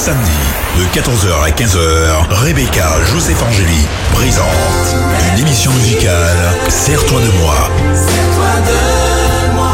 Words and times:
samedi, 0.00 0.30
de 0.78 0.84
14h 0.98 1.44
à 1.44 1.50
15h, 1.50 1.76
Rebecca 2.30 2.88
Joseph 3.12 3.42
Angéli 3.42 3.86
présente 4.14 4.46
une 5.34 5.40
émission 5.40 5.70
musicale 5.74 6.38
Serre-toi 6.70 7.20
de 7.20 7.30
moi. 7.42 7.54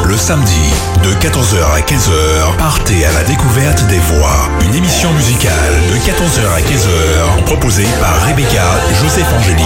Le 0.04 0.16
samedi, 0.16 0.72
de 1.04 1.10
14h 1.14 1.62
à 1.72 1.78
15h, 1.78 2.56
partez 2.58 3.06
à 3.06 3.12
la 3.12 3.22
découverte 3.22 3.86
des 3.86 4.00
voix. 4.00 4.48
Une 4.62 4.74
émission 4.74 5.12
musicale 5.12 5.74
de 5.90 5.94
14h 5.94 6.56
à 6.56 6.60
15h, 6.60 7.44
proposée 7.44 7.86
par 8.00 8.26
Rebecca 8.26 8.64
Joseph 9.00 9.32
Angélique. 9.38 9.64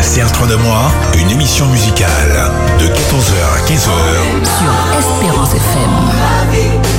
Serre-toi 0.00 0.46
de 0.46 0.54
moi, 0.54 0.82
une 1.18 1.30
émission 1.30 1.66
musicale 1.66 2.52
de 2.78 2.86
14h 2.86 3.34
à 3.56 3.60
15h 3.68 3.90
sur 4.44 4.72
Espérance 5.00 5.50
FM. 5.50 6.93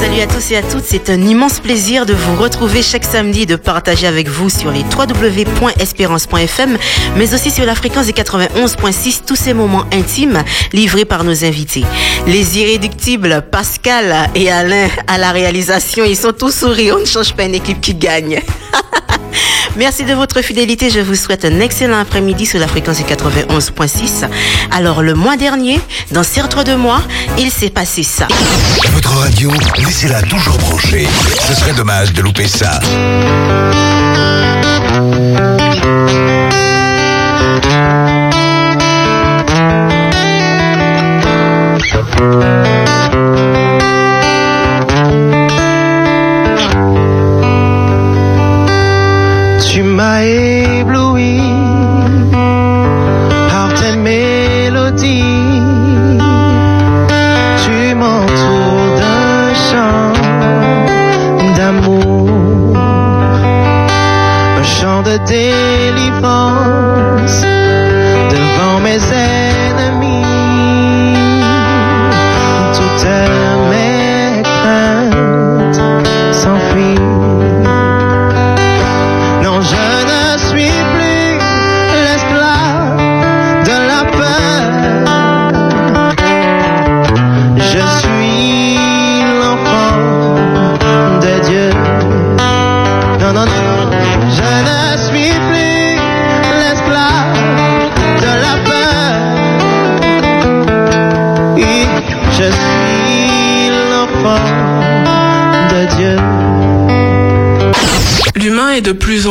Salut 0.00 0.20
à 0.20 0.26
tous 0.26 0.52
et 0.52 0.56
à 0.56 0.62
toutes, 0.62 0.84
c'est 0.84 1.10
un 1.10 1.20
immense 1.20 1.58
plaisir 1.58 2.06
de 2.06 2.14
vous 2.14 2.36
retrouver 2.36 2.82
chaque 2.82 3.04
samedi 3.04 3.42
et 3.42 3.46
de 3.46 3.56
partager 3.56 4.06
avec 4.06 4.28
vous 4.28 4.48
sur 4.48 4.70
les 4.70 4.82
www.espérance.fm, 4.82 6.78
mais 7.16 7.34
aussi 7.34 7.50
sur 7.50 7.64
la 7.64 7.74
fréquence 7.74 8.06
des 8.06 8.12
91.6 8.12 9.22
tous 9.26 9.34
ces 9.34 9.54
moments 9.54 9.84
intimes 9.92 10.44
livrés 10.72 11.04
par 11.04 11.24
nos 11.24 11.44
invités. 11.44 11.84
Les 12.28 12.58
irréductibles 12.58 13.42
Pascal 13.50 14.30
et 14.36 14.50
Alain 14.52 14.88
à 15.08 15.18
la 15.18 15.32
réalisation, 15.32 16.04
ils 16.04 16.16
sont 16.16 16.32
tous 16.32 16.54
sourires, 16.54 16.94
on 16.98 17.00
ne 17.00 17.04
change 17.04 17.34
pas 17.34 17.44
une 17.44 17.56
équipe 17.56 17.80
qui 17.80 17.94
gagne. 17.94 18.40
Merci 19.78 20.04
de 20.04 20.12
votre 20.12 20.42
fidélité. 20.42 20.90
Je 20.90 20.98
vous 20.98 21.14
souhaite 21.14 21.44
un 21.44 21.60
excellent 21.60 22.00
après-midi 22.00 22.46
sur 22.46 22.58
la 22.58 22.66
fréquence 22.66 22.98
du 22.98 23.04
91.6. 23.04 24.28
Alors, 24.72 25.02
le 25.02 25.14
mois 25.14 25.36
dernier, 25.36 25.78
dans 26.10 26.24
Serre-toi 26.24 26.64
de 26.64 26.74
moi, 26.74 27.00
il 27.38 27.50
s'est 27.50 27.70
passé 27.70 28.02
ça. 28.02 28.26
Votre 28.92 29.16
radio, 29.16 29.50
laissez-la 29.88 30.20
toujours 30.20 30.58
branchée. 30.58 31.08
Ce 31.40 31.54
serait 31.54 31.72
dommage 31.72 32.12
de 32.12 32.20
louper 32.20 32.46
ça. 32.46 32.78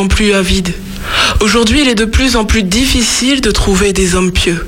Plus 0.06 0.32
avide. 0.32 0.72
Aujourd'hui, 1.40 1.80
il 1.82 1.88
est 1.88 1.94
de 1.94 2.04
plus 2.04 2.36
en 2.36 2.44
plus 2.44 2.62
difficile 2.62 3.40
de 3.40 3.50
trouver 3.50 3.92
des 3.92 4.14
hommes 4.14 4.32
pieux. 4.32 4.66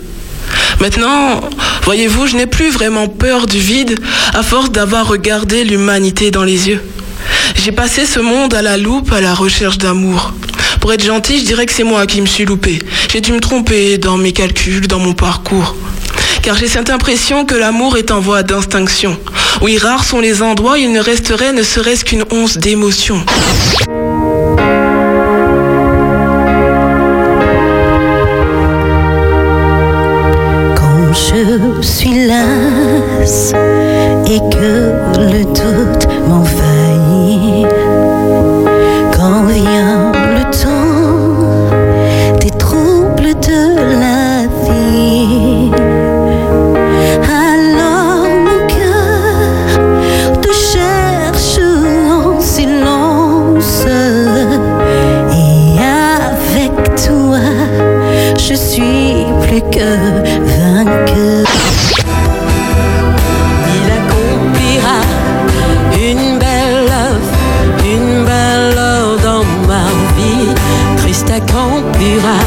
Maintenant, 0.81 1.41
voyez-vous, 1.85 2.27
je 2.27 2.37
n'ai 2.37 2.47
plus 2.47 2.71
vraiment 2.71 3.07
peur 3.07 3.47
du 3.47 3.59
vide 3.59 3.99
à 4.35 4.43
force 4.43 4.71
d'avoir 4.71 5.07
regardé 5.07 5.63
l'humanité 5.65 6.31
dans 6.31 6.45
les 6.45 6.69
yeux. 6.69 6.83
J'ai 7.55 7.73
passé 7.73 8.07
ce 8.07 8.21
monde 8.21 8.55
à 8.55 8.63
la 8.63 8.77
loupe 8.77 9.13
à 9.13 9.21
la 9.21 9.35
recherche 9.35 9.79
d'amour. 9.79 10.33
Pour 10.81 10.93
être 10.93 11.05
gentil, 11.05 11.39
je 11.39 11.45
dirais 11.45 11.67
que 11.67 11.73
c'est 11.73 11.85
moi 11.85 12.07
qui 12.07 12.21
me 12.23 12.27
suis 12.27 12.47
loupé. 12.47 12.79
J'ai 13.13 13.21
dû 13.21 13.33
me 13.33 13.41
tromper 13.41 13.99
dans 13.99 14.17
mes 14.17 14.33
calculs, 14.33 14.89
dans 14.89 14.99
mon 14.99 15.13
parcours. 15.13 15.77
Car 16.43 16.57
j'ai 16.57 16.69
cette 16.69 16.89
impression 16.89 17.45
que 17.45 17.55
l'amour 17.55 17.99
est 17.99 18.11
en 18.11 18.21
voie 18.21 18.43
d'extinction. 18.43 19.19
Oui, 19.61 19.77
rares 19.77 20.05
sont 20.05 20.21
les 20.21 20.43
endroits 20.43 20.73
où 20.73 20.77
il 20.77 20.93
ne 20.93 21.01
resterait 21.01 21.53
ne 21.53 21.63
serait-ce 21.63 22.05
qu'une 22.07 22.25
once 22.31 22.57
d'émotion. 22.57 23.23
vira. 72.01 72.40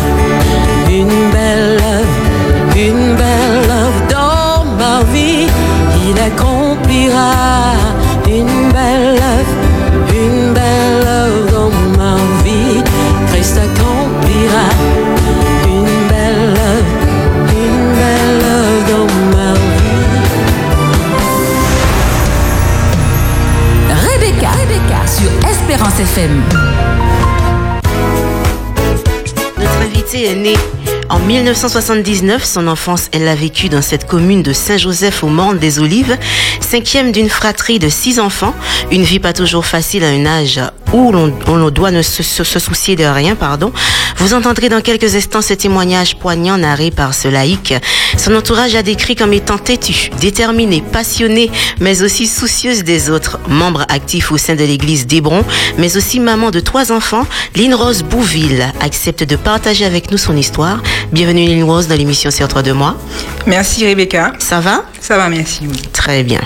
1979. 31.26 32.44
Son 32.44 32.68
enfance, 32.68 33.10
elle 33.14 33.24
l'a 33.24 33.36
vécue 33.36 33.70
dans 33.70 33.82
cette 33.82 34.06
commune 34.06 34.44
de 34.44 34.52
Saint-Joseph 34.52 35.24
au 35.24 35.28
Morne 35.28 35.58
des 35.58 35.80
Olives. 35.80 36.18
Cinquième 36.60 37.12
d'une 37.12 37.30
fratrie 37.30 37.80
de 37.80 37.88
six 37.88 38.20
enfants. 38.20 38.54
Une 38.92 39.04
vie 39.04 39.20
pas 39.20 39.34
toujours 39.34 39.66
facile 39.66 40.04
à 40.04 40.10
un 40.10 40.26
âge 40.26 40.60
où 40.92 41.12
l'on 41.12 41.34
on 41.48 41.70
doit 41.70 41.92
ne 41.92 42.02
se 42.02 42.60
soucier 42.60 42.96
de 42.96 43.04
rien, 43.04 43.36
pardon. 43.36 43.72
Vous 44.18 44.34
entendrez 44.34 44.70
dans 44.70 44.82
quelques 44.82 45.16
instants 45.16 45.42
ce 45.42 45.54
témoignage 45.54 46.18
poignant 46.18 46.58
narré 46.58 46.92
par 46.92 47.14
ce 47.14 47.28
laïc. 47.28 47.74
Son 48.18 48.36
entourage 48.36 48.76
a 48.76 48.84
décrit 48.84 49.16
comme 49.16 49.34
étant 49.34 49.58
têtu, 49.58 50.12
déterminé, 50.22 50.82
passionné, 50.82 51.52
mais 51.80 52.04
aussi 52.04 52.28
soucieuse 52.28 52.84
des 52.84 53.10
autres. 53.10 53.40
Membre 53.48 53.86
actif 53.90 54.32
au 54.32 54.38
sein 54.38 54.56
de 54.56 54.64
l'église 54.64 55.08
d'Hébron, 55.08 55.44
mais 55.78 55.98
aussi 55.98 56.20
maman 56.20 56.52
de 56.52 56.60
trois 56.60 56.92
enfants, 56.92 57.26
Lynn 57.56 57.74
Rose 57.74 58.04
Bouville 58.04 58.72
accepte 58.80 59.24
de 59.24 59.36
partager 59.36 59.86
avec 59.86 60.12
nous 60.12 60.18
son 60.18 60.38
histoire. 60.38 60.82
Bienvenue 61.14 61.46
Lynn 61.46 61.64
Rose 61.64 61.88
dans 61.88 61.96
l'émission 61.96 62.32
Sur 62.32 62.48
toi 62.48 62.64
de 62.64 62.72
moi. 62.72 62.98
Merci 63.46 63.86
Rebecca. 63.86 64.34
Ça 64.40 64.60
va? 64.60 64.84
Ça 65.00 65.16
va, 65.16 65.30
merci. 65.30 65.60
oui. 65.62 65.80
Très 65.94 66.24
bien. 66.24 66.42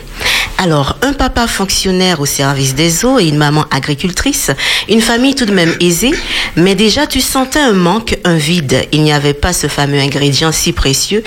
Alors, 0.58 0.98
un 1.04 1.14
papa 1.14 1.48
fonctionnaire 1.48 2.20
au 2.20 2.26
service 2.26 2.76
des 2.76 3.06
eaux 3.06 3.18
et 3.18 3.30
une 3.30 3.38
maman 3.38 3.64
agricultrice, 3.72 4.52
une 4.90 5.00
famille 5.00 5.36
tout 5.36 5.46
de 5.46 5.54
même 5.54 5.74
aisée, 5.80 6.12
mais 6.58 6.76
déjà 6.76 7.08
tu 7.08 7.22
sentais 7.22 7.62
un 7.62 7.72
manque, 7.72 8.18
un 8.26 8.36
vide. 8.36 8.86
Il 8.92 9.04
n'y 9.04 9.14
avait 9.14 9.34
pas 9.34 9.54
ce 9.54 9.68
fameux 9.68 10.00
ingrédient 10.00 10.52
si 10.52 10.74
précieux 10.74 11.24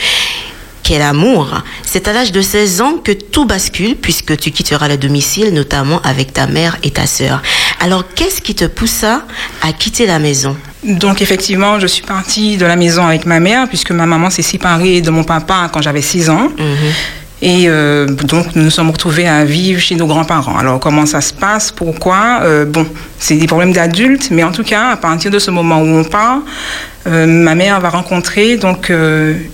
quel 0.82 1.00
amour 1.00 1.62
C'est 1.86 2.08
à 2.08 2.12
l'âge 2.12 2.32
de 2.32 2.42
16 2.42 2.80
ans 2.82 2.94
que 3.02 3.12
tout 3.12 3.46
bascule 3.46 3.96
puisque 3.96 4.36
tu 4.36 4.50
quitteras 4.50 4.88
le 4.88 4.98
domicile, 4.98 5.54
notamment 5.54 6.02
avec 6.02 6.34
ta 6.34 6.46
mère 6.46 6.76
et 6.82 6.90
ta 6.90 7.06
sœur. 7.06 7.40
Alors, 7.80 8.04
qu'est-ce 8.14 8.42
qui 8.42 8.54
te 8.54 8.66
poussa 8.66 9.24
à 9.62 9.72
quitter 9.72 10.04
la 10.04 10.18
maison? 10.18 10.58
Donc 10.84 11.20
effectivement, 11.20 11.78
je 11.78 11.86
suis 11.86 12.02
partie 12.02 12.56
de 12.56 12.64
la 12.66 12.76
maison 12.76 13.06
avec 13.06 13.26
ma 13.26 13.38
mère 13.40 13.68
puisque 13.68 13.90
ma 13.90 14.06
maman 14.06 14.30
s'est 14.30 14.42
séparée 14.42 15.00
de 15.00 15.10
mon 15.10 15.24
papa 15.24 15.68
quand 15.72 15.82
j'avais 15.82 16.02
6 16.02 16.30
ans. 16.30 16.48
Et 17.42 17.64
euh, 17.68 18.06
donc 18.06 18.54
nous 18.54 18.64
nous 18.64 18.70
sommes 18.70 18.90
retrouvés 18.90 19.26
à 19.26 19.44
vivre 19.46 19.80
chez 19.80 19.94
nos 19.94 20.06
grands-parents. 20.06 20.58
Alors 20.58 20.78
comment 20.78 21.06
ça 21.06 21.20
se 21.22 21.32
passe? 21.32 21.70
Pourquoi? 21.72 22.40
Euh, 22.42 22.64
Bon, 22.66 22.86
c'est 23.18 23.36
des 23.36 23.46
problèmes 23.46 23.72
d'adultes, 23.72 24.28
mais 24.30 24.44
en 24.44 24.52
tout 24.52 24.62
cas, 24.64 24.90
à 24.90 24.96
partir 24.96 25.30
de 25.30 25.38
ce 25.38 25.50
moment 25.50 25.80
où 25.80 25.86
on 25.86 26.04
part, 26.04 26.40
euh, 27.06 27.26
ma 27.26 27.54
mère 27.54 27.80
va 27.80 27.88
rencontrer 27.88 28.56
donc 28.58 28.90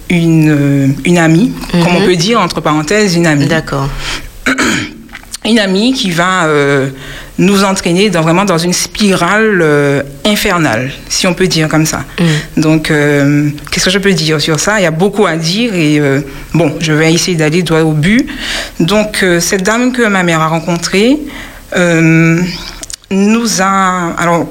une, 0.09 0.95
une 1.05 1.19
amie, 1.19 1.53
comme 1.71 1.97
on 1.97 2.05
peut 2.05 2.17
dire 2.17 2.41
entre 2.41 2.61
parenthèses 2.61 3.15
une 3.15 3.27
amie. 3.27 3.47
D'accord. 3.47 3.89
Une 5.47 5.59
amie 5.59 5.93
qui 5.93 6.11
va 6.11 6.47
euh, 6.47 6.89
nous 7.39 7.63
entraîner 7.65 8.11
dans, 8.11 8.23
vraiment 8.23 8.45
dans 8.45 8.59
une 8.59 8.73
spirale 8.73 9.61
euh, 9.63 10.03
infernale, 10.25 10.91
si 11.09 11.27
on 11.27 11.35
peut 11.35 11.47
dire 11.47 11.69
comme 11.69 11.87
ça. 11.87 12.05
Donc, 12.57 12.91
euh, 12.91 13.51
qu'est-ce 13.71 13.85
que 13.85 13.91
je 13.91 13.99
peux 13.99 14.13
dire 14.13 14.41
sur 14.41 14.59
ça? 14.59 14.81
Il 14.81 14.83
y 14.83 14.87
a 14.87 14.91
beaucoup 14.91 15.25
à 15.27 15.37
dire 15.37 15.75
et 15.75 16.01
bon, 16.53 16.75
je 16.81 16.93
vais 16.93 17.13
essayer 17.13 17.37
d'aller 17.37 17.63
droit 17.63 17.81
au 17.81 17.93
but. 17.93 18.29
Donc, 18.81 19.25
cette 19.41 19.63
dame 19.63 19.93
que 19.93 20.07
ma 20.07 20.23
mère 20.23 20.41
a 20.41 20.49
rencontrée 20.49 21.19
nous 23.11 23.63
a. 23.63 24.15
Alors, 24.19 24.47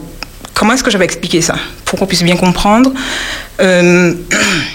comment 0.53 0.74
est-ce 0.74 0.83
que 0.83 0.91
je 0.91 0.98
vais 0.98 1.06
expliquer 1.06 1.41
ça? 1.41 1.56
Pour 1.83 2.00
qu'on 2.00 2.07
puisse 2.07 2.24
bien 2.24 2.38
comprendre 2.38 2.94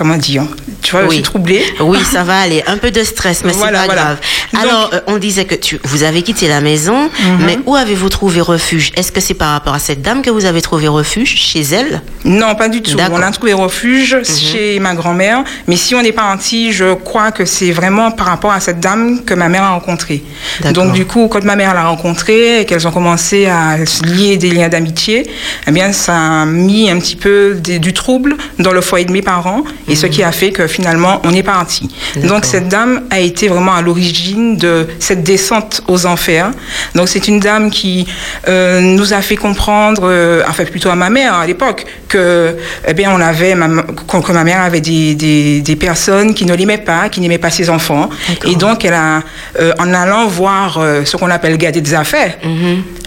Comment 0.00 0.16
dire 0.16 0.44
Tu 0.80 0.92
vois, 0.92 1.02
je 1.02 1.08
Oui. 1.08 1.14
suis 1.16 1.22
troublée. 1.22 1.62
Oui, 1.80 1.98
ça 2.10 2.24
va 2.24 2.38
aller. 2.40 2.64
Un 2.66 2.78
peu 2.78 2.90
de 2.90 3.04
stress, 3.04 3.42
mais 3.44 3.52
Voilà, 3.52 3.82
c'est 3.82 3.86
pas 3.88 3.92
voilà. 3.94 4.02
grave. 4.02 4.18
Donc- 4.54 4.62
Alors, 4.62 4.90
euh, 4.94 5.00
on 5.08 5.18
disait 5.18 5.44
que 5.44 5.54
tu, 5.54 5.78
vous 5.84 6.04
avez 6.04 6.22
quitté 6.22 6.48
la 6.48 6.62
maison, 6.62 7.02
Mhm. 7.02 7.44
mais 7.44 7.58
où 7.66 7.76
avez-vous 7.76 8.08
trouvé 8.08 8.40
refuge? 8.40 8.92
Est-ce 8.96 9.12
que 9.12 9.20
c'est 9.20 9.34
par 9.34 9.50
rapport 9.50 9.74
à 9.74 9.78
cette 9.78 10.00
dame 10.00 10.22
que 10.22 10.30
vous 10.30 10.46
avez 10.46 10.62
trouvé 10.62 10.88
refuge? 10.88 11.36
Chez 11.36 11.60
elle? 11.60 12.00
Non, 12.24 12.54
pas 12.54 12.70
du 12.70 12.80
tout. 12.80 12.94
D'accord. 12.96 13.18
On 13.18 13.22
a 13.22 13.30
trouvé 13.30 13.52
refuge 13.52 14.16
chez 14.24 14.78
ma 14.80 14.94
grand-mère. 14.94 15.44
Mais 15.66 15.76
si 15.76 15.94
on 15.94 16.00
est 16.00 16.12
parti, 16.12 16.72
je 16.72 16.94
crois 16.94 17.30
que 17.30 17.44
c'est 17.44 17.72
vraiment 17.72 18.10
par 18.10 18.28
rapport 18.28 18.52
à 18.52 18.60
cette 18.60 18.80
dame 18.80 19.22
que 19.26 19.34
ma 19.34 19.50
mère 19.50 19.64
a 19.64 19.70
rencontrée. 19.72 20.22
D'accord. 20.62 20.84
Donc, 20.84 20.94
du 20.94 21.04
coup, 21.04 21.28
quand 21.28 21.44
ma 21.44 21.56
mère 21.56 21.74
l'a 21.74 21.84
rencontrée 21.86 22.62
et 22.62 22.64
qu'elles 22.64 22.88
ont 22.88 22.90
commencé 22.90 23.44
à 23.46 23.76
lier 24.06 24.38
des 24.38 24.50
liens 24.50 24.70
d'amitié, 24.70 25.28
eh 25.66 25.70
bien, 25.70 25.92
ça 25.92 26.16
a 26.42 26.46
mis 26.46 26.90
un 26.90 26.98
petit 26.98 27.16
peu 27.16 27.54
des- 27.62 27.78
du 27.78 27.92
trouble 27.92 28.36
dans 28.58 28.72
le 28.72 28.80
foyer 28.80 29.04
de 29.04 29.12
mes 29.12 29.20
parents. 29.20 29.62
Et 29.90 29.96
ce 29.96 30.06
qui 30.06 30.22
a 30.22 30.32
fait 30.32 30.52
que 30.52 30.66
finalement, 30.66 31.20
on 31.24 31.32
est 31.34 31.42
parti. 31.42 31.88
Donc, 32.16 32.44
cette 32.44 32.68
dame 32.68 33.02
a 33.10 33.20
été 33.20 33.48
vraiment 33.48 33.74
à 33.74 33.82
l'origine 33.82 34.56
de 34.56 34.86
cette 34.98 35.22
descente 35.22 35.82
aux 35.88 36.06
enfers. 36.06 36.50
Donc, 36.94 37.08
c'est 37.08 37.28
une 37.28 37.40
dame 37.40 37.70
qui 37.70 38.06
euh, 38.48 38.80
nous 38.80 39.12
a 39.12 39.20
fait 39.20 39.36
comprendre, 39.36 40.02
euh, 40.04 40.42
enfin 40.48 40.64
plutôt 40.64 40.90
à 40.90 40.94
ma 40.94 41.10
mère 41.10 41.34
à 41.34 41.46
l'époque, 41.46 41.86
que 42.08 42.56
eh 42.86 42.94
bien 42.94 43.10
on 43.12 43.20
avait 43.20 43.54
ma, 43.54 43.82
que 43.82 44.20
que 44.20 44.32
ma 44.32 44.44
mère 44.44 44.60
avait 44.60 44.80
des, 44.80 45.14
des, 45.14 45.60
des 45.60 45.76
personnes 45.76 46.34
qui 46.34 46.44
ne 46.44 46.54
l'aimaient 46.54 46.78
pas, 46.78 47.08
qui 47.08 47.20
n'aimaient 47.20 47.38
pas 47.38 47.50
ses 47.50 47.70
enfants, 47.70 48.10
et 48.46 48.56
donc 48.56 48.84
elle 48.84 48.94
a, 48.94 49.22
euh, 49.58 49.72
en 49.78 49.92
allant 49.94 50.26
voir 50.26 50.78
euh, 50.78 51.04
ce 51.04 51.16
qu'on 51.16 51.30
appelle 51.30 51.56
garder 51.56 51.80
des 51.80 51.94
affaires 51.94 52.34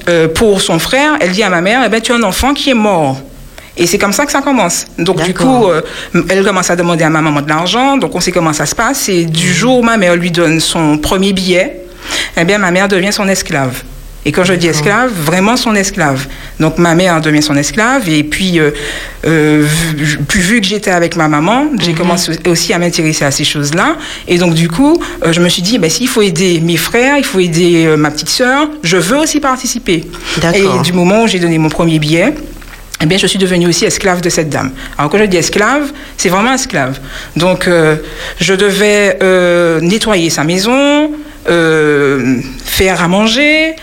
euh, 0.10 0.28
pour 0.28 0.62
son 0.62 0.80
frère, 0.80 1.12
elle 1.20 1.32
dit 1.32 1.44
à 1.44 1.50
ma 1.50 1.62
mère, 1.62 1.82
eh 1.86 1.90
ben 1.90 2.02
tu 2.02 2.12
as 2.12 2.16
un 2.16 2.24
enfant 2.24 2.54
qui 2.54 2.70
est 2.70 2.76
mort. 2.76 3.18
Et 3.76 3.88
c'est 3.88 3.98
comme 3.98 4.14
ça 4.14 4.26
que 4.26 4.32
ça 4.32 4.42
commence. 4.42 4.86
Donc 5.00 5.24
du 5.24 5.34
coup, 5.34 5.68
euh, 5.68 5.82
elle 6.30 6.44
commence 6.44 6.70
à 6.70 6.76
demander 6.76 7.04
à 7.04 7.10
ma 7.10 7.22
maman 7.22 7.42
de 7.42 7.50
l'argent. 7.50 7.98
Donc 7.98 8.14
on 8.14 8.20
sait 8.20 8.32
comment 8.32 8.54
ça 8.54 8.66
se 8.66 8.76
passe. 8.76 9.10
Et 9.10 9.26
du 9.26 9.52
jour 9.52 9.80
où 9.80 9.84
ma 9.84 9.98
mère 9.98 10.16
lui 10.16 10.32
donne 10.32 10.60
son 10.60 10.98
premier 10.98 11.34
billet, 11.34 11.82
eh 12.38 12.44
bien 12.44 12.60
ma 12.60 12.72
mère 12.72 12.88
devient 12.88 13.12
son 13.12 13.28
esclave. 13.28 13.84
Et 14.26 14.32
quand 14.32 14.46
je 14.46 14.54
dis 14.54 14.68
esclave, 14.68 15.12
vraiment 15.12 15.58
son 15.58 15.76
esclave. 15.76 16.28
Donc 16.60 16.78
ma 16.78 16.96
mère 16.96 17.20
devient 17.20 17.42
son 17.42 17.56
esclave. 17.58 18.08
Et 18.08 18.24
puis, 18.24 18.58
euh, 18.58 18.72
euh, 19.26 19.66
vu, 19.98 20.18
puis 20.26 20.40
vu 20.40 20.62
que 20.62 20.68
j'étais 20.68 20.92
avec 20.92 21.18
ma 21.18 21.28
maman, 21.28 21.66
j'ai 21.80 21.94
commencé 21.94 22.32
aussi 22.48 22.74
à 22.74 22.80
m'intéresser 22.80 23.26
à 23.26 23.32
ces 23.32 23.44
choses-là. 23.44 23.98
Et 24.28 24.38
donc 24.38 24.54
du 24.54 24.70
coup, 24.70 24.98
euh, 25.26 25.34
je 25.34 25.42
me 25.42 25.50
suis 25.50 25.62
dit, 25.62 25.78
ben, 25.78 25.90
s'il 25.90 26.08
faut 26.08 26.22
aider 26.22 26.62
mes 26.62 26.78
frères, 26.78 27.18
il 27.18 27.26
faut 27.26 27.40
aider 27.40 27.96
ma 27.98 28.12
petite 28.12 28.30
sœur, 28.30 28.70
je 28.82 28.98
veux 28.98 29.18
aussi 29.18 29.42
participer. 29.42 30.06
Et 30.54 30.82
du 30.84 30.94
moment 30.94 31.24
où 31.24 31.28
j'ai 31.28 31.40
donné 31.40 31.58
mon 31.58 31.70
premier 31.70 32.00
billet, 32.00 32.34
eh 33.02 33.06
bien, 33.06 33.18
je 33.18 33.28
suis 33.28 33.40
devenue 33.40 33.68
aussi 33.68 33.86
esclave 33.86 34.22
de 34.22 34.30
cette 34.30 34.50
dame. 34.50 34.72
Alors, 34.98 35.12
quand 35.12 35.18
je 35.18 35.26
dis 35.26 35.38
esclave, 35.38 35.92
c'est 36.18 36.30
vraiment 36.30 36.54
esclave. 36.54 37.00
Donc, 37.36 37.68
euh, 37.68 37.98
je 38.40 38.54
devais 38.54 39.18
euh, 39.22 39.82
nettoyer 39.82 40.30
sa 40.30 40.44
maison, 40.46 41.12
euh, 41.50 42.38
faire 42.64 43.02
à 43.02 43.08
manger 43.10 43.76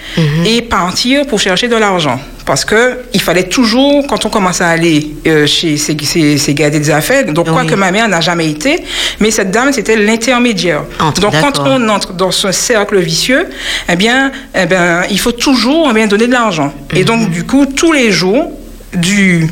et 0.46 0.62
partir 0.62 1.26
pour 1.26 1.38
chercher 1.38 1.68
de 1.68 1.76
l'argent. 1.76 2.18
Parce 2.46 2.64
que 2.64 3.00
il 3.12 3.20
fallait 3.20 3.44
toujours, 3.44 4.06
quand 4.08 4.24
on 4.24 4.30
commence 4.30 4.60
à 4.62 4.68
aller 4.70 5.14
euh, 5.26 5.46
chez 5.46 5.76
ces, 5.76 5.94
ces, 6.02 6.38
ces 6.38 6.54
gars 6.54 6.70
des 6.70 6.90
affaires, 6.90 7.26
donc 7.26 7.48
quoi 7.50 7.60
Oui. 7.62 7.66
que 7.68 7.74
ma 7.74 7.90
mère 7.92 8.08
n'a 8.08 8.22
jamais 8.22 8.48
été, 8.50 8.82
mais 9.20 9.30
cette 9.30 9.50
dame, 9.50 9.72
c'était 9.72 9.96
l'intermédiaire. 9.96 10.82
Donc, 11.20 11.34
quand 11.40 11.60
on 11.66 11.88
entre 11.90 12.14
dans 12.14 12.30
ce 12.30 12.50
cercle 12.50 12.98
vicieux, 12.98 13.46
eh 13.88 13.96
bien, 13.96 14.32
eh 14.54 14.64
bien 14.64 15.02
il 15.10 15.20
faut 15.20 15.32
toujours 15.32 15.88
eh 15.90 15.94
bien, 15.94 16.06
donner 16.06 16.26
de 16.26 16.32
l'argent. 16.32 16.72
Et 16.94 17.04
donc, 17.04 17.28
du 17.30 17.44
coup, 17.44 17.66
tous 17.66 17.92
les 17.92 18.10
jours, 18.10 18.50
du 18.94 19.48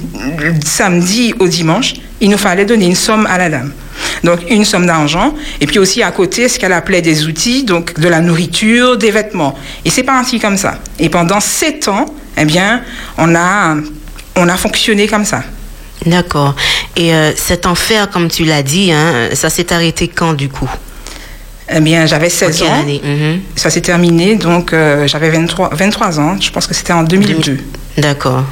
samedi 0.64 1.34
au 1.38 1.46
dimanche, 1.48 1.94
il 2.20 2.30
nous 2.30 2.38
fallait 2.38 2.64
donner 2.64 2.86
une 2.86 2.96
somme 2.96 3.26
à 3.26 3.38
la 3.38 3.48
dame. 3.48 3.72
Donc 4.24 4.40
une 4.50 4.64
somme 4.64 4.86
d'argent 4.86 5.34
et 5.60 5.66
puis 5.66 5.78
aussi 5.78 6.02
à 6.02 6.10
côté 6.10 6.48
ce 6.48 6.58
qu'elle 6.58 6.72
appelait 6.72 7.02
des 7.02 7.26
outils, 7.26 7.64
donc 7.64 7.98
de 7.98 8.08
la 8.08 8.20
nourriture, 8.20 8.96
des 8.96 9.10
vêtements. 9.10 9.56
Et 9.84 9.90
c'est 9.90 10.02
parti 10.02 10.38
comme 10.40 10.56
ça. 10.56 10.78
Et 10.98 11.08
pendant 11.08 11.40
sept 11.40 11.88
ans, 11.88 12.06
eh 12.36 12.44
bien, 12.44 12.82
on 13.16 13.34
a, 13.34 13.76
on 14.36 14.48
a 14.48 14.56
fonctionné 14.56 15.06
comme 15.06 15.24
ça. 15.24 15.42
D'accord. 16.06 16.54
Et 16.96 17.12
euh, 17.12 17.32
cet 17.34 17.66
enfer, 17.66 18.08
comme 18.10 18.28
tu 18.28 18.44
l'as 18.44 18.62
dit, 18.62 18.92
hein, 18.92 19.28
ça 19.32 19.50
s'est 19.50 19.72
arrêté 19.72 20.08
quand 20.08 20.32
du 20.32 20.48
coup? 20.48 20.70
Eh 21.70 21.80
bien, 21.80 22.06
j'avais 22.06 22.28
En 22.28 22.30
16 22.30 22.58
quelle 22.58 22.68
ans. 22.68 22.80
année? 22.80 23.00
Mhm. 23.04 23.40
Ça 23.56 23.68
s'est 23.68 23.80
terminé, 23.82 24.36
donc 24.36 24.72
euh, 24.72 25.06
j'avais 25.06 25.28
23, 25.30 25.70
23 25.74 26.18
ans. 26.20 26.36
Je 26.40 26.50
pense 26.50 26.66
que 26.66 26.74
c'était 26.74 26.92
en 26.92 27.02
2002. 27.02 27.58
D'accord. 27.98 28.44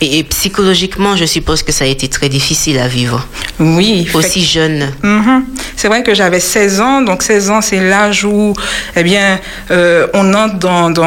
Et, 0.00 0.18
et 0.18 0.24
psychologiquement, 0.24 1.16
je 1.16 1.24
suppose 1.24 1.62
que 1.62 1.72
ça 1.72 1.84
a 1.84 1.88
été 1.88 2.08
très 2.08 2.28
difficile 2.28 2.78
à 2.78 2.86
vivre. 2.88 3.26
Oui, 3.58 4.06
Aussi 4.14 4.44
jeune. 4.44 4.92
Mhm. 5.02 5.44
C'est 5.76 5.88
vrai 5.88 6.02
que 6.02 6.14
j'avais 6.14 6.40
16 6.40 6.80
ans, 6.80 7.02
donc 7.02 7.22
16 7.22 7.50
ans, 7.50 7.60
c'est 7.60 7.80
l'âge 7.80 8.24
où, 8.24 8.52
eh 8.96 9.02
bien, 9.02 9.40
euh, 9.70 10.06
on 10.14 10.34
entre 10.34 10.56
dans, 10.58 10.90
dans, 10.90 11.04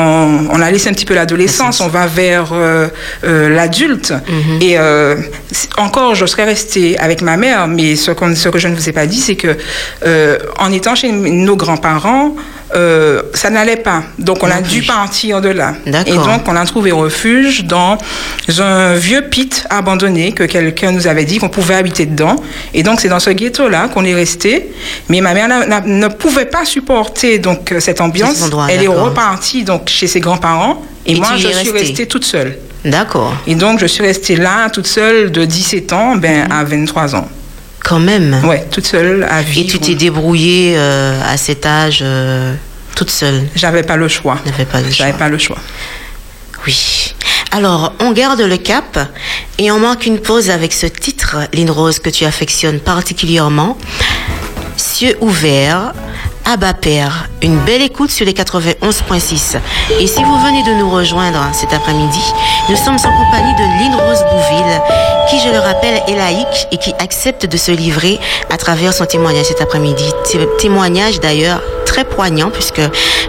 on 0.50 0.62
a 0.62 0.72
laissé 0.72 0.90
un 0.90 0.94
petit 0.94 1.06
peu 1.06 1.14
l'adolescence, 1.14 1.80
on 1.82 1.88
va 1.88 2.08
vers 2.08 2.52
euh, 2.54 2.88
euh, 3.24 3.50
l'adulte. 3.50 4.14
Et 4.62 4.78
euh, 4.78 5.16
c'est- 5.52 5.70
encore, 5.78 6.16
je 6.16 6.26
serais 6.26 6.46
restée 6.46 6.98
avec 7.00 7.22
ma 7.22 7.38
mère, 7.38 7.68
mais 7.68 7.96
ce, 7.96 8.12
ce 8.36 8.50
que 8.50 8.60
je 8.60 8.68
ne 8.68 8.76
vous 8.76 8.90
ai 8.90 8.94
pas 8.94 9.06
dit, 9.08 9.20
c'est 9.20 9.36
que 9.36 9.58
en 10.60 10.72
étant 10.72 10.96
chez 10.96 11.12
nos 11.12 11.56
grands-parents, 11.56 12.36
euh, 12.76 13.22
ça 13.34 13.50
n'allait 13.50 13.78
pas. 13.78 14.04
Donc, 14.20 14.44
on 14.44 14.50
a 14.52 14.62
dû 14.62 14.84
partir 14.84 15.42
de 15.42 15.50
là. 15.50 15.74
Et 16.06 16.12
donc, 16.14 16.48
on 16.48 16.56
a 16.56 16.66
trouvé 16.66 16.92
refuge 16.92 17.66
dans 17.66 17.98
un 18.60 18.96
vieux 18.96 19.24
pit 19.24 19.66
abandonné 19.70 20.32
que 20.32 20.44
quelqu'un 20.44 20.92
nous 20.92 21.08
avait 21.08 21.26
dit 21.26 21.38
qu'on 21.38 21.50
pouvait 21.50 21.76
habiter 21.76 22.06
dedans. 22.06 22.36
Et 22.74 22.84
donc, 22.84 23.00
c'est 23.02 23.10
dans 23.10 23.20
ce 23.20 23.30
ghetto-là 23.30 23.88
qu'on 23.90 24.06
est 24.06 24.16
resté. 24.16 24.72
Mais 25.10 25.22
ma 25.22 25.34
mère 25.34 25.48
ne 25.86 26.08
pouvait 26.08 26.46
pas 26.46 26.66
supporter 26.66 27.40
donc 27.40 27.72
euh, 27.72 27.80
cette 27.80 28.02
ambiance. 28.02 28.42
Endroit, 28.44 28.68
Elle 28.70 28.84
est 28.84 28.88
repartie 28.88 29.64
donc 29.64 29.90
chez 29.90 30.08
ses 30.08 30.20
grands-parents. 30.20 30.82
Et, 31.06 31.14
Et 31.14 31.16
moi, 31.16 31.30
je 31.36 31.48
suis 31.48 31.48
restée 31.56 31.72
restée 31.72 32.06
toute 32.08 32.26
seule. 32.26 32.58
D'accord. 32.86 33.34
Et 33.48 33.56
donc, 33.56 33.80
je 33.80 33.86
suis 33.86 34.04
restée 34.04 34.36
là, 34.36 34.70
toute 34.70 34.88
seule, 34.88 35.32
de 35.32 35.46
17 35.46 35.94
ans 35.94 36.16
ben, 36.16 36.46
Mhm. 36.46 36.52
à 36.52 36.64
23 36.64 37.16
ans. 37.16 37.28
Quand 37.84 38.00
même. 38.00 38.44
Ouais, 38.46 38.68
toute 38.72 38.86
seule 38.86 39.24
à 39.30 39.42
vivre. 39.42 39.68
Et 39.68 39.72
tu 39.72 39.80
t'es 39.80 39.96
débrouillée 39.96 40.76
euh, 40.78 41.20
à 41.26 41.38
cet 41.38 41.66
âge 41.66 42.00
euh, 42.02 42.54
toute 42.96 43.10
seule. 43.10 43.48
J'avais 43.56 43.84
pas 43.84 43.98
le 43.98 44.08
choix. 44.08 44.38
N'avais 44.46 44.66
pas 44.66 44.80
le 44.80 44.86
choix. 44.86 45.06
J'avais 45.06 45.18
pas 45.18 45.30
le 45.30 45.38
choix. 45.38 45.58
Oui. 46.68 47.14
Alors, 47.52 47.94
on 48.00 48.12
garde 48.12 48.42
le 48.42 48.58
cap 48.58 49.00
et 49.58 49.72
on 49.72 49.80
marque 49.80 50.06
une 50.06 50.20
pause 50.20 50.50
avec 50.50 50.72
ce 50.74 50.86
titre, 50.86 51.38
Lynn 51.54 51.70
Rose, 51.70 52.00
que 52.00 52.10
tu 52.10 52.24
affectionnes 52.24 52.80
particulièrement. 52.80 53.78
Cieux 54.78 55.18
ouverts, 55.20 55.94
Abba 56.46 56.74
Père. 56.74 57.30
Une 57.42 57.58
belle 57.60 57.82
écoute 57.82 58.10
sur 58.12 58.26
les 58.26 58.34
91.6. 58.34 59.58
Et 60.00 60.08
si 60.08 60.24
vous 60.24 60.40
venez 60.40 60.64
de 60.64 60.74
nous 60.80 60.90
rejoindre 60.90 61.40
cet 61.54 61.72
après-midi, 61.74 62.20
nous 62.70 62.76
sommes 62.76 62.96
en 62.96 63.24
compagnie 63.26 63.54
de 63.56 63.62
Lynn 63.80 63.96
Rose 63.96 64.24
Bouville, 64.32 64.82
qui, 65.30 65.40
je 65.40 65.50
le 65.52 65.60
rappelle, 65.60 66.02
est 66.08 66.16
laïque 66.16 66.68
et 66.72 66.78
qui 66.78 66.94
accepte 67.00 67.46
de 67.46 67.58
se 67.58 67.72
livrer 67.72 68.20
à 68.50 68.58
travers 68.58 68.94
son 68.94 69.06
témoignage 69.06 69.46
cet 69.46 69.62
après-midi. 69.62 70.04
Té- 70.30 70.48
Témoignage 70.60 71.20
d'ailleurs 71.20 71.62
très 71.86 72.04
poignant 72.06 72.50
puisque 72.50 72.82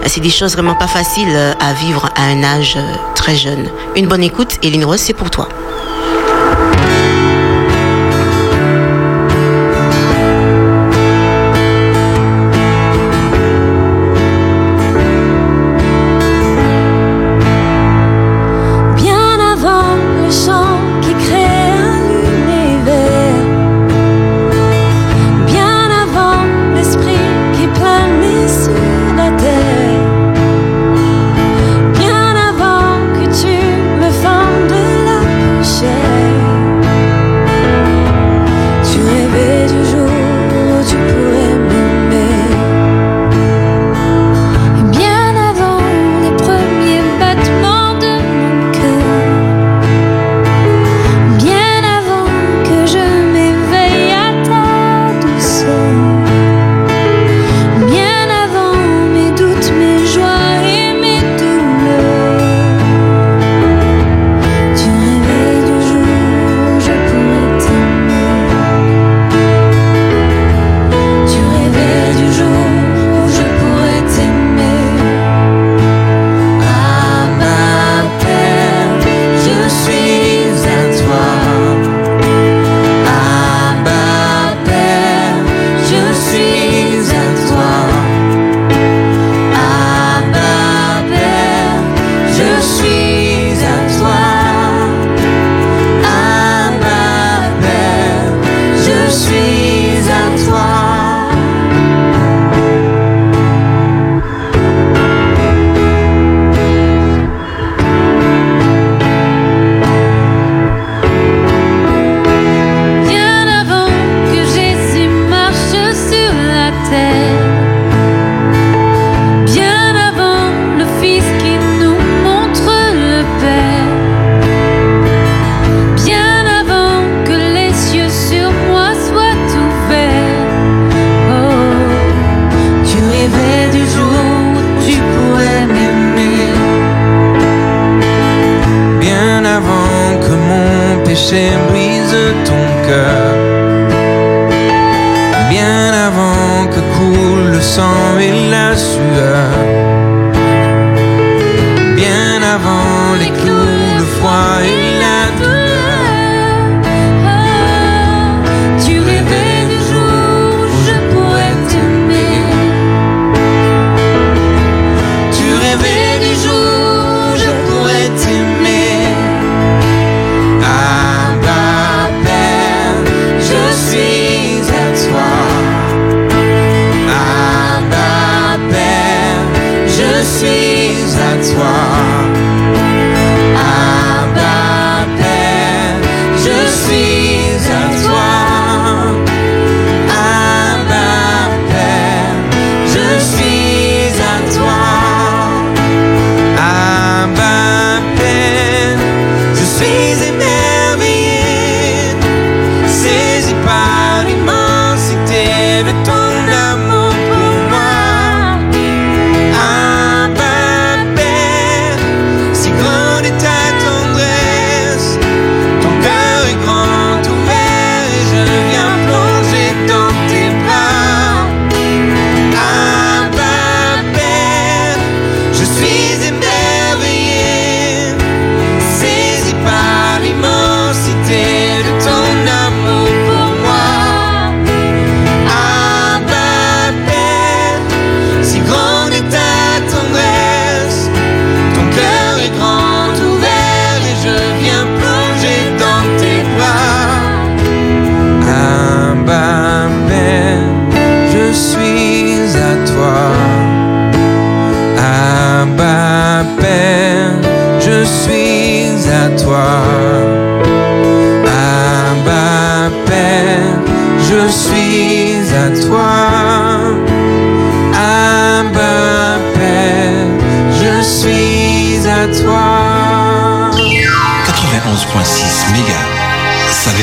c'est 0.06 0.20
des 0.20 0.30
choses 0.30 0.52
vraiment 0.54 0.74
pas 0.74 0.88
faciles 0.88 1.36
à 1.60 1.72
vivre 1.74 2.08
à 2.16 2.22
un 2.24 2.42
âge 2.42 2.74
euh, 2.76 2.94
très 3.14 3.36
jeune. 3.36 3.68
Une 3.96 4.06
bonne 4.06 4.22
écoute 4.22 4.56
et 4.62 4.70
Lynn 4.70 4.84
Rose, 4.84 5.00
c'est 5.00 5.14
pour 5.14 5.30
toi. 5.30 5.48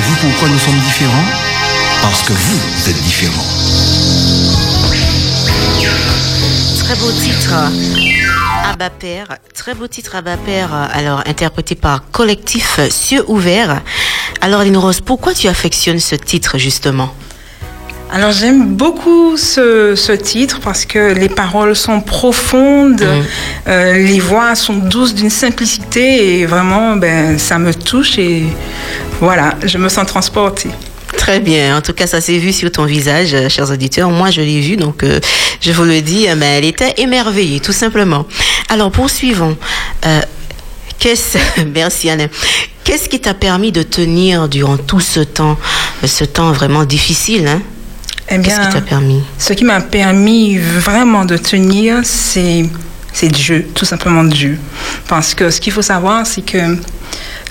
Savez-vous 0.10 0.28
pourquoi 0.28 0.50
nous 0.50 0.58
sommes 0.58 0.80
différents? 0.80 1.26
Parce 2.02 2.24
que 2.24 2.34
vous 2.34 2.90
êtes 2.90 3.00
différents. 3.04 3.46
Très 6.80 6.96
beau 6.96 7.12
titre. 7.12 7.54
Abba 8.68 8.90
Père, 8.90 9.28
très 9.54 9.76
beau 9.76 9.88
titre 9.88 10.16
Abba 10.16 10.38
Père, 10.38 10.74
alors 10.74 11.22
interprété 11.28 11.76
par 11.76 12.10
collectif 12.10 12.80
Cieux 12.90 13.24
Ouverts. 13.28 13.84
Alors 14.42 14.62
Aline 14.62 14.78
Rose, 14.78 15.00
pourquoi 15.02 15.36
tu 15.36 15.48
affectionnes 15.48 16.00
ce 16.00 16.16
titre 16.16 16.58
justement? 16.58 17.14
Alors 18.12 18.32
j'aime 18.32 18.74
beaucoup 18.74 19.38
ce, 19.38 19.94
ce 19.96 20.12
titre 20.14 20.60
parce 20.62 20.88
que 20.88 21.14
les 21.14 21.30
paroles 21.30 21.76
sont 21.76 22.02
profondes, 22.02 23.06
euh, 23.68 23.94
les 23.94 24.20
voix 24.20 24.56
sont 24.56 24.78
douces 24.78 25.14
d'une 25.14 25.30
simplicité 25.30 26.40
et 26.40 26.48
vraiment 26.48 26.96
ben, 26.96 27.38
ça 27.38 27.60
me 27.60 27.72
touche 27.72 28.18
et 28.18 28.46
voilà, 29.20 29.56
je 29.66 29.78
me 29.78 29.90
sens 29.90 30.06
transportée. 30.08 30.70
Très 31.18 31.40
bien. 31.40 31.78
En 31.78 31.82
tout 31.82 31.94
cas, 31.94 32.08
ça 32.08 32.22
s'est 32.22 32.38
vu 32.38 32.54
sur 32.54 32.72
ton 32.72 32.86
visage, 32.86 33.34
euh, 33.34 33.50
chers 33.50 33.70
auditeurs. 33.72 34.10
Moi, 34.10 34.30
je 34.32 34.42
l'ai 34.42 34.62
vu, 34.62 34.78
donc 34.78 35.04
euh, 35.04 35.20
je 35.60 35.72
vous 35.72 35.84
le 35.84 36.02
dis, 36.02 36.28
euh, 36.28 36.36
mais 36.38 36.58
elle 36.58 36.66
était 36.66 36.94
émerveillée, 36.98 37.60
tout 37.60 37.72
simplement. 37.74 38.26
Alors, 38.70 38.92
poursuivons. 38.92 39.58
Qu'est-ce, 41.00 41.38
merci 41.74 42.10
Anne. 42.10 42.30
Qu'est-ce 42.84 43.10
qui 43.10 43.20
t'a 43.20 43.34
permis 43.34 43.72
de 43.72 43.84
tenir 43.84 44.48
durant 44.48 44.78
tout 44.78 45.00
ce 45.00 45.20
temps, 45.20 45.58
ce 46.04 46.24
temps 46.24 46.52
vraiment 46.52 46.86
difficile, 46.86 47.48
hein? 47.48 47.62
Eh 48.32 48.36
Qu'est-ce 48.42 48.60
bien, 48.60 48.68
qui 48.68 48.74
t'a 48.74 48.82
permis? 48.82 49.24
ce 49.40 49.54
qui 49.54 49.66
m'a 49.66 49.82
permis 49.82 50.58
vraiment 50.58 51.26
de 51.26 51.36
tenir, 51.38 52.02
c'est 52.04 52.66
c'est 53.12 53.28
Dieu, 53.28 53.68
tout 53.74 53.86
simplement 53.86 54.24
Dieu. 54.24 54.60
Parce 55.08 55.34
que 55.34 55.50
ce 55.50 55.60
qu'il 55.60 55.74
faut 55.74 55.82
savoir, 55.82 56.28
c'est 56.28 56.42
que 56.46 56.78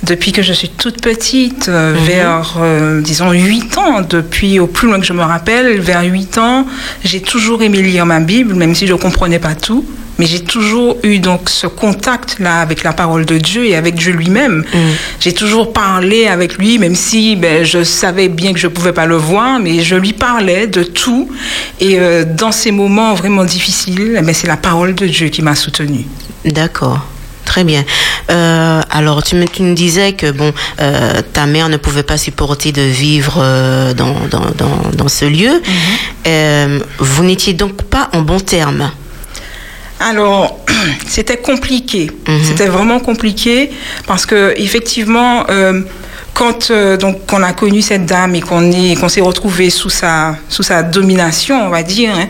depuis 0.03 0.33
que 0.33 0.43
je 0.43 0.53
suis 0.53 0.69
toute 0.69 1.01
petite, 1.03 1.69
euh, 1.69 1.95
vers, 2.07 2.57
euh, 2.61 3.01
disons, 3.01 3.33
8 3.33 3.79
ans, 3.79 4.01
depuis 4.09 4.59
au 4.61 4.67
plus 4.67 4.89
loin 4.89 5.01
que 5.01 5.07
je 5.07 5.13
me 5.13 5.23
rappelle, 5.23 5.81
vers 5.81 6.03
8 6.03 6.39
ans, 6.39 6.67
j'ai 7.05 7.21
toujours 7.21 7.63
aimé 7.63 7.83
lire 7.83 8.07
ma 8.07 8.21
Bible, 8.21 8.55
même 8.55 8.75
si 8.75 8.87
je 8.87 8.93
ne 8.93 8.99
comprenais 8.99 9.39
pas 9.39 9.55
tout. 9.55 9.85
Mais 10.19 10.27
j'ai 10.27 10.41
toujours 10.41 10.97
eu 11.05 11.21
donc 11.21 11.49
ce 11.49 11.69
contact-là 11.69 12.61
avec 12.61 12.83
la 12.83 12.93
parole 12.93 13.25
de 13.25 13.39
Dieu 13.39 13.67
et 13.67 13.77
avec 13.77 13.95
Dieu 13.95 14.13
lui-même. 14.13 14.65
J'ai 15.21 15.33
toujours 15.33 15.73
parlé 15.73 16.27
avec 16.27 16.59
lui, 16.59 16.79
même 16.79 16.97
si 16.97 17.37
ben, 17.37 17.65
je 17.65 17.85
savais 17.85 18.29
bien 18.29 18.53
que 18.53 18.59
je 18.59 18.67
ne 18.67 18.73
pouvais 18.73 18.93
pas 18.93 19.07
le 19.07 19.15
voir, 19.15 19.61
mais 19.61 19.81
je 19.81 19.95
lui 19.95 20.13
parlais 20.13 20.67
de 20.67 20.83
tout. 20.83 21.31
Et 21.79 22.01
euh, 22.01 22.25
dans 22.25 22.51
ces 22.51 22.73
moments 22.73 23.15
vraiment 23.15 23.45
difficiles, 23.45 24.17
eh 24.19 24.23
ben, 24.23 24.35
c'est 24.35 24.49
la 24.49 24.57
parole 24.57 24.97
de 24.97 25.07
Dieu 25.07 25.29
qui 25.29 25.41
m'a 25.41 25.55
soutenue. 25.55 26.07
D'accord. 26.45 27.07
Très 27.49 27.65
bien. 27.65 27.83
Euh, 28.31 28.83
alors, 28.91 29.23
tu 29.23 29.35
me, 29.35 29.47
tu 29.47 29.63
me 29.63 29.75
disais 29.75 30.13
que 30.13 30.31
bon, 30.31 30.53
euh, 30.83 31.23
ta 31.33 31.47
mère 31.47 31.71
ne 31.71 31.79
pouvait 31.79 32.03
pas 32.03 32.19
supporter 32.19 32.73
de 32.73 32.83
vivre 32.83 33.39
euh, 33.39 33.95
dans, 33.95 34.15
dans, 34.31 34.51
dans, 34.51 34.91
dans 34.95 35.09
ce 35.09 35.25
lieu. 35.25 35.63
Euh, 36.27 36.79
vous 36.99 37.25
n'étiez 37.25 37.55
donc 37.55 37.85
pas 37.85 38.11
en 38.13 38.21
bon 38.21 38.39
terme. 38.39 38.91
Alors, 39.99 40.59
c'était 41.09 41.39
compliqué. 41.39 42.11
C'était 42.45 42.67
vraiment 42.69 43.01
compliqué 43.01 43.71
parce 44.07 44.27
que 44.27 44.53
effectivement, 44.59 45.47
euh, 45.49 45.81
quand 46.35 46.71
euh, 46.71 46.97
donc 46.97 47.21
on 47.33 47.43
a 47.43 47.53
connu 47.53 47.83
cette 47.83 48.07
dame 48.07 48.35
et 48.37 48.41
qu'on 48.41 48.71
est 48.71 48.95
qu'on 49.01 49.09
s'est 49.09 49.21
retrouvé 49.21 49.71
sous 49.71 49.91
sa 49.91 50.37
sous 50.49 50.63
sa 50.63 50.83
domination, 50.83 51.67
on 51.67 51.69
va 51.71 51.83
dire. 51.83 52.13
hein, 52.15 52.29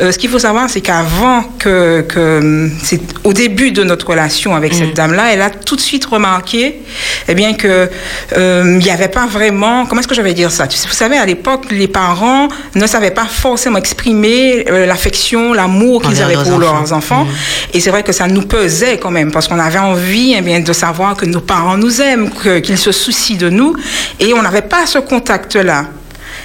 euh, 0.00 0.12
ce 0.12 0.18
qu'il 0.18 0.30
faut 0.30 0.38
savoir, 0.38 0.70
c'est 0.70 0.80
qu'avant 0.80 1.42
que 1.58 2.02
que 2.02 2.70
c'est 2.82 3.00
au 3.24 3.32
début 3.32 3.72
de 3.72 3.82
notre 3.82 4.06
relation 4.08 4.54
avec 4.54 4.74
cette 4.74 4.94
dame-là, 4.94 5.32
elle 5.32 5.42
a 5.42 5.50
tout 5.50 5.74
de 5.76 5.80
suite 5.80 6.04
remarqué, 6.04 6.80
eh 7.26 7.34
bien 7.34 7.54
que 7.54 7.90
euh, 8.36 8.78
il 8.80 8.84
n'y 8.84 8.90
avait 8.90 9.08
pas 9.08 9.26
vraiment. 9.26 9.86
Comment 9.86 10.00
est-ce 10.00 10.08
que 10.08 10.14
je 10.14 10.22
vais 10.22 10.34
dire 10.34 10.50
ça? 10.52 10.66
Vous 10.66 10.94
savez, 10.94 11.16
à 11.18 11.26
l'époque, 11.26 11.64
les 11.70 11.88
parents 11.88 12.48
ne 12.74 12.86
savaient 12.86 13.10
pas 13.10 13.26
forcément 13.26 13.78
exprimer 13.78 14.64
euh, 14.68 14.86
l'affection, 14.86 15.52
l'amour 15.52 16.02
qu'ils 16.02 16.22
avaient 16.22 16.34
pour 16.34 16.42
enfants. 16.42 16.58
leurs 16.58 16.92
enfants. 16.92 17.26
Et 17.74 17.80
c'est 17.80 17.90
vrai 17.90 18.02
que 18.02 18.12
ça 18.12 18.26
nous 18.28 18.42
pesait 18.42 18.98
quand 18.98 19.10
même, 19.10 19.32
parce 19.32 19.48
qu'on 19.48 19.58
avait 19.58 19.78
envie 19.78 20.34
eh 20.36 20.40
bien, 20.42 20.60
de 20.60 20.72
savoir 20.72 21.16
que 21.16 21.26
nos 21.26 21.40
parents 21.40 21.76
nous 21.76 22.00
aiment, 22.00 22.30
qu'ils 22.62 22.78
se 22.78 22.92
soucient 22.92 23.36
de 23.36 23.47
nous, 23.50 23.74
et 24.20 24.32
on 24.34 24.42
n'avait 24.42 24.62
pas 24.62 24.86
ce 24.86 24.98
contact-là. 24.98 25.86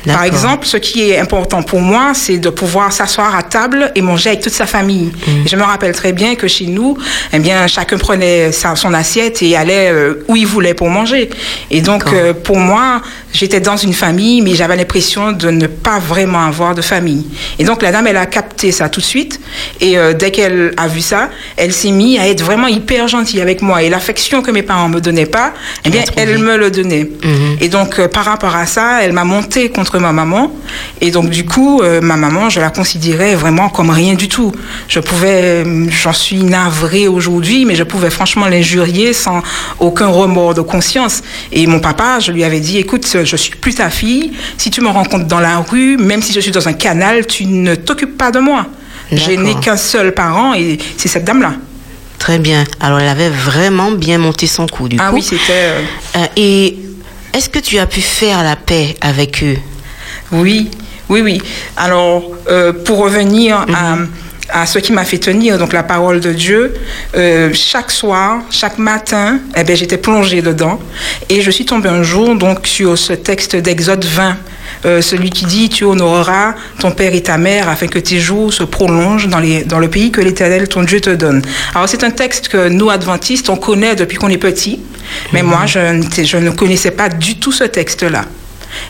Par 0.06 0.24
exemple, 0.26 0.66
ce 0.66 0.76
qui 0.76 1.10
est 1.12 1.18
important 1.18 1.64
pour 1.64 1.80
moi, 1.80 2.12
c'est 2.14 2.38
de 2.38 2.50
pouvoir 2.50 2.92
s'asseoir 2.92 3.36
à 3.38 3.44
table 3.44 3.90
et 3.96 4.02
manger 4.02 4.30
avec 4.32 4.42
toute 4.42 4.52
sa 4.52 4.66
famille. 4.66 5.14
Mm. 5.26 5.32
Je 5.48 5.56
me 5.56 5.64
rappelle 5.64 5.94
très 5.94 6.12
bien 6.12 6.36
que 6.36 6.46
chez 6.48 6.66
nous, 6.66 6.98
eh 7.32 7.40
bien, 7.40 7.68
chacun 7.68 7.98
prenait 7.98 8.52
sa- 8.52 8.76
son 8.76 8.94
assiette 8.94 9.42
et 9.42 9.56
allait 9.56 9.90
euh, 9.92 10.26
où 10.28 10.36
il 10.36 10.46
voulait 10.46 10.74
pour 10.74 10.90
manger. 10.90 11.30
Et 11.72 11.80
donc, 11.80 12.04
euh, 12.08 12.34
pour 12.34 12.58
moi, 12.58 13.02
j'étais 13.34 13.60
dans 13.60 13.76
une 13.76 13.94
famille, 13.94 14.42
mais 14.42 14.54
j'avais 14.56 14.76
l'impression 14.76 15.32
de 15.32 15.50
ne 15.50 15.68
pas 15.68 16.00
vraiment 16.00 16.46
avoir 16.46 16.76
de 16.76 16.82
famille. 16.82 17.26
Et 17.60 17.66
donc 17.66 17.82
la 17.82 17.92
dame, 17.92 18.08
elle 18.08 18.18
a 18.18 18.26
capté 18.28 18.72
ça 18.72 18.88
tout 18.90 19.02
de 19.02 19.06
suite. 19.06 19.42
Et 19.82 19.98
euh, 19.98 20.14
dès 20.14 20.32
qu'elle 20.32 20.74
a 20.78 20.88
vu 20.88 21.02
ça, 21.02 21.30
elle 21.58 21.74
s'est 21.74 21.92
mise 21.92 22.20
à 22.20 22.28
être 22.28 22.44
vraiment 22.44 22.68
hyper 22.68 23.08
gentille 23.08 23.42
avec 23.42 23.62
moi. 23.62 23.84
Et 23.84 23.90
l'affection 23.90 24.42
que 24.42 24.52
mes 24.52 24.62
parents 24.62 24.90
me 24.90 25.02
donnaient 25.02 25.26
pas, 25.26 25.54
eh 25.84 25.90
bien, 25.90 26.04
elle 26.16 26.38
me 26.38 26.56
le 26.58 26.72
donnait. 26.72 27.10
Et 27.60 27.70
donc 27.70 28.00
euh, 28.00 28.08
par 28.08 28.26
rapport 28.26 28.56
à 28.56 28.66
ça, 28.66 29.04
elle 29.04 29.14
m'a 29.14 29.24
monté 29.24 29.70
contre 29.70 30.00
ma 30.00 30.12
maman. 30.12 30.52
Et 31.02 31.12
donc 31.12 31.30
du 31.30 31.46
coup, 31.46 31.82
euh, 31.82 32.02
ma 32.02 32.16
maman, 32.16 32.50
je 32.50 32.60
la 32.60 32.70
considérais 32.70 33.36
vraiment 33.36 33.70
comme 33.70 33.90
rien 33.90 34.14
du 34.14 34.30
tout. 34.30 34.52
Je 34.88 35.00
pouvais, 35.00 35.66
j'en 35.90 36.14
suis 36.14 36.44
navrée 36.44 37.08
aujourd'hui, 37.08 37.66
mais 37.66 37.76
je 37.76 37.84
pouvais 37.84 38.12
franchement 38.12 38.48
l'injurier 38.48 39.14
sans 39.14 39.42
aucun 39.80 40.08
remords 40.08 40.54
de 40.54 40.62
conscience. 40.62 41.22
Et 41.52 41.66
mon 41.68 41.80
papa, 41.80 42.20
je 42.20 42.32
lui 42.32 42.44
avais 42.44 42.60
dit, 42.60 42.78
écoute, 42.78 43.23
je 43.26 43.36
suis 43.36 43.52
plus 43.56 43.76
ta 43.76 43.90
fille. 43.90 44.34
Si 44.58 44.70
tu 44.72 44.82
me 44.82 44.88
rencontres 44.90 45.26
dans 45.26 45.40
la 45.40 45.58
rue, 45.60 45.98
même 45.98 46.22
si 46.22 46.34
je 46.34 46.40
suis 46.40 46.52
dans 46.52 46.68
un 46.68 46.74
canal, 46.74 47.26
tu 47.28 47.46
ne 47.46 47.76
t'occupes 47.76 48.18
pas 48.18 48.32
de 48.32 48.40
moi. 48.40 48.66
Je 49.12 49.32
n'ai 49.32 49.56
qu'un 49.56 49.78
seul 49.78 50.14
parent 50.14 50.54
et 50.54 50.78
c'est 50.98 51.08
cette 51.08 51.26
dame-là. 51.26 51.54
Très 52.20 52.40
bien. 52.40 52.64
Alors, 52.80 53.00
elle 53.00 53.10
avait 53.10 53.30
vraiment 53.30 53.92
bien 53.92 54.18
monté 54.18 54.48
son 54.48 54.66
coup, 54.66 54.88
du 54.88 54.98
Ah 55.00 55.10
coup. 55.10 55.16
oui, 55.16 55.22
c'était. 55.22 55.42
euh, 55.52 55.82
Euh, 56.16 56.26
et 56.38 56.78
est-ce 57.34 57.50
que 57.50 57.60
tu 57.60 57.78
as 57.80 57.86
pu 57.86 58.00
faire 58.02 58.44
la 58.44 58.56
paix 58.56 58.96
avec 59.02 59.44
eux? 59.44 59.58
Oui, 60.32 60.70
oui, 61.10 61.22
oui. 61.22 61.42
Alors, 61.76 62.24
euh, 62.50 62.72
pour 62.72 63.00
revenir 63.00 63.66
à, 63.76 63.98
à 64.54 64.66
ce 64.68 64.78
qui 64.80 64.94
m'a 64.94 65.04
fait 65.04 65.18
tenir, 65.18 65.58
donc 65.58 65.74
la 65.74 65.84
parole 65.84 66.20
de 66.20 66.32
Dieu, 66.32 66.74
euh, 67.16 67.50
chaque 67.54 67.90
soir, 67.92 68.42
chaque 68.52 68.78
matin, 68.78 69.40
eh 69.58 69.64
ben, 69.64 69.76
j'étais 69.76 69.98
plongée 69.98 70.42
dedans. 70.44 70.80
Et 71.30 71.42
je 71.42 71.50
suis 71.52 71.66
tombée 71.66 71.90
un 71.90 72.04
jour 72.04 72.36
donc 72.36 72.68
sur 72.68 72.98
ce 72.98 73.14
texte 73.14 73.56
d'Exode 73.56 74.06
20. 74.06 74.38
euh, 74.86 75.02
celui 75.02 75.30
qui 75.30 75.46
dit 75.46 75.70
tu 75.70 75.84
honoreras 75.86 76.56
ton 76.80 76.92
père 76.92 77.14
et 77.14 77.22
ta 77.24 77.38
mère 77.38 77.68
afin 77.70 77.88
que 77.88 78.00
tes 78.00 78.20
jours 78.20 78.52
se 78.54 78.64
prolongent 78.64 79.28
dans, 79.30 79.40
les, 79.40 79.64
dans 79.64 79.80
le 79.80 79.88
pays 79.90 80.12
que 80.12 80.20
l'Éternel 80.22 80.68
ton 80.68 80.84
Dieu 80.84 81.00
te 81.00 81.10
donne. 81.10 81.42
Alors 81.74 81.88
c'est 81.88 82.04
un 82.04 82.12
texte 82.12 82.48
que 82.50 82.68
nous 82.70 82.90
adventistes 82.90 83.50
on 83.50 83.56
connaît 83.56 83.96
depuis 83.96 84.18
qu'on 84.18 84.30
est 84.30 84.38
petit, 84.38 84.80
mais 85.32 85.42
moi 85.42 85.62
je, 85.66 85.80
n'étais- 85.94 86.26
je 86.26 86.38
ne 86.38 86.52
connaissais 86.52 86.92
pas 86.92 87.08
du 87.10 87.38
tout 87.38 87.52
ce 87.52 87.64
texte-là. 87.66 88.26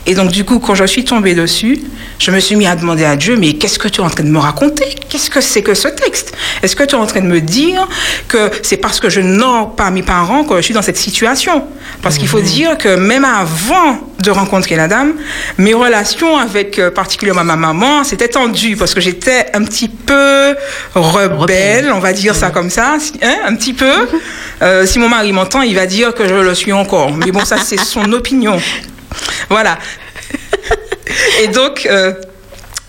Et 0.05 0.15
donc, 0.15 0.31
du 0.31 0.43
coup, 0.43 0.59
quand 0.59 0.75
je 0.75 0.85
suis 0.85 1.03
tombée 1.03 1.35
dessus, 1.35 1.79
je 2.19 2.31
me 2.31 2.39
suis 2.39 2.55
mis 2.55 2.67
à 2.67 2.75
demander 2.75 3.05
à 3.05 3.15
Dieu, 3.15 3.35
mais 3.35 3.53
qu'est-ce 3.53 3.79
que 3.79 3.87
tu 3.87 4.01
es 4.01 4.03
en 4.03 4.09
train 4.09 4.23
de 4.23 4.29
me 4.29 4.39
raconter? 4.39 4.95
Qu'est-ce 5.09 5.29
que 5.29 5.41
c'est 5.41 5.61
que 5.61 5.73
ce 5.73 5.87
texte? 5.87 6.33
Est-ce 6.61 6.75
que 6.75 6.83
tu 6.83 6.95
es 6.95 6.97
en 6.97 7.05
train 7.05 7.21
de 7.21 7.27
me 7.27 7.41
dire 7.41 7.87
que 8.27 8.51
c'est 8.61 8.77
parce 8.77 8.99
que 8.99 9.09
je 9.09 9.21
n'honore 9.21 9.75
pas 9.75 9.91
mes 9.91 10.03
parents 10.03 10.43
que 10.43 10.57
je 10.57 10.61
suis 10.61 10.73
dans 10.73 10.81
cette 10.81 10.97
situation? 10.97 11.65
Parce 12.01 12.17
qu'il 12.17 12.27
faut 12.27 12.41
dire 12.41 12.77
que 12.77 12.95
même 12.95 13.25
avant 13.25 13.99
de 14.19 14.31
rencontrer 14.31 14.75
la 14.75 14.87
dame, 14.87 15.13
mes 15.57 15.73
relations 15.73 16.37
avec 16.37 16.79
euh, 16.79 16.89
particulièrement 16.89 17.43
ma 17.43 17.57
maman, 17.57 18.03
c'était 18.03 18.29
tendu 18.29 18.77
parce 18.77 18.93
que 18.93 19.01
j'étais 19.01 19.47
un 19.53 19.63
petit 19.63 19.89
peu 19.89 20.55
rebelle, 20.95 21.91
on 21.93 21.99
va 21.99 22.13
dire 22.13 22.33
ça 22.33 22.49
comme 22.49 22.69
ça, 22.69 22.95
hein, 23.21 23.35
un 23.45 23.55
petit 23.55 23.73
peu. 23.73 23.91
Euh, 24.61 24.85
si 24.85 24.97
mon 24.97 25.09
mari 25.09 25.33
m'entend, 25.33 25.61
il 25.61 25.75
va 25.75 25.85
dire 25.85 26.13
que 26.13 26.25
je 26.25 26.35
le 26.35 26.55
suis 26.55 26.71
encore. 26.71 27.11
Mais 27.11 27.31
bon, 27.31 27.43
ça, 27.43 27.57
c'est 27.57 27.79
son 27.79 28.13
opinion. 28.13 28.57
Voilà. 29.49 29.77
Et 31.43 31.47
donc, 31.47 31.87
euh, 31.89 32.13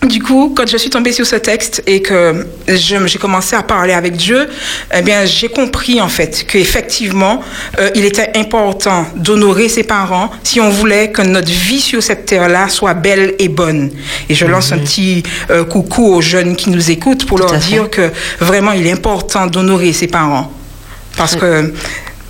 du 0.05 0.21
coup, 0.21 0.53
quand 0.55 0.67
je 0.67 0.77
suis 0.77 0.89
tombée 0.89 1.11
sur 1.11 1.25
ce 1.25 1.35
texte 1.35 1.83
et 1.87 2.01
que 2.01 2.45
j'ai 2.67 3.19
commencé 3.19 3.55
à 3.55 3.63
parler 3.63 3.93
avec 3.93 4.15
Dieu, 4.15 4.47
eh 4.93 5.01
bien, 5.01 5.25
j'ai 5.25 5.47
compris 5.49 5.99
en 5.99 6.09
fait 6.09 6.45
qu'effectivement, 6.47 7.41
euh, 7.79 7.89
il 7.95 8.05
était 8.05 8.31
important 8.35 9.05
d'honorer 9.15 9.67
ses 9.67 9.83
parents 9.83 10.29
si 10.43 10.59
on 10.59 10.69
voulait 10.69 11.11
que 11.11 11.21
notre 11.21 11.51
vie 11.51 11.81
sur 11.81 12.03
cette 12.03 12.25
terre-là 12.25 12.69
soit 12.69 12.93
belle 12.93 13.33
et 13.39 13.47
bonne. 13.49 13.91
Et 14.29 14.35
je 14.35 14.45
lance 14.45 14.71
un 14.71 14.79
petit 14.79 15.23
euh, 15.49 15.63
coucou 15.63 16.13
aux 16.13 16.21
jeunes 16.21 16.55
qui 16.55 16.69
nous 16.69 16.91
écoutent 16.91 17.25
pour 17.25 17.39
Tout 17.39 17.43
leur 17.43 17.53
fait. 17.61 17.67
dire 17.67 17.89
que 17.89 18.11
vraiment, 18.39 18.73
il 18.73 18.85
est 18.85 18.91
important 18.91 19.47
d'honorer 19.47 19.93
ses 19.93 20.07
parents. 20.07 20.51
Parce 21.17 21.35
que 21.35 21.73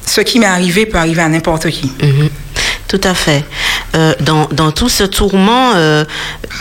ce 0.05 0.21
qui 0.21 0.39
m'est 0.39 0.45
arrivé 0.45 0.85
peut 0.85 0.97
arriver 0.97 1.21
à 1.23 1.27
n'importe 1.27 1.69
qui. 1.71 1.91
Mhm. 2.01 2.29
Tout 2.95 3.07
à 3.09 3.13
fait. 3.13 3.43
Euh, 3.95 4.13
dans, 4.21 4.47
dans 4.53 4.71
tout 4.71 4.87
ce 4.87 5.03
tourment, 5.03 5.73
euh, 5.75 6.05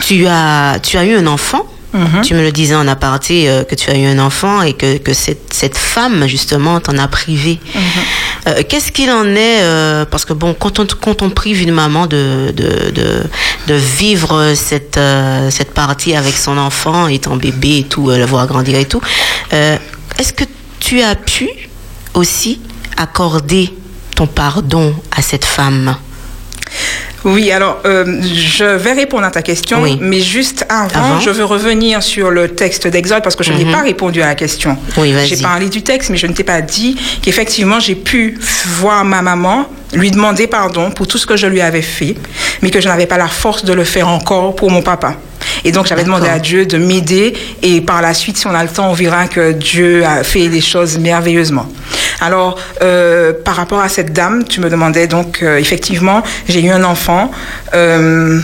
tu, 0.05 0.27
as, 0.27 0.79
tu 0.83 0.97
as 0.97 1.05
eu 1.05 1.15
un 1.15 1.27
enfant. 1.27 1.65
Mhm. 1.93 2.23
Tu 2.23 2.33
me 2.33 2.41
le 2.41 2.51
disais 2.51 2.75
en 2.75 2.89
aparté 2.89 3.49
euh, 3.49 3.63
que 3.63 3.73
tu 3.73 3.89
as 3.89 3.95
eu 3.97 4.05
un 4.05 4.19
enfant 4.19 4.61
et 4.61 4.73
que, 4.73 4.97
que 4.97 5.13
cette, 5.13 5.53
cette 5.53 5.77
femme, 5.77 6.27
justement, 6.27 6.81
t'en 6.81 6.97
a 6.97 7.07
privé. 7.07 7.57
Mhm. 7.73 7.81
Euh, 8.47 8.63
Qu'est-ce 8.67 8.91
qu'il 8.91 9.09
en 9.11 9.25
est 9.33 9.61
euh, 9.61 10.03
Parce 10.03 10.25
que, 10.25 10.33
bon, 10.33 10.53
quand 10.53 10.79
on, 10.79 10.85
quand 11.01 11.21
on 11.21 11.29
prive 11.29 11.61
une 11.61 11.71
maman 11.71 12.05
de, 12.05 12.51
de, 12.53 12.91
de, 12.91 13.23
de 13.67 13.73
vivre 13.75 14.51
cette, 14.55 14.99
cette 15.51 15.73
partie 15.73 16.15
avec 16.15 16.35
son 16.35 16.57
enfant, 16.57 17.07
étant 17.07 17.37
bébé 17.37 17.77
et 17.77 17.83
tout, 17.83 18.09
le 18.09 18.25
voir 18.25 18.45
grandir 18.45 18.77
et 18.77 18.85
tout, 18.85 18.99
est-ce 19.51 20.33
que 20.33 20.43
tu 20.81 21.01
as 21.01 21.15
pu 21.15 21.47
aussi 22.13 22.59
accorder 22.97 23.73
ton 24.17 24.27
pardon 24.27 24.93
à 25.15 25.21
cette 25.21 25.45
femme? 25.45 25.95
Oui, 27.25 27.51
alors 27.51 27.79
euh, 27.85 28.21
je 28.21 28.63
vais 28.63 28.93
répondre 28.93 29.25
à 29.25 29.31
ta 29.31 29.41
question, 29.41 29.81
Oui. 29.81 29.97
mais 29.99 30.21
juste 30.21 30.65
avant, 30.69 30.87
Avant. 31.13 31.19
je 31.19 31.31
veux 31.31 31.43
revenir 31.43 32.01
sur 32.03 32.29
le 32.31 32.49
texte 32.49 32.87
d'Exode 32.87 33.23
parce 33.23 33.35
que 33.35 33.43
je 33.43 33.51
n'ai 33.51 33.65
Mhm. 33.65 33.71
pas 33.71 33.81
répondu 33.81 34.21
à 34.21 34.27
la 34.27 34.35
question. 34.35 34.77
Oui, 34.97 35.11
vas-y. 35.11 35.27
J'ai 35.27 35.37
parlé 35.37 35.67
du 35.69 35.81
texte, 35.81 36.11
mais 36.11 36.17
je 36.17 36.27
ne 36.27 36.33
t'ai 36.33 36.43
pas 36.43 36.61
dit 36.61 36.95
qu'effectivement 37.23 37.79
j'ai 37.79 37.95
pu 37.95 38.37
voir 38.79 39.03
ma 39.03 39.21
maman, 39.23 39.65
lui 39.93 40.11
demander 40.11 40.47
pardon 40.47 40.91
pour 40.91 41.07
tout 41.07 41.17
ce 41.17 41.25
que 41.25 41.35
je 41.35 41.47
lui 41.47 41.61
avais 41.61 41.81
fait, 41.81 42.15
mais 42.61 42.69
que 42.69 42.79
je 42.79 42.87
n'avais 42.87 43.07
pas 43.07 43.17
la 43.17 43.27
force 43.27 43.65
de 43.65 43.73
le 43.73 43.83
faire 43.83 44.07
encore 44.07 44.55
pour 44.55 44.69
mon 44.69 44.81
papa. 44.83 45.15
Et 45.63 45.71
donc 45.71 45.87
j'avais 45.87 46.03
demandé 46.03 46.27
à 46.27 46.39
Dieu 46.39 46.65
de 46.65 46.77
m'aider 46.77 47.33
et 47.61 47.81
par 47.81 48.01
la 48.01 48.13
suite, 48.13 48.37
si 48.37 48.47
on 48.47 48.53
a 48.53 48.63
le 48.63 48.69
temps, 48.69 48.89
on 48.89 48.93
verra 48.93 49.27
que 49.27 49.51
Dieu 49.51 50.05
a 50.05 50.23
fait 50.23 50.47
les 50.47 50.61
choses 50.61 50.97
merveilleusement. 50.97 51.67
Alors, 52.21 52.57
euh, 52.81 53.33
par 53.33 53.55
rapport 53.55 53.79
à 53.79 53.89
cette 53.89 54.13
dame, 54.13 54.45
tu 54.45 54.59
me 54.59 54.69
demandais 54.69 55.07
donc, 55.07 55.41
euh, 55.41 55.57
effectivement, 55.57 56.23
j'ai 56.47 56.61
eu 56.63 56.69
un 56.69 56.83
enfant. 56.83 57.31
euh, 57.73 58.39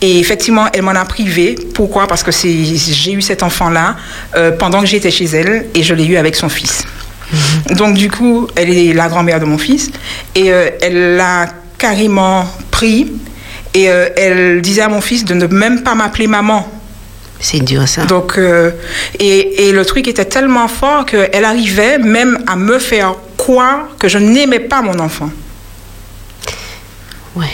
et 0.00 0.20
effectivement, 0.20 0.66
elle 0.72 0.82
m'en 0.82 0.92
a 0.92 1.04
privé. 1.04 1.56
Pourquoi? 1.74 2.06
Parce 2.06 2.22
que 2.22 2.30
j'ai 2.30 3.12
eu 3.12 3.20
cet 3.20 3.42
enfant-là 3.42 3.96
pendant 4.60 4.80
que 4.80 4.86
j'étais 4.86 5.10
chez 5.10 5.24
elle 5.24 5.66
et 5.74 5.82
je 5.82 5.92
l'ai 5.92 6.04
eu 6.04 6.16
avec 6.16 6.36
son 6.36 6.48
fils. 6.48 6.84
Donc 7.72 7.94
du 7.94 8.08
coup, 8.08 8.46
elle 8.54 8.70
est 8.70 8.92
la 8.92 9.08
grand-mère 9.08 9.40
de 9.40 9.44
mon 9.44 9.58
fils 9.58 9.90
et 10.36 10.46
elle 10.46 11.16
l'a 11.16 11.46
carrément 11.78 12.46
pris 12.70 13.10
et 13.78 13.88
euh, 13.88 14.08
elle 14.16 14.60
disait 14.60 14.82
à 14.82 14.88
mon 14.88 15.00
fils 15.00 15.24
de 15.24 15.34
ne 15.34 15.46
même 15.46 15.82
pas 15.82 15.94
m'appeler 15.94 16.26
maman. 16.26 16.68
C'est 17.40 17.60
dur 17.60 17.86
ça. 17.86 18.04
Donc, 18.06 18.36
euh, 18.36 18.72
et, 19.20 19.68
et 19.68 19.72
le 19.72 19.84
truc 19.84 20.08
était 20.08 20.24
tellement 20.24 20.66
fort 20.66 21.06
qu'elle 21.06 21.44
arrivait 21.44 21.98
même 21.98 22.38
à 22.48 22.56
me 22.56 22.80
faire 22.80 23.14
croire 23.36 23.90
que 23.98 24.08
je 24.08 24.18
n'aimais 24.18 24.58
pas 24.58 24.82
mon 24.82 24.98
enfant. 24.98 25.30
Ouais. 27.38 27.46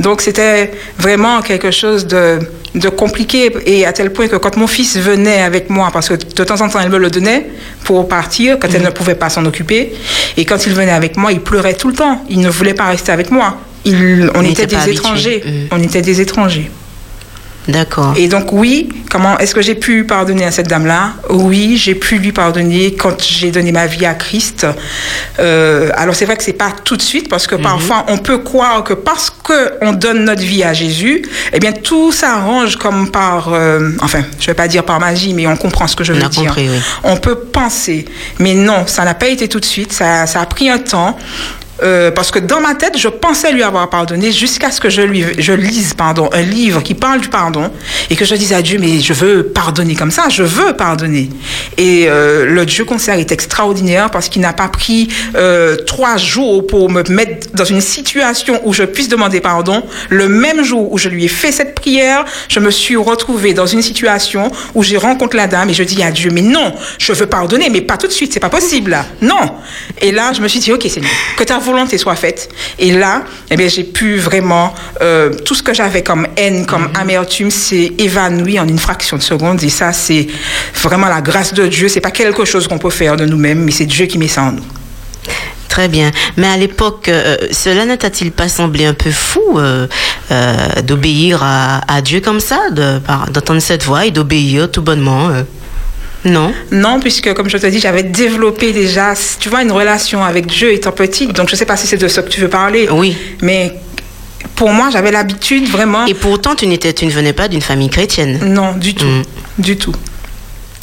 Donc 0.00 0.20
c'était 0.20 0.70
vraiment 0.98 1.42
quelque 1.42 1.70
chose 1.70 2.06
de, 2.06 2.38
de 2.74 2.88
compliqué 2.88 3.52
et 3.66 3.84
à 3.84 3.92
tel 3.92 4.12
point 4.12 4.28
que 4.28 4.36
quand 4.36 4.56
mon 4.56 4.66
fils 4.66 4.96
venait 4.98 5.42
avec 5.42 5.68
moi, 5.70 5.90
parce 5.92 6.08
que 6.08 6.14
de 6.14 6.44
temps 6.44 6.60
en 6.60 6.68
temps 6.68 6.80
elle 6.80 6.90
me 6.90 6.98
le 6.98 7.10
donnait 7.10 7.46
pour 7.84 8.08
partir 8.08 8.58
quand 8.58 8.68
elle 8.74 8.82
ne 8.82 8.90
pouvait 8.90 9.14
pas 9.14 9.30
s'en 9.30 9.44
occuper, 9.44 9.92
et 10.36 10.44
quand 10.44 10.66
il 10.66 10.74
venait 10.74 10.92
avec 10.92 11.16
moi, 11.16 11.32
il 11.32 11.40
pleurait 11.40 11.74
tout 11.74 11.88
le 11.88 11.94
temps. 11.94 12.24
Il 12.30 12.40
ne 12.40 12.48
voulait 12.48 12.74
pas 12.74 12.86
rester 12.86 13.12
avec 13.12 13.30
moi. 13.30 13.58
Il, 13.84 14.30
on 14.34 14.44
était 14.44 14.66
des 14.66 14.90
étrangers. 14.90 15.42
Mm. 15.44 15.74
On 15.74 15.82
était 15.82 16.02
des 16.02 16.20
étrangers. 16.20 16.70
D'accord. 17.68 18.14
Et 18.16 18.28
donc 18.28 18.52
oui, 18.52 18.88
comment 19.10 19.38
est-ce 19.38 19.54
que 19.54 19.62
j'ai 19.62 19.76
pu 19.76 20.04
pardonner 20.04 20.44
à 20.44 20.50
cette 20.50 20.68
dame-là? 20.68 21.12
Oui, 21.30 21.76
j'ai 21.76 21.94
pu 21.94 22.18
lui 22.18 22.32
pardonner 22.32 22.94
quand 22.94 23.22
j'ai 23.22 23.50
donné 23.50 23.70
ma 23.70 23.86
vie 23.86 24.04
à 24.04 24.14
Christ. 24.14 24.66
Euh, 25.38 25.90
alors 25.96 26.14
c'est 26.14 26.24
vrai 26.24 26.36
que 26.36 26.42
c'est 26.42 26.52
pas 26.52 26.72
tout 26.84 26.96
de 26.96 27.02
suite 27.02 27.28
parce 27.28 27.46
que 27.46 27.54
parfois 27.54 28.04
on 28.08 28.18
peut 28.18 28.38
croire 28.38 28.82
que 28.82 28.94
parce 28.94 29.30
que 29.30 29.74
on 29.80 29.92
donne 29.92 30.24
notre 30.24 30.42
vie 30.42 30.64
à 30.64 30.72
Jésus, 30.72 31.22
eh 31.52 31.60
bien 31.60 31.72
tout 31.72 32.10
s'arrange 32.10 32.76
comme 32.76 33.10
par, 33.10 33.52
euh, 33.52 33.90
enfin 34.00 34.22
je 34.40 34.46
vais 34.46 34.54
pas 34.54 34.68
dire 34.68 34.84
par 34.84 34.98
magie, 34.98 35.32
mais 35.34 35.46
on 35.46 35.56
comprend 35.56 35.86
ce 35.86 35.94
que 35.94 36.04
je 36.04 36.12
veux 36.12 36.20
dire. 36.20 36.30
compris, 36.30 36.68
oui. 36.68 36.80
On 37.04 37.16
peut 37.16 37.36
penser, 37.36 38.06
mais 38.38 38.54
non, 38.54 38.86
ça 38.86 39.04
n'a 39.04 39.14
pas 39.14 39.28
été 39.28 39.48
tout 39.48 39.60
de 39.60 39.64
suite. 39.64 39.92
Ça, 39.92 40.26
ça 40.26 40.40
a 40.40 40.46
pris 40.46 40.68
un 40.68 40.78
temps. 40.78 41.16
Euh, 41.82 42.10
parce 42.10 42.30
que 42.30 42.38
dans 42.38 42.60
ma 42.60 42.74
tête, 42.74 42.96
je 42.96 43.08
pensais 43.08 43.52
lui 43.52 43.62
avoir 43.62 43.88
pardonné 43.90 44.32
jusqu'à 44.32 44.70
ce 44.70 44.80
que 44.80 44.88
je, 44.88 45.02
lise 45.52 45.94
pardon, 45.94 46.28
un 46.32 46.42
livre 46.42 46.82
qui 46.82 46.94
parle 46.94 47.20
du 47.20 47.28
pardon 47.28 47.70
et 48.10 48.16
que 48.16 48.24
je 48.24 48.34
dise 48.34 48.52
à 48.52 48.62
Dieu, 48.62 48.78
mais 48.80 49.00
je 49.00 49.12
veux 49.12 49.44
pardonner 49.44 49.94
comme 49.94 50.10
ça, 50.10 50.28
je 50.28 50.42
veux 50.42 50.74
pardonner. 50.74 51.28
Et 51.76 52.06
euh, 52.08 52.46
le 52.46 52.64
Dieu 52.66 52.84
concert 52.84 53.18
est 53.18 53.32
extraordinaire 53.32 54.10
parce 54.10 54.28
qu'il 54.28 54.42
n'a 54.42 54.52
pas 54.52 54.68
pris 54.68 55.08
euh, 55.34 55.76
trois 55.76 56.16
jours 56.16 56.66
pour 56.66 56.90
me 56.90 57.02
mettre 57.10 57.48
dans 57.54 57.64
une 57.64 57.80
situation 57.80 58.60
où 58.64 58.72
je 58.72 58.84
puisse 58.84 59.08
demander 59.08 59.40
pardon. 59.40 59.82
Le 60.08 60.28
même 60.28 60.62
jour 60.62 60.92
où 60.92 60.98
je 60.98 61.08
lui 61.08 61.24
ai 61.24 61.28
fait 61.28 61.52
cette 61.52 61.74
prière, 61.74 62.24
je 62.48 62.60
me 62.60 62.70
suis 62.70 62.96
retrouvée 62.96 63.54
dans 63.54 63.66
une 63.66 63.82
situation 63.82 64.50
où 64.74 64.82
j'ai 64.82 64.96
rencontré 64.96 65.38
la 65.38 65.46
dame 65.46 65.70
et 65.70 65.74
je 65.74 65.82
dis 65.82 66.02
à 66.02 66.10
Dieu, 66.10 66.30
mais 66.32 66.42
non, 66.42 66.74
je 66.98 67.12
veux 67.12 67.26
pardonner, 67.26 67.70
mais 67.70 67.80
pas 67.80 67.96
tout 67.96 68.06
de 68.06 68.12
suite, 68.12 68.32
c'est 68.32 68.40
pas 68.40 68.50
possible 68.50 68.92
là. 68.92 69.06
Non. 69.20 69.56
Et 70.00 70.12
là, 70.12 70.32
je 70.32 70.40
me 70.40 70.48
suis 70.48 70.60
dit, 70.60 70.72
ok 70.72 70.82
Seigneur, 70.88 71.10
que 71.36 71.44
volonté 71.72 71.98
soit 71.98 72.14
faite. 72.16 72.48
Et 72.78 72.92
là, 72.92 73.22
eh 73.50 73.56
bien, 73.56 73.68
j'ai 73.68 73.84
pu 73.84 74.16
vraiment, 74.18 74.72
euh, 75.00 75.30
tout 75.44 75.54
ce 75.54 75.62
que 75.62 75.74
j'avais 75.74 76.02
comme 76.02 76.26
haine, 76.36 76.64
comme 76.66 76.88
amertume, 76.94 77.50
s'est 77.50 77.92
évanoui 77.98 78.58
en 78.60 78.68
une 78.68 78.78
fraction 78.78 79.16
de 79.16 79.22
seconde. 79.22 79.62
Et 79.62 79.68
ça, 79.70 79.92
c'est 79.92 80.26
vraiment 80.82 81.08
la 81.08 81.20
grâce 81.20 81.52
de 81.54 81.66
Dieu. 81.66 81.88
C'est 81.88 82.00
pas 82.00 82.10
quelque 82.12 82.44
chose 82.44 82.68
qu'on 82.68 82.78
peut 82.78 82.90
faire 82.90 83.16
de 83.16 83.24
nous-mêmes, 83.24 83.60
mais 83.64 83.72
c'est 83.72 83.86
Dieu 83.86 84.06
qui 84.06 84.18
met 84.18 84.28
ça 84.28 84.42
en 84.44 84.52
nous. 84.52 84.64
Très 85.68 85.88
bien. 85.88 86.10
Mais 86.36 86.46
à 86.48 86.56
l'époque, 86.58 87.08
euh, 87.08 87.36
cela 87.50 87.86
ne 87.86 87.96
t'a-t-il 87.96 88.30
pas 88.30 88.48
semblé 88.48 88.84
un 88.84 88.92
peu 88.92 89.10
fou 89.10 89.58
euh, 89.58 89.86
euh, 90.30 90.56
d'obéir 90.84 91.40
à, 91.42 91.80
à 91.90 92.02
Dieu 92.02 92.20
comme 92.20 92.40
ça, 92.40 92.58
de- 92.70 93.00
d'entendre 93.32 93.60
cette 93.60 93.82
voix 93.84 94.04
et 94.04 94.10
d'obéir 94.10 94.70
tout 94.70 94.82
bonnement 94.82 95.30
Non 96.24 96.52
Non, 96.70 97.00
puisque 97.00 97.32
comme 97.34 97.48
je 97.48 97.56
te 97.58 97.66
dis, 97.66 97.80
j'avais 97.80 98.02
développé 98.04 98.72
déjà, 98.72 99.14
tu 99.40 99.48
vois, 99.48 99.62
une 99.62 99.72
relation 99.72 100.24
avec 100.24 100.46
Dieu 100.46 100.72
étant 100.72 100.92
petite. 100.92 101.32
Donc 101.32 101.48
je 101.48 101.56
sais 101.56 101.66
pas 101.66 101.76
si 101.76 101.86
c'est 101.86 101.96
de 101.96 102.08
ça 102.08 102.22
que 102.22 102.28
tu 102.28 102.40
veux 102.40 102.48
parler. 102.48 102.88
Oui. 102.90 103.16
Mais 103.42 103.74
pour 104.54 104.70
moi, 104.70 104.90
j'avais 104.92 105.10
l'habitude 105.10 105.68
vraiment. 105.68 106.06
Et 106.06 106.14
pourtant, 106.14 106.54
tu, 106.54 106.66
n'étais, 106.66 106.92
tu 106.92 107.06
ne 107.06 107.10
venais 107.10 107.32
pas 107.32 107.48
d'une 107.48 107.62
famille 107.62 107.90
chrétienne. 107.90 108.38
Non, 108.54 108.72
du 108.74 108.94
tout. 108.94 109.04
Mm. 109.06 109.22
Du 109.58 109.76
tout. 109.76 109.94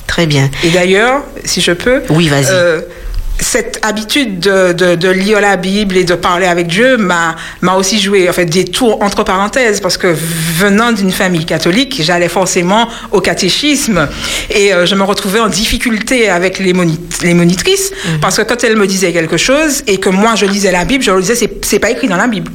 Très 0.07 0.25
bien. 0.25 0.49
Et 0.63 0.69
d'ailleurs, 0.69 1.23
si 1.45 1.61
je 1.61 1.71
peux. 1.71 2.01
Oui, 2.09 2.27
vas-y. 2.27 2.47
euh, 2.49 2.81
cette 3.41 3.79
habitude 3.83 4.39
de, 4.39 4.73
de, 4.73 4.95
de 4.95 5.09
lire 5.09 5.39
la 5.41 5.55
Bible 5.55 5.95
et 5.97 6.03
de 6.03 6.13
parler 6.15 6.45
avec 6.45 6.67
Dieu 6.67 6.97
m'a, 6.97 7.35
m'a 7.61 7.75
aussi 7.75 7.99
joué 7.99 8.29
en 8.29 8.33
fait, 8.33 8.45
des 8.45 8.65
tours 8.65 9.01
entre 9.01 9.23
parenthèses 9.23 9.79
parce 9.79 9.97
que 9.97 10.07
venant 10.57 10.91
d'une 10.91 11.11
famille 11.11 11.45
catholique, 11.45 12.01
j'allais 12.03 12.27
forcément 12.29 12.87
au 13.11 13.21
catéchisme 13.21 14.07
et 14.49 14.73
euh, 14.73 14.85
je 14.85 14.95
me 14.95 15.03
retrouvais 15.03 15.39
en 15.39 15.47
difficulté 15.47 16.29
avec 16.29 16.59
les, 16.59 16.73
moni- 16.73 16.99
les 17.23 17.33
monitrices 17.33 17.91
Mhm. 18.05 18.19
parce 18.21 18.37
que 18.37 18.41
quand 18.43 18.63
elles 18.63 18.75
me 18.75 18.87
disaient 18.87 19.13
quelque 19.13 19.37
chose 19.37 19.83
et 19.87 19.97
que 19.99 20.09
moi 20.09 20.35
je 20.35 20.45
lisais 20.45 20.71
la 20.71 20.85
Bible, 20.85 21.03
je 21.03 21.11
leur 21.11 21.19
disais 21.19 21.35
c'est, 21.35 21.65
c'est 21.65 21.79
pas 21.79 21.91
écrit 21.91 22.07
dans 22.07 22.17
la 22.17 22.27
Bible. 22.27 22.51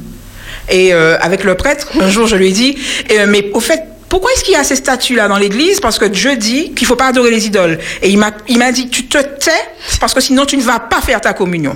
Et 0.69 0.93
euh, 0.93 1.17
avec 1.21 1.43
le 1.43 1.55
prêtre, 1.55 1.87
un 1.99 2.09
jour 2.09 2.27
je 2.27 2.35
lui 2.35 2.49
ai 2.49 2.51
dit, 2.51 2.77
euh, 3.11 3.25
mais 3.27 3.49
au 3.53 3.59
fait, 3.59 3.83
pourquoi 4.09 4.31
est-ce 4.33 4.43
qu'il 4.43 4.53
y 4.53 4.57
a 4.57 4.63
ces 4.63 4.75
statues-là 4.75 5.27
dans 5.27 5.37
l'église? 5.37 5.79
Parce 5.79 5.97
que 5.97 6.05
Dieu 6.05 6.35
dit 6.37 6.73
qu'il 6.73 6.87
faut 6.87 6.95
pas 6.95 7.07
adorer 7.07 7.31
les 7.31 7.45
idoles. 7.47 7.79
Et 8.01 8.09
il 8.09 8.17
m'a, 8.17 8.31
il 8.47 8.57
m'a 8.57 8.71
dit, 8.71 8.89
tu 8.89 9.07
te 9.07 9.17
tais, 9.17 9.51
parce 9.99 10.13
que 10.13 10.21
sinon 10.21 10.45
tu 10.45 10.57
ne 10.57 10.61
vas 10.63 10.79
pas 10.79 11.01
faire 11.01 11.19
ta 11.21 11.33
communion. 11.33 11.75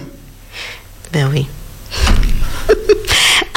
Ben 1.12 1.30
oui. 1.32 1.48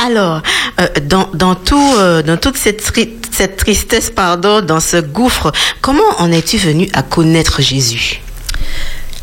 Alors, 0.04 0.42
euh, 0.80 0.88
dans, 1.04 1.28
dans, 1.34 1.54
tout, 1.54 1.94
euh, 1.96 2.22
dans 2.22 2.36
toute 2.36 2.56
cette, 2.56 2.82
tri- 2.82 3.16
cette 3.30 3.56
tristesse, 3.56 4.10
pardon, 4.10 4.60
dans 4.60 4.80
ce 4.80 4.96
gouffre, 4.96 5.52
comment 5.80 6.02
en 6.18 6.32
es-tu 6.32 6.56
venu 6.56 6.88
à 6.92 7.02
connaître 7.02 7.62
Jésus? 7.62 8.20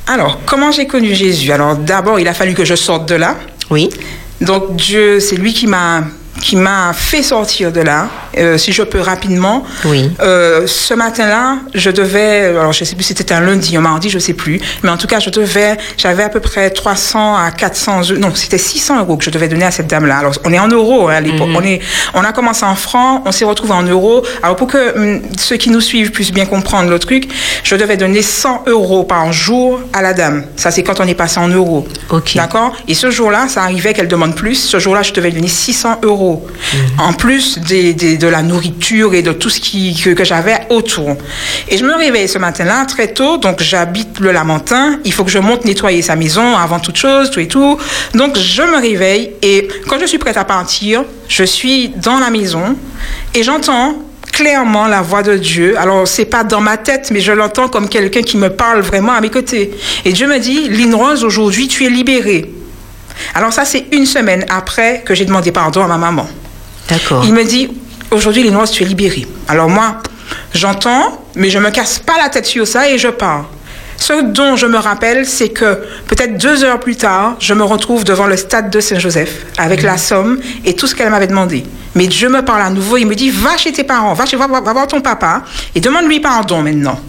Alors, 0.08 0.40
comment 0.46 0.72
j'ai 0.72 0.88
connu 0.88 1.14
Jésus? 1.14 1.52
Alors, 1.52 1.76
d'abord, 1.76 2.20
il 2.20 2.28
a 2.28 2.34
fallu 2.34 2.54
que 2.54 2.66
je 2.66 2.76
sorte 2.76 3.10
de 3.10 3.16
là. 3.16 3.36
Oui. 3.70 3.90
Donc, 4.42 4.76
Dieu, 4.76 5.20
c'est 5.20 5.36
lui 5.36 5.54
qui 5.54 5.68
m'a 5.68 6.04
qui 6.42 6.56
m'a 6.56 6.94
fait 6.94 7.22
sortir 7.24 7.72
de 7.72 7.82
là, 7.82 8.08
Euh, 8.38 8.58
si 8.60 8.72
je 8.72 8.84
peux 8.84 9.00
rapidement. 9.02 9.64
Oui. 9.86 10.12
Euh, 10.22 10.66
ce 10.68 10.94
matin-là, 10.94 11.58
je 11.74 11.90
devais, 11.90 12.46
alors 12.46 12.72
je 12.72 12.84
sais 12.84 12.96
plus 12.96 13.04
si 13.04 13.14
c'était 13.16 13.34
un 13.34 13.42
lundi, 13.42 13.76
un 13.76 13.82
mardi, 13.82 14.10
je 14.10 14.20
sais 14.20 14.34
plus, 14.34 14.62
mais 14.84 14.90
en 14.92 14.98
tout 14.98 15.08
cas, 15.08 15.20
je 15.20 15.30
devais, 15.32 15.78
j'avais 15.98 16.24
à 16.24 16.30
peu 16.30 16.40
près 16.40 16.70
300 16.70 17.36
à 17.36 17.50
400, 17.52 18.02
euros- 18.02 18.20
non, 18.20 18.32
c'était 18.36 18.60
600 18.60 19.00
euros 19.00 19.18
que 19.18 19.26
je 19.26 19.32
devais 19.32 19.48
donner 19.48 19.66
à 19.66 19.72
cette 19.72 19.88
dame-là. 19.88 20.18
Alors, 20.20 20.34
on 20.46 20.54
est 20.54 20.60
en 20.60 20.68
euros 20.68 21.10
hein, 21.10 21.16
à 21.16 21.22
l'époque. 21.22 21.50
On 21.56 21.64
est, 21.64 21.80
on 22.14 22.24
a 22.24 22.32
commencé 22.32 22.64
en 22.64 22.76
francs, 22.76 23.24
on 23.26 23.32
s'est 23.32 23.46
retrouvé 23.46 23.74
en 23.74 23.84
euros. 23.84 24.24
Alors, 24.44 24.56
pour 24.56 24.68
que 24.68 24.96
hum, 24.96 25.22
ceux 25.38 25.58
qui 25.58 25.72
nous 25.72 25.82
suivent 25.82 26.12
puissent 26.12 26.32
bien 26.32 26.46
comprendre 26.46 26.90
le 26.90 27.00
truc, 27.00 27.28
je 27.64 27.76
devais 27.76 27.98
donner 27.98 28.22
100 28.22 28.66
euros 28.68 29.04
par 29.04 29.34
jour 29.34 29.80
à 29.92 30.02
la 30.04 30.14
dame. 30.14 30.46
Ça, 30.56 30.70
c'est 30.72 30.84
quand 30.84 31.00
on 31.02 31.08
est 31.08 31.16
passé 31.16 31.40
en 31.40 31.48
euros. 31.50 31.88
Ok. 32.12 32.36
D'accord? 32.36 32.74
Et 32.88 32.94
ce 32.94 33.10
jour-là, 33.10 33.48
ça 33.50 33.64
arrivait 33.64 33.94
qu'elle 33.94 34.08
demande 34.08 34.36
plus. 34.36 34.56
Ce 34.56 34.78
jour-là, 34.80 35.02
je 35.02 35.14
devais 35.14 35.32
donner 35.32 35.48
600 35.48 36.00
euros. 36.04 36.29
En 36.98 37.14
plus 37.14 37.58
des, 37.60 37.94
des- 37.94 38.18
de 38.18 38.28
la 38.28 38.42
nourriture 38.42 39.14
et 39.14 39.22
de 39.22 39.32
tout 39.32 39.50
ce 39.50 39.60
qui, 39.60 39.96
que, 40.00 40.12
que 40.12 40.24
j'avais 40.24 40.58
autour. 40.70 41.16
Et 41.68 41.78
je 41.78 41.84
me 41.86 41.96
réveille 41.96 42.28
ce 42.28 42.38
matin-là 42.38 42.86
très 42.86 43.08
tôt. 43.14 43.38
Donc, 43.38 43.62
j'habite 43.62 44.20
le 44.20 44.32
Lamentin. 44.32 45.00
Il 45.06 45.14
faut 45.14 45.24
que 45.24 45.32
je 45.32 45.40
monte 45.40 45.66
nettoyer 45.66 46.02
sa 46.02 46.16
maison 46.16 46.56
avant 46.58 46.80
toute 46.80 46.98
chose, 46.98 47.32
tout 47.32 47.40
et 47.40 47.48
tout. 47.48 47.78
Donc, 48.14 48.38
je 48.38 48.62
me 48.62 48.78
réveille 48.80 49.32
et 49.42 49.68
quand 49.88 49.98
je 50.00 50.06
suis 50.06 50.18
prête 50.20 50.38
à 50.38 50.46
partir, 50.46 51.04
je 51.28 51.44
suis 51.44 51.90
dans 51.90 52.20
la 52.20 52.30
maison 52.30 52.76
et 53.34 53.44
j'entends 53.44 53.96
clairement 54.32 54.88
la 54.88 55.02
voix 55.02 55.24
de 55.24 55.36
Dieu. 55.38 55.78
Alors, 55.78 56.08
c'est 56.08 56.26
pas 56.26 56.44
dans 56.44 56.62
ma 56.62 56.78
tête, 56.78 57.10
mais 57.12 57.20
je 57.20 57.32
l'entends 57.32 57.68
comme 57.68 57.90
quelqu'un 57.90 58.22
qui 58.22 58.38
me 58.38 58.50
parle 58.50 58.82
vraiment 58.82 59.14
à 59.14 59.22
mes 59.22 59.30
côtés. 59.30 59.72
Et 60.06 60.14
Dieu 60.14 60.28
me 60.28 60.38
dit, 60.40 60.70
Lynn 60.70 60.94
Rose, 60.96 61.24
aujourd'hui, 61.24 61.68
tu 61.68 61.86
es 61.86 61.90
libérée. 61.90 62.52
Alors 63.36 63.54
ça, 63.54 63.66
c'est 63.66 63.88
une 63.92 64.06
semaine 64.06 64.46
après 64.50 65.04
que 65.06 65.16
j'ai 65.16 65.26
demandé 65.26 65.52
pardon 65.52 65.84
à 65.84 65.88
ma 65.88 65.98
maman. 65.98 66.28
D'accord. 66.90 67.24
Il 67.26 67.34
me 67.34 67.44
dit, 67.44 67.70
aujourd'hui, 68.12 68.44
les 68.44 68.52
noises, 68.52 68.72
tu 68.72 68.84
es 68.84 68.86
libérée. 68.86 69.28
Alors 69.48 69.70
moi, 69.70 69.98
j'entends, 70.54 71.24
mais 71.36 71.50
je 71.50 71.60
me 71.60 71.70
casse 71.70 72.00
pas 72.00 72.18
la 72.18 72.30
tête 72.30 72.46
sur 72.46 72.68
ça 72.68 72.90
et 72.90 72.98
je 72.98 73.10
pars. 73.10 73.46
Ce 73.98 74.22
dont 74.24 74.56
je 74.56 74.66
me 74.66 74.78
rappelle, 74.78 75.26
c'est 75.26 75.50
que 75.50 75.84
peut-être 76.08 76.38
deux 76.38 76.64
heures 76.64 76.80
plus 76.80 76.96
tard, 76.96 77.36
je 77.40 77.54
me 77.54 77.64
retrouve 77.64 78.06
devant 78.06 78.28
le 78.28 78.38
stade 78.38 78.70
de 78.70 78.80
Saint-Joseph 78.80 79.46
avec 79.58 79.82
la 79.82 79.98
somme 79.98 80.40
et 80.64 80.74
tout 80.74 80.88
ce 80.88 80.96
qu'elle 80.96 81.10
m'avait 81.10 81.28
demandé. 81.28 81.66
Mais 81.96 82.08
Dieu 82.08 82.30
me 82.30 82.42
parle 82.42 82.62
à 82.62 82.70
nouveau, 82.70 82.96
il 82.98 83.06
me 83.06 83.16
dit, 83.16 83.30
va 83.30 83.58
chez 83.58 83.74
tes 83.74 83.84
parents, 83.84 84.14
va, 84.14 84.26
chez, 84.26 84.38
va, 84.38 84.48
va 84.48 84.74
voir 84.74 84.88
ton 84.88 85.02
papa 85.02 85.44
et 85.76 85.82
demande-lui 85.82 86.22
pardon 86.22 86.62
maintenant. 86.62 87.00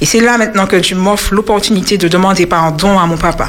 Et 0.00 0.06
c'est 0.06 0.20
là 0.20 0.36
maintenant 0.36 0.66
que 0.66 0.76
Dieu 0.76 0.96
m'offre 0.96 1.34
l'opportunité 1.34 1.96
de 1.96 2.08
demander 2.08 2.46
pardon 2.46 2.98
à 2.98 3.06
mon 3.06 3.16
papa. 3.16 3.48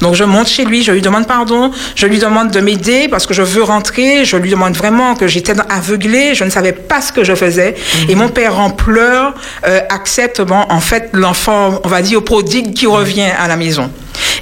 Donc 0.00 0.14
je 0.14 0.24
monte 0.24 0.46
chez 0.46 0.64
lui, 0.64 0.82
je 0.82 0.92
lui 0.92 1.00
demande 1.00 1.26
pardon, 1.26 1.72
je 1.96 2.06
lui 2.06 2.18
demande 2.18 2.50
de 2.50 2.60
m'aider 2.60 3.08
parce 3.08 3.26
que 3.26 3.34
je 3.34 3.42
veux 3.42 3.62
rentrer, 3.62 4.24
je 4.24 4.36
lui 4.36 4.50
demande 4.50 4.76
vraiment 4.76 5.14
que 5.14 5.26
j'étais 5.26 5.54
aveuglée, 5.68 6.34
je 6.34 6.44
ne 6.44 6.50
savais 6.50 6.72
pas 6.72 7.00
ce 7.00 7.12
que 7.12 7.24
je 7.24 7.34
faisais. 7.34 7.74
Et 8.08 8.14
mon 8.14 8.28
père 8.28 8.58
en 8.60 8.70
pleurs 8.70 9.34
euh, 9.66 9.80
accepte 9.88 10.40
bon, 10.40 10.64
en 10.68 10.80
fait 10.80 11.10
l'enfant, 11.12 11.80
on 11.82 11.88
va 11.88 12.02
dire, 12.02 12.22
prodigue 12.22 12.74
qui 12.74 12.86
revient 12.86 13.30
à 13.38 13.48
la 13.48 13.56
maison. 13.56 13.90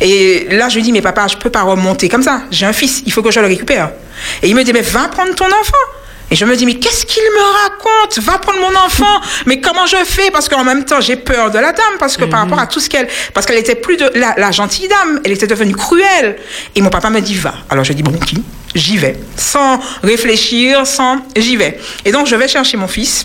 Et 0.01 0.47
là, 0.51 0.69
je 0.69 0.77
lui 0.77 0.83
dis, 0.83 0.92
mais 0.92 1.01
papa, 1.01 1.27
je 1.27 1.37
peux 1.37 1.51
pas 1.51 1.62
remonter 1.62 2.09
comme 2.09 2.23
ça. 2.23 2.42
J'ai 2.51 2.66
un 2.66 2.73
fils, 2.73 3.03
il 3.07 3.12
faut 3.12 3.23
que 3.23 3.31
je 3.31 3.40
le 3.40 3.47
récupère. 3.47 3.90
Et 4.42 4.49
il 4.49 4.55
me 4.55 4.62
dit, 4.62 4.73
mais 4.73 4.83
va 4.83 5.09
prendre 5.09 5.35
ton 5.35 5.47
enfant. 5.47 5.96
Et 6.31 6.35
je 6.37 6.45
me 6.45 6.57
dis, 6.57 6.67
mais 6.67 6.75
qu'est-ce 6.75 7.07
qu'il 7.07 7.23
me 7.23 7.62
raconte? 7.62 8.19
Va 8.19 8.39
prendre 8.39 8.59
mon 8.59 8.75
enfant. 8.77 9.21
Mais 9.47 9.61
comment 9.61 9.87
je 9.87 9.97
fais? 10.05 10.31
Parce 10.33 10.49
qu'en 10.49 10.65
même 10.65 10.85
temps, 10.85 11.01
j'ai 11.01 11.15
peur 11.17 11.51
de 11.51 11.59
la 11.59 11.73
dame, 11.73 11.99
parce 12.01 12.17
que 12.17 12.25
par 12.25 12.41
rapport 12.41 12.59
à 12.59 12.67
tout 12.67 12.81
ce 12.81 12.91
qu'elle... 12.91 13.09
Parce 13.33 13.47
qu'elle 13.47 13.59
était 13.59 13.77
plus 13.77 13.97
de... 13.97 14.11
La, 14.15 14.35
la 14.37 14.51
gentille 14.51 14.89
dame, 14.89 15.21
elle 15.25 15.33
était 15.33 15.47
devenue 15.47 15.77
cruelle. 15.77 16.37
Et 16.75 16.83
mon 16.83 16.91
papa 16.91 17.11
me 17.11 17.21
dit, 17.21 17.35
va. 17.37 17.55
Alors 17.71 17.85
je 17.85 17.93
dis, 17.93 18.03
bon, 18.03 18.12
ok, 18.12 18.33
j'y 18.75 18.97
vais. 18.97 19.17
Sans 19.37 19.79
réfléchir, 20.03 20.85
sans... 20.85 21.19
J'y 21.37 21.57
vais. 21.57 21.79
Et 22.05 22.11
donc, 22.11 22.27
je 22.27 22.35
vais 22.35 22.49
chercher 22.49 22.77
mon 22.77 22.89
fils. 22.89 23.25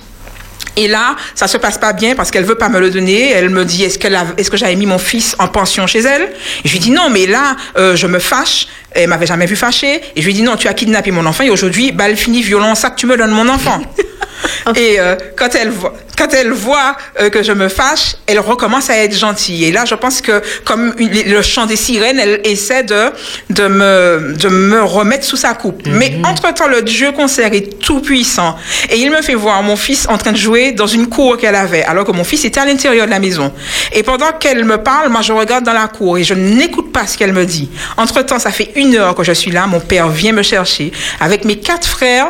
Et 0.78 0.88
là, 0.88 1.16
ça 1.36 1.48
se 1.48 1.58
passe 1.58 1.78
pas 1.78 1.92
bien 1.94 2.16
parce 2.16 2.32
qu'elle 2.32 2.46
veut 2.46 2.56
pas 2.56 2.70
me 2.70 2.80
le 2.80 2.90
donner. 2.90 3.32
Elle 3.32 3.50
me 3.50 3.66
dit 3.66 3.84
est-ce 3.84 4.00
que 4.00 4.58
j'avais 4.58 4.76
mis 4.76 4.86
mon 4.86 4.98
fils 5.00 5.36
en 5.40 5.48
pension 5.48 5.86
chez 5.88 6.00
elle? 6.00 6.24
Et 6.64 6.68
je 6.68 6.72
lui 6.72 6.80
dis 6.80 6.92
non, 6.92 7.10
mais 7.10 7.26
là, 7.28 7.56
euh, 7.78 7.96
je 7.96 8.08
me 8.08 8.20
fâche. 8.20 8.68
Elle 8.94 9.10
m'avait 9.10 9.26
jamais 9.26 9.46
vu 9.46 9.56
fâcher. 9.56 10.02
Et 10.16 10.22
je 10.22 10.26
lui 10.26 10.34
dis 10.34 10.42
non, 10.44 10.56
tu 10.58 10.68
as 10.68 10.74
kidnappé 10.74 11.12
mon 11.12 11.26
enfant 11.26 11.44
et 11.44 11.50
aujourd'hui, 11.50 11.92
balle 11.92 12.16
finie, 12.18 12.42
violon, 12.42 12.76
ça 12.76 12.90
que 12.90 12.96
tu 12.96 13.06
me 13.06 13.16
donnes 13.18 13.32
mon 13.32 13.48
enfant. 13.50 13.82
et 14.76 15.00
euh, 15.00 15.16
quand 15.38 15.56
elle 15.56 15.70
voit, 15.70 15.94
quand 16.18 16.34
elle 16.34 16.52
voit 16.52 16.96
euh, 17.20 17.30
que 17.30 17.42
je 17.42 17.52
me 17.54 17.68
fâche, 17.70 18.16
elle 18.28 18.40
recommence 18.40 18.90
à 18.90 18.98
être 18.98 19.18
gentille. 19.18 19.64
Et 19.66 19.72
là, 19.72 19.86
je 19.86 19.96
pense 19.96 20.20
que 20.22 20.42
comme 20.66 20.94
une- 20.98 21.24
le 21.32 21.42
chant 21.42 21.66
des 21.68 21.76
sirènes, 21.78 22.20
elle 22.20 22.42
essaie 22.44 22.84
de 22.84 23.12
de 23.50 23.68
me 23.68 24.34
de 24.38 24.50
me 24.50 24.84
remettre 24.84 25.24
sous 25.26 25.38
sa 25.38 25.54
coupe. 25.54 25.84
Mais 25.88 26.20
entre 26.26 26.54
temps, 26.54 26.68
le 26.68 26.82
Dieu 26.82 27.12
concert 27.14 27.54
est 27.54 27.80
tout 27.80 28.02
puissant 28.02 28.58
et 28.90 28.98
il 28.98 29.10
me 29.10 29.22
fait 29.22 29.36
voir 29.36 29.64
mon 29.64 29.76
fils 29.78 30.06
en 30.10 30.18
train 30.18 30.32
de 30.34 30.38
jouer 30.38 30.61
dans 30.72 30.88
une 30.88 31.08
cour 31.08 31.38
qu'elle 31.38 31.56
avait, 31.56 31.84
alors 31.84 32.06
que 32.06 32.12
mon 32.12 32.24
fils 32.24 32.46
était 32.46 32.60
à 32.60 32.66
l'intérieur 32.66 33.06
de 33.06 33.12
la 33.12 33.20
maison. 33.20 33.52
Et 33.94 34.04
pendant 34.04 34.32
qu'elle 34.40 34.64
me 34.66 34.78
parle, 34.78 35.10
moi 35.10 35.22
je 35.22 35.34
regarde 35.34 35.66
dans 35.66 35.74
la 35.74 35.88
cour 35.88 36.18
et 36.18 36.24
je 36.24 36.34
n'écoute 36.34 36.92
pas 36.92 37.08
ce 37.08 37.18
qu'elle 37.18 37.34
me 37.34 37.46
dit. 37.46 37.70
Entre 37.98 38.22
temps, 38.22 38.40
ça 38.40 38.52
fait 38.52 38.72
une 38.76 38.96
heure 38.96 39.16
que 39.16 39.24
je 39.24 39.32
suis 39.32 39.52
là. 39.52 39.68
Mon 39.68 39.80
père 39.80 40.08
vient 40.10 40.34
me 40.34 40.44
chercher 40.44 40.92
avec 41.20 41.46
mes 41.46 41.58
quatre 41.58 41.88
frères. 41.88 42.28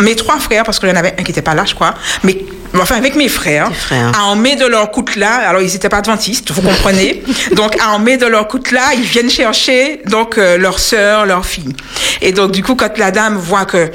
Mes 0.00 0.14
trois 0.14 0.38
frères, 0.38 0.62
parce 0.62 0.78
qu'il 0.78 0.88
y 0.88 0.92
en 0.92 0.96
avait 0.96 1.14
un 1.18 1.22
qui 1.24 1.30
n'était 1.30 1.42
pas 1.42 1.54
là, 1.54 1.64
je 1.64 1.74
crois, 1.74 1.94
mais 2.22 2.38
enfin 2.80 2.96
avec 2.96 3.16
mes 3.16 3.28
frères, 3.28 3.74
frères. 3.74 4.12
met 4.36 4.54
de 4.54 4.64
leur 4.64 4.92
coutelas. 4.92 5.48
Alors 5.48 5.60
ils 5.60 5.72
n'étaient 5.72 5.88
pas 5.88 5.98
adventistes, 5.98 6.52
vous 6.52 6.62
comprenez. 6.62 7.24
donc 7.52 7.76
à 7.80 7.90
en 7.90 7.98
met 7.98 8.16
de 8.16 8.26
leur 8.26 8.46
coutelas, 8.46 8.94
ils 8.94 9.02
viennent 9.02 9.30
chercher 9.30 10.02
donc 10.06 10.38
euh, 10.38 10.56
leur 10.56 10.78
sœur, 10.78 11.26
leur 11.26 11.44
fille. 11.44 11.74
Et 12.22 12.30
donc 12.30 12.52
du 12.52 12.62
coup, 12.62 12.76
quand 12.76 12.96
la 12.96 13.10
dame 13.10 13.36
voit 13.36 13.64
que 13.64 13.90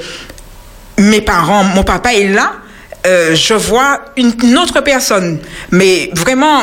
mes 0.98 1.20
parents, 1.20 1.64
mon 1.64 1.84
papa 1.84 2.14
est 2.14 2.28
là. 2.28 2.52
Euh, 3.06 3.34
je 3.34 3.54
vois 3.54 4.00
une, 4.16 4.32
une 4.42 4.58
autre 4.58 4.80
personne, 4.80 5.38
mais 5.70 6.10
vraiment 6.14 6.60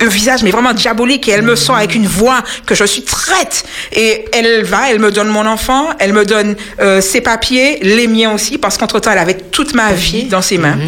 un 0.00 0.06
visage, 0.06 0.42
mais 0.42 0.50
vraiment 0.50 0.72
diabolique, 0.72 1.28
et 1.28 1.32
elle 1.32 1.42
me 1.42 1.56
sort 1.56 1.76
avec 1.76 1.94
une 1.94 2.06
voix 2.06 2.42
que 2.66 2.74
je 2.74 2.84
suis 2.84 3.02
traite. 3.02 3.64
Et 3.92 4.26
elle 4.32 4.64
va, 4.64 4.90
elle 4.90 4.98
me 4.98 5.10
donne 5.10 5.28
mon 5.28 5.46
enfant, 5.46 5.88
elle 5.98 6.12
me 6.12 6.24
donne 6.24 6.56
euh, 6.80 7.00
ses 7.00 7.20
papiers, 7.20 7.78
les 7.82 8.06
miens 8.06 8.32
aussi, 8.32 8.58
parce 8.58 8.76
qu'entre 8.76 9.00
temps, 9.00 9.12
elle 9.12 9.18
avait 9.18 9.34
toute 9.34 9.74
ma 9.74 9.92
vie 9.92 10.24
dans 10.24 10.42
ses 10.42 10.58
mains. 10.58 10.78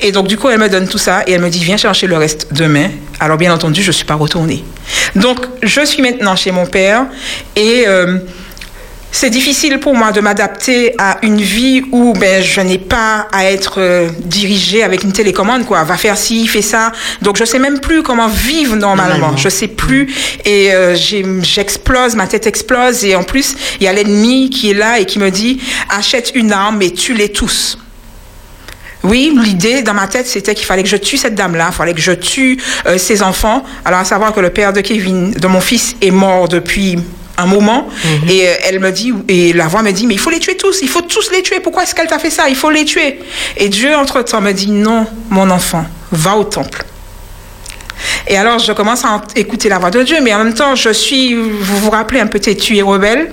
Et 0.00 0.12
donc 0.12 0.28
du 0.28 0.36
coup, 0.36 0.48
elle 0.48 0.58
me 0.58 0.68
donne 0.68 0.88
tout 0.88 0.98
ça 0.98 1.22
et 1.26 1.32
elle 1.32 1.40
me 1.40 1.50
dit 1.50 1.62
viens 1.62 1.76
chercher 1.76 2.06
le 2.06 2.16
reste 2.16 2.52
demain. 2.52 2.90
Alors 3.20 3.36
bien 3.36 3.52
entendu, 3.52 3.82
je 3.82 3.92
suis 3.92 4.04
pas 4.04 4.14
retournée. 4.14 4.64
Donc 5.14 5.40
je 5.62 5.84
suis 5.84 6.02
maintenant 6.02 6.36
chez 6.36 6.52
mon 6.52 6.66
père 6.66 7.06
et 7.56 7.84
euh, 7.86 8.18
c'est 9.10 9.30
difficile 9.30 9.80
pour 9.80 9.94
moi 9.94 10.12
de 10.12 10.20
m'adapter 10.20 10.94
à 10.98 11.18
une 11.22 11.40
vie 11.40 11.82
où 11.92 12.12
ben, 12.12 12.42
je 12.42 12.60
n'ai 12.60 12.78
pas 12.78 13.26
à 13.32 13.46
être 13.46 13.80
euh, 13.80 14.08
dirigée 14.20 14.82
avec 14.82 15.02
une 15.02 15.12
télécommande, 15.12 15.64
quoi. 15.64 15.82
Va 15.84 15.96
faire 15.96 16.16
ci, 16.16 16.46
fais 16.46 16.62
ça. 16.62 16.92
Donc, 17.22 17.36
je 17.36 17.44
sais 17.44 17.58
même 17.58 17.80
plus 17.80 18.02
comment 18.02 18.28
vivre 18.28 18.76
normalement. 18.76 19.18
Normalement. 19.18 19.36
Je 19.36 19.48
sais 19.48 19.68
plus. 19.68 20.12
Et 20.44 20.72
euh, 20.72 20.94
j'explose, 21.42 22.14
ma 22.16 22.26
tête 22.26 22.46
explose. 22.46 23.04
Et 23.04 23.16
en 23.16 23.22
plus, 23.22 23.54
il 23.80 23.84
y 23.84 23.88
a 23.88 23.92
l'ennemi 23.92 24.50
qui 24.50 24.70
est 24.70 24.74
là 24.74 24.98
et 24.98 25.06
qui 25.06 25.18
me 25.18 25.30
dit 25.30 25.60
achète 25.88 26.32
une 26.34 26.52
arme 26.52 26.82
et 26.82 26.92
tue-les 26.92 27.30
tous. 27.30 27.78
Oui, 29.04 29.32
l'idée 29.42 29.82
dans 29.82 29.94
ma 29.94 30.06
tête, 30.06 30.26
c'était 30.26 30.54
qu'il 30.54 30.66
fallait 30.66 30.82
que 30.82 30.88
je 30.88 30.96
tue 30.96 31.16
cette 31.16 31.34
dame-là, 31.34 31.68
il 31.70 31.74
fallait 31.74 31.94
que 31.94 32.00
je 32.00 32.12
tue 32.12 32.58
euh, 32.86 32.98
ses 32.98 33.22
enfants. 33.22 33.64
Alors, 33.84 34.00
à 34.00 34.04
savoir 34.04 34.32
que 34.32 34.40
le 34.40 34.50
père 34.50 34.72
de 34.72 34.80
Kevin, 34.80 35.30
de 35.30 35.46
mon 35.46 35.60
fils, 35.60 35.96
est 36.02 36.10
mort 36.10 36.48
depuis 36.48 36.98
un 37.38 37.46
moment. 37.46 37.88
Et 38.28 38.46
euh, 38.46 38.54
elle 38.64 38.80
me 38.80 38.90
dit, 38.90 39.12
et 39.28 39.52
la 39.52 39.68
voix 39.68 39.82
me 39.82 39.92
dit, 39.92 40.06
mais 40.06 40.14
il 40.14 40.20
faut 40.20 40.30
les 40.30 40.40
tuer 40.40 40.56
tous, 40.56 40.80
il 40.82 40.88
faut 40.88 41.02
tous 41.02 41.30
les 41.30 41.42
tuer. 41.42 41.60
Pourquoi 41.60 41.84
est-ce 41.84 41.94
qu'elle 41.94 42.08
t'a 42.08 42.18
fait 42.18 42.30
ça? 42.30 42.48
Il 42.48 42.56
faut 42.56 42.70
les 42.70 42.84
tuer. 42.84 43.20
Et 43.56 43.68
Dieu, 43.68 43.94
entre-temps, 43.94 44.40
me 44.40 44.52
dit, 44.52 44.70
non, 44.70 45.06
mon 45.30 45.48
enfant, 45.50 45.86
va 46.12 46.36
au 46.36 46.44
temple. 46.44 46.84
Et 48.26 48.36
alors, 48.36 48.58
je 48.58 48.72
commence 48.72 49.04
à 49.04 49.22
écouter 49.36 49.68
la 49.68 49.78
voix 49.78 49.90
de 49.90 50.02
Dieu, 50.02 50.18
mais 50.22 50.34
en 50.34 50.44
même 50.44 50.54
temps, 50.54 50.74
je 50.74 50.90
suis, 50.90 51.34
vous 51.34 51.78
vous 51.78 51.90
rappelez, 51.90 52.20
un 52.20 52.26
peu 52.26 52.38
têtu 52.38 52.76
et 52.76 52.82
rebelle. 52.82 53.30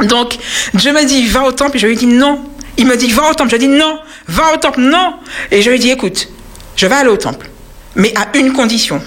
Donc, 0.00 0.36
Dieu 0.74 0.92
me 0.92 1.04
dit, 1.04 1.26
va 1.26 1.44
au 1.44 1.52
temple, 1.52 1.76
et 1.76 1.80
je 1.80 1.86
lui 1.86 1.96
dis 1.96 2.06
non. 2.06 2.44
Il 2.76 2.86
me 2.86 2.96
dit, 2.96 3.10
va 3.10 3.30
au 3.30 3.34
temple. 3.34 3.50
Je 3.52 3.56
dis 3.56 3.68
non, 3.68 3.98
va 4.28 4.52
au 4.54 4.56
temple, 4.56 4.80
non. 4.80 5.14
Et 5.50 5.62
je 5.62 5.70
lui 5.70 5.78
dis, 5.78 5.90
écoute, 5.90 6.28
je 6.76 6.86
vais 6.86 6.94
aller 6.94 7.08
au 7.08 7.16
temple, 7.16 7.48
mais 7.94 8.12
à 8.16 8.36
une 8.36 8.52
condition, 8.52 9.00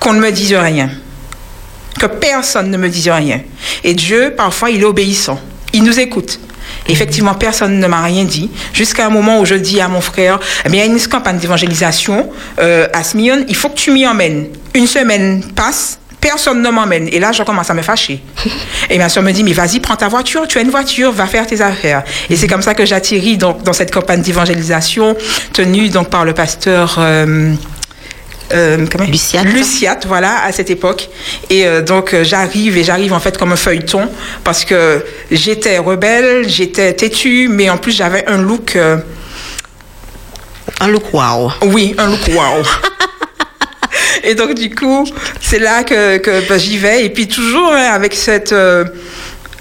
qu'on 0.00 0.12
ne 0.12 0.20
me 0.20 0.30
dise 0.30 0.54
rien. 0.54 0.90
Que 1.98 2.06
personne 2.06 2.70
ne 2.70 2.76
me 2.76 2.88
dise 2.88 3.08
rien. 3.08 3.40
Et 3.84 3.94
Dieu, 3.94 4.34
parfois, 4.36 4.70
il 4.70 4.82
est 4.82 4.84
obéissant. 4.84 5.40
Il 5.72 5.82
nous 5.82 5.98
écoute. 5.98 6.38
Effectivement, 6.88 7.34
personne 7.34 7.78
ne 7.78 7.86
m'a 7.86 8.02
rien 8.02 8.24
dit, 8.24 8.50
jusqu'à 8.72 9.06
un 9.06 9.10
moment 9.10 9.40
où 9.40 9.44
je 9.44 9.54
dis 9.54 9.80
à 9.80 9.88
mon 9.88 10.00
frère, 10.00 10.38
eh 10.64 10.68
bien, 10.68 10.84
il 10.84 10.88
y 10.88 10.90
a 10.90 10.92
une 10.92 11.08
campagne 11.08 11.38
d'évangélisation 11.38 12.30
euh, 12.58 12.86
à 12.92 13.02
Smyrne, 13.02 13.44
il 13.48 13.56
faut 13.56 13.68
que 13.68 13.76
tu 13.76 13.90
m'y 13.90 14.06
emmènes. 14.06 14.46
Une 14.74 14.86
semaine 14.86 15.42
passe, 15.54 15.98
personne 16.20 16.62
ne 16.62 16.70
m'emmène. 16.70 17.08
Et 17.10 17.18
là, 17.18 17.32
je 17.32 17.42
commence 17.42 17.70
à 17.70 17.74
me 17.74 17.82
fâcher. 17.82 18.22
Et 18.90 18.98
ma 18.98 19.08
soeur 19.08 19.22
me 19.22 19.32
dit, 19.32 19.42
mais 19.42 19.52
vas-y, 19.52 19.80
prends 19.80 19.96
ta 19.96 20.08
voiture, 20.08 20.46
tu 20.46 20.58
as 20.58 20.60
une 20.60 20.70
voiture, 20.70 21.12
va 21.12 21.26
faire 21.26 21.46
tes 21.46 21.60
affaires. 21.60 22.04
Et 22.30 22.36
c'est 22.36 22.48
comme 22.48 22.62
ça 22.62 22.74
que 22.74 22.84
j'atterris 22.84 23.36
donc, 23.36 23.62
dans 23.62 23.72
cette 23.72 23.92
campagne 23.92 24.22
d'évangélisation 24.22 25.16
tenue 25.52 25.88
donc, 25.88 26.08
par 26.08 26.24
le 26.24 26.34
pasteur... 26.34 26.96
euh, 26.98 27.54
euh, 28.52 28.86
comment- 28.90 29.04
Luciat. 29.04 29.42
Luciat, 29.44 29.98
voilà, 30.06 30.42
à 30.44 30.52
cette 30.52 30.70
époque. 30.70 31.08
Et 31.50 31.66
euh, 31.66 31.82
donc 31.82 32.14
euh, 32.14 32.24
j'arrive 32.24 32.76
et 32.76 32.84
j'arrive 32.84 33.12
en 33.12 33.20
fait 33.20 33.36
comme 33.38 33.52
un 33.52 33.56
feuilleton 33.56 34.08
parce 34.44 34.64
que 34.64 35.04
j'étais 35.30 35.78
rebelle, 35.78 36.48
j'étais 36.48 36.92
têtue, 36.94 37.48
mais 37.50 37.68
en 37.70 37.76
plus 37.78 37.92
j'avais 37.92 38.26
un 38.28 38.38
look, 38.38 38.76
euh, 38.76 38.98
Un 40.80 40.88
look 40.88 41.12
wow. 41.12 41.50
oui, 41.62 41.94
un 41.98 42.06
look 42.08 42.20
wow. 42.28 42.62
Et 44.24 44.34
donc 44.34 44.54
du 44.54 44.74
coup, 44.74 45.06
c'est 45.40 45.58
là 45.60 45.84
que, 45.84 46.18
que 46.18 46.48
ben, 46.48 46.58
j'y 46.58 46.78
vais 46.78 47.04
et 47.04 47.10
puis 47.10 47.28
toujours 47.28 47.72
hein, 47.72 47.90
avec 47.92 48.14
cette 48.14 48.52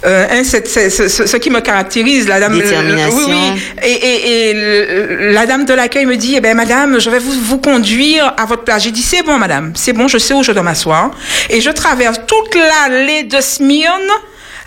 euh, 0.05 0.25
euh, 0.25 0.27
hein, 0.31 0.43
ce, 0.43 1.37
qui 1.37 1.49
me 1.49 1.59
caractérise, 1.61 2.27
la 2.27 2.39
dame. 2.39 2.57
Détermination. 2.59 3.17
oui, 3.17 3.25
oui. 3.27 3.61
Et, 3.83 3.91
et- 3.91 4.49
et 4.49 4.53
le- 4.53 5.31
la 5.31 5.45
dame 5.45 5.65
de 5.65 5.73
l'accueil 5.73 6.05
me 6.05 6.15
dit, 6.15 6.35
eh 6.37 6.41
ben, 6.41 6.55
madame, 6.55 6.99
je 6.99 7.09
vais 7.09 7.19
vous, 7.19 7.31
vous 7.31 7.57
conduire 7.57 8.33
à 8.37 8.45
votre 8.45 8.63
place. 8.63 8.83
J'ai 8.83 8.91
dit, 8.91 9.01
c'est 9.01 9.23
bon, 9.23 9.37
madame, 9.37 9.73
c'est 9.75 9.93
bon, 9.93 10.07
je 10.07 10.17
sais 10.17 10.33
où 10.33 10.43
je 10.43 10.51
dois 10.51 10.63
m'asseoir. 10.63 11.11
Et 11.49 11.59
je 11.61 11.69
traverse 11.71 12.19
toute 12.27 12.55
l'allée 12.55 13.23
de 13.23 13.41
Smyrne 13.41 14.09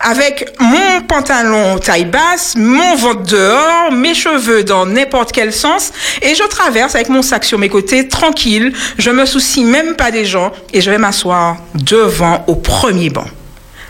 avec 0.00 0.48
mon 0.60 1.00
pantalon 1.08 1.78
taille 1.78 2.04
basse, 2.04 2.54
mon 2.56 2.94
ventre 2.94 3.24
dehors, 3.24 3.90
mes 3.92 4.14
cheveux 4.14 4.62
dans 4.62 4.86
n'importe 4.86 5.32
quel 5.32 5.52
sens, 5.52 5.92
et 6.22 6.36
je 6.36 6.44
traverse 6.44 6.94
avec 6.94 7.08
mon 7.08 7.20
sac 7.22 7.44
sur 7.44 7.58
mes 7.58 7.68
côtés, 7.68 8.06
tranquille, 8.06 8.72
je 8.96 9.10
me 9.10 9.26
soucie 9.26 9.64
même 9.64 9.96
pas 9.96 10.12
des 10.12 10.24
gens, 10.24 10.52
et 10.72 10.80
je 10.80 10.88
vais 10.90 10.98
m'asseoir 10.98 11.56
devant 11.74 12.44
au 12.46 12.54
premier 12.54 13.10
banc. 13.10 13.26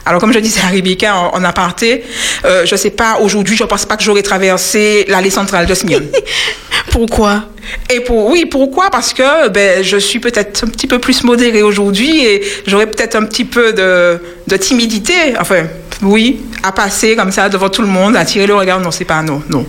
Alors, 0.09 0.21
comme 0.21 0.33
je 0.33 0.39
disais 0.39 0.61
à 0.61 0.69
Rebecca 0.69 1.15
en, 1.17 1.35
en 1.37 1.45
aparté, 1.45 2.03
euh, 2.45 2.65
je 2.67 2.75
sais 2.77 2.91
pas, 2.91 3.19
aujourd'hui, 3.21 3.57
je 3.57 3.65
pense 3.65 3.85
pas 3.85 3.97
que 3.97 4.03
j'aurais 4.03 4.23
traversé 4.23 5.05
l'allée 5.09 5.31
centrale 5.31 5.67
de 5.67 5.75
Smyrne. 5.75 6.07
Pourquoi? 6.91 7.45
Et 7.91 8.01
pour, 8.01 8.31
oui, 8.31 8.47
pourquoi? 8.47 8.89
Parce 8.91 9.13
que 9.13 9.49
ben, 9.49 9.85
je 9.85 9.99
suis 9.99 10.19
peut-être 10.21 10.65
un 10.65 10.69
petit 10.69 10.87
peu 10.87 10.99
plus 10.99 11.23
modérée 11.23 11.63
aujourd'hui 11.63 12.25
et 12.25 12.43
j'aurais 12.67 12.87
peut-être 12.87 13.15
un 13.17 13.25
petit 13.25 13.45
peu 13.45 13.73
de, 13.75 14.19
de 14.47 14.57
timidité, 14.57 15.13
enfin, 15.39 15.65
oui, 16.03 16.41
à 16.63 16.73
passer 16.73 17.15
comme 17.15 17.31
ça 17.31 17.49
devant 17.51 17.69
tout 17.69 17.83
le 17.83 17.89
monde, 17.89 18.17
à 18.17 18.25
tirer 18.25 18.47
le 18.47 18.55
regard. 18.55 18.81
Non, 18.81 18.91
c'est 18.91 19.05
pas 19.05 19.21
non, 19.23 19.43
non. 19.51 19.67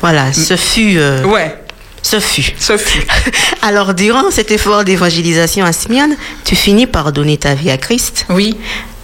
Voilà, 0.00 0.32
ce 0.32 0.56
fut. 0.56 0.98
euh, 0.98 1.24
Ouais, 1.24 1.56
Ce 2.02 2.20
fut. 2.20 2.52
ce 2.58 2.76
fut. 2.76 3.02
Alors, 3.62 3.94
durant 3.94 4.30
cet 4.30 4.52
effort 4.52 4.84
d'évangélisation 4.84 5.64
à 5.64 5.72
Smyrne, 5.72 6.16
tu 6.44 6.54
finis 6.54 6.86
par 6.86 7.10
donner 7.12 7.38
ta 7.38 7.54
vie 7.54 7.70
à 7.70 7.76
Christ. 7.76 8.26
Oui, 8.30 8.56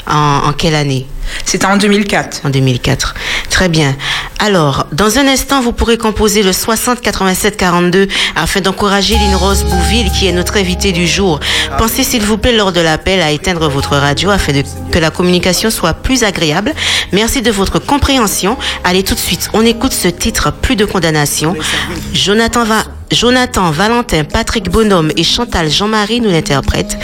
En, 0.09 0.49
en 0.49 0.53
quelle 0.53 0.75
année 0.75 1.07
c'était 1.44 1.66
en 1.66 1.77
2004. 1.77 2.42
En 2.44 2.51
2004. 2.51 3.14
Très 3.51 3.68
bien. 3.68 3.97
Alors, 4.38 4.87
dans 4.92 5.18
un 5.18 5.27
instant, 5.27 5.61
vous 5.61 5.73
pourrez 5.73 5.99
composer 5.99 6.42
le 6.42 6.53
60 6.53 7.01
87 7.01 7.57
42 7.57 8.09
afin 8.37 8.61
d'encourager 8.61 9.14
Lynn 9.14 9.35
Rose 9.35 9.64
Bouville, 9.64 10.11
qui 10.12 10.27
est 10.27 10.33
notre 10.33 10.57
invitée 10.57 10.92
du 10.92 11.07
jour. 11.07 11.40
Pensez, 11.77 12.05
s'il 12.05 12.23
vous 12.23 12.38
plaît, 12.38 12.57
lors 12.57 12.73
de 12.73 12.81
l'appel, 12.81 13.21
à 13.21 13.31
éteindre 13.31 13.68
votre 13.68 13.97
radio 13.97 14.31
afin 14.31 14.53
de, 14.53 14.62
que 14.92 14.99
la 14.99 15.11
communication 15.11 15.71
soit 15.71 15.94
plus 15.94 16.23
agréable. 16.25 16.73
Merci 17.12 17.42
de 17.42 17.51
votre 17.51 17.79
compréhension. 17.79 18.57
Allez, 18.85 19.03
tout 19.03 19.14
de 19.14 19.21
suite, 19.21 19.51
on 19.53 19.64
écoute 19.64 19.92
ce 19.92 20.09
titre, 20.09 20.53
Plus 20.53 20.77
de 20.77 20.85
condamnation. 20.85 21.57
Jonathan 22.12 22.64
va. 22.64 22.85
Jonathan, 23.11 23.71
Valentin, 23.71 24.25
Patrick 24.25 24.71
Bonhomme 24.71 25.11
et 25.16 25.25
Chantal 25.25 25.71
Jean-Marie 25.71 26.21
nous 26.21 26.31
l'interprètent. 26.31 26.99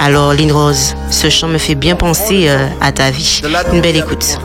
Alors, 0.00 0.34
Lynn 0.34 0.52
Rose, 0.52 0.94
ce 1.10 1.30
chant 1.30 1.48
me 1.48 1.58
fait 1.58 1.74
bien 1.74 1.96
penser 1.96 2.48
euh, 2.48 2.66
à 2.80 2.92
ta 2.92 3.10
vie. 3.10 3.40
Une 3.72 3.80
belle 3.80 3.96
écoute. 3.96 4.38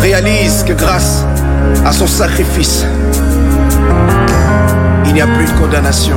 réalise 0.00 0.64
que 0.64 0.72
grâce 0.72 1.24
à 1.84 1.92
son 1.92 2.06
sacrifice, 2.06 2.84
il 5.06 5.12
n'y 5.14 5.20
a 5.20 5.26
plus 5.26 5.44
de 5.46 5.52
condamnation 5.52 6.16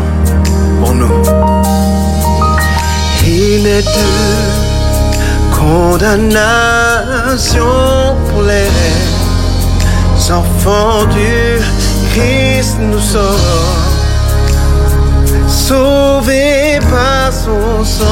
pour 0.79 0.95
nous. 0.95 1.11
Il 3.25 3.63
n'est 3.63 3.81
de 3.81 3.87
condamnation 5.51 6.55
pour 8.29 8.43
les 8.43 8.67
enfants 10.31 11.05
du 11.05 11.59
Christ, 12.11 12.77
nous 12.79 12.99
sommes 12.99 13.37
sauvés 15.47 16.79
par 16.89 17.31
son 17.33 17.83
sang. 17.83 18.03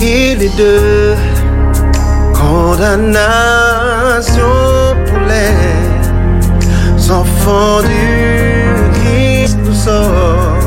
Il 0.00 0.42
est 0.42 0.56
de 0.56 1.14
condamnation 2.34 3.22
pour 5.06 5.20
les 5.28 7.10
enfants 7.10 7.82
du 7.82 9.00
Christ, 9.00 9.58
nous 9.64 9.74
sommes 9.74 10.58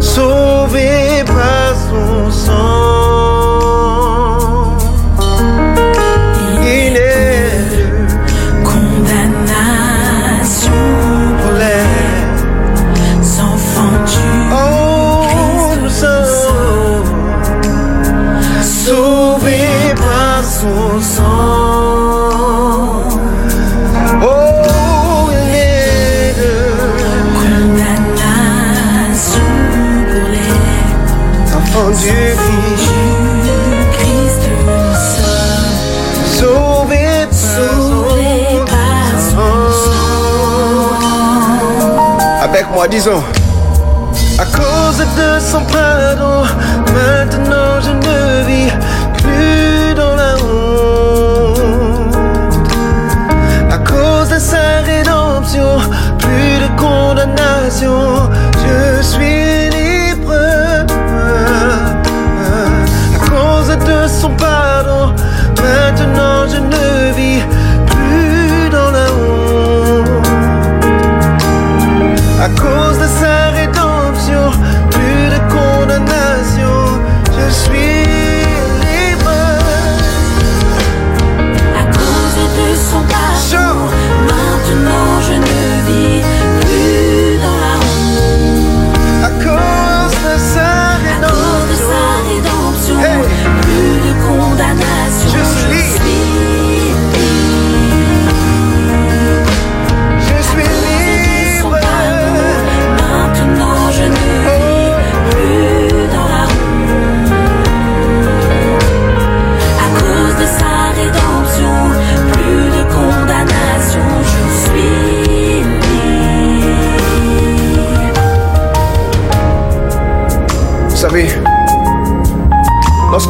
sauvés 0.00 1.24
par 1.26 1.74
son 1.90 2.30
sang. 2.30 3.27
disons. 42.86 43.22
À 44.38 44.44
cause 44.44 44.98
de 44.98 45.40
son 45.40 45.60
pardon, 45.64 46.44
maintenant 46.94 47.80
je 47.80 47.90
ne 47.90 48.44
vis 48.46 48.70
plus 49.20 49.94
dans 49.94 50.14
la 50.14 50.34
honte. 50.36 52.14
À 53.70 53.78
cause 53.78 54.28
de 54.28 54.38
sa 54.38 54.82
rédemption, 54.86 55.78
plus 56.18 56.58
de 56.62 56.68
condamnation, 56.78 58.30
je 58.62 59.02
suis 59.02 59.70
libre. 59.70 60.34
À 63.14 63.18
cause 63.28 63.68
de 63.68 64.06
son 64.08 64.30
pardon. 64.30 64.57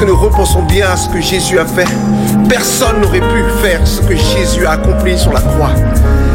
Nous 0.05 0.17
repensons 0.17 0.63
bien 0.63 0.87
à 0.91 0.97
ce 0.97 1.09
que 1.09 1.21
Jésus 1.21 1.59
a 1.59 1.65
fait, 1.65 1.87
personne 2.49 3.01
n'aurait 3.01 3.21
pu 3.21 3.45
faire 3.63 3.81
ce 3.87 4.01
que 4.01 4.15
Jésus 4.15 4.67
a 4.67 4.73
accompli 4.73 5.19
sur 5.19 5.33
la 5.33 5.41
croix. 5.41 5.71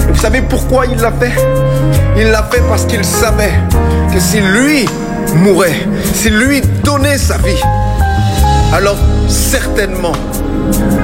Et 0.08 0.12
vous 0.12 0.19
savez 0.19 0.41
pourquoi 0.41 0.86
il 0.86 0.97
l'a 0.97 1.12
fait? 1.12 1.34
Il 2.17 2.30
l'a 2.30 2.43
fait 2.43 2.62
parce 2.67 2.86
qu'il 2.86 3.04
savait 3.04 3.54
que 4.13 4.19
si 4.19 4.39
lui 4.39 4.86
mourait, 5.36 5.88
si 6.13 6.30
lui 6.30 6.62
donnait 6.84 7.17
sa 7.17 7.38
vie, 7.38 7.62
alors 8.73 8.97
certainement 9.28 10.13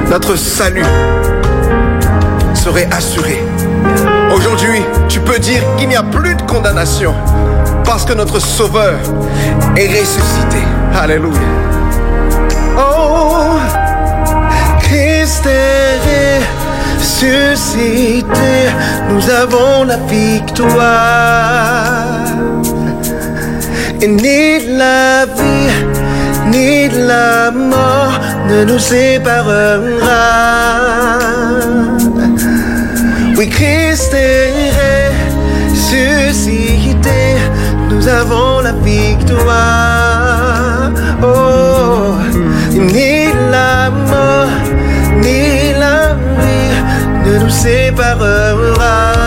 notre 0.10 0.36
salut 0.36 0.86
serait 2.54 2.88
assuré. 2.92 3.42
Aujourd'hui, 4.36 4.82
tu 5.08 5.20
peux 5.20 5.40
dire 5.40 5.62
qu'il 5.78 5.88
n'y 5.88 5.96
a 5.96 6.04
plus 6.04 6.36
de 6.36 6.42
condamnation 6.44 7.14
parce 7.86 8.06
que 8.06 8.14
notre 8.14 8.40
Sauveur 8.40 8.98
est 9.76 9.88
ressuscité. 9.88 10.64
Alléluia. 10.94 11.40
Est 15.30 16.42
ressuscité, 16.98 18.56
nous 19.10 19.30
avons 19.30 19.84
la 19.84 19.98
victoire. 20.08 21.06
Et 24.02 24.08
ni 24.08 24.66
de 24.66 24.78
la 24.80 25.26
vie, 25.28 25.70
ni 26.48 26.90
de 26.90 27.08
la 27.08 27.52
mort 27.52 28.20
ne 28.50 28.64
nous 28.66 28.80
séparera. 28.80 29.78
Oui, 33.38 33.48
Christ 33.50 34.12
est 34.16 35.12
ressuscité, 35.72 37.38
nous 37.88 38.08
avons 38.08 38.62
la 38.62 38.72
victoire. 38.72 40.09
Nous 47.40 47.50
séparera. 47.50 49.19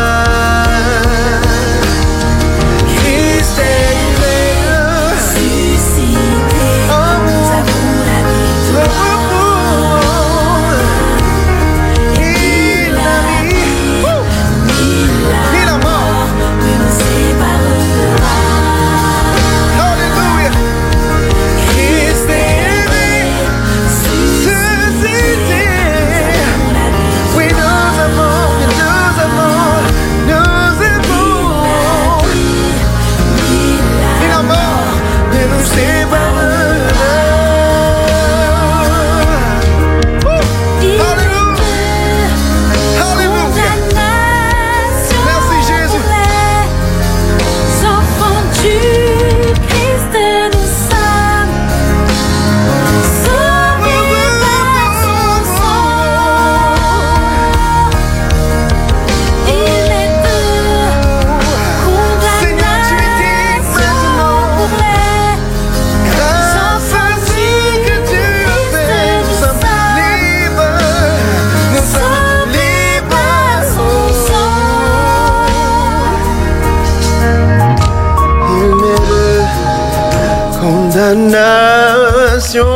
Condamnation 80.92 82.66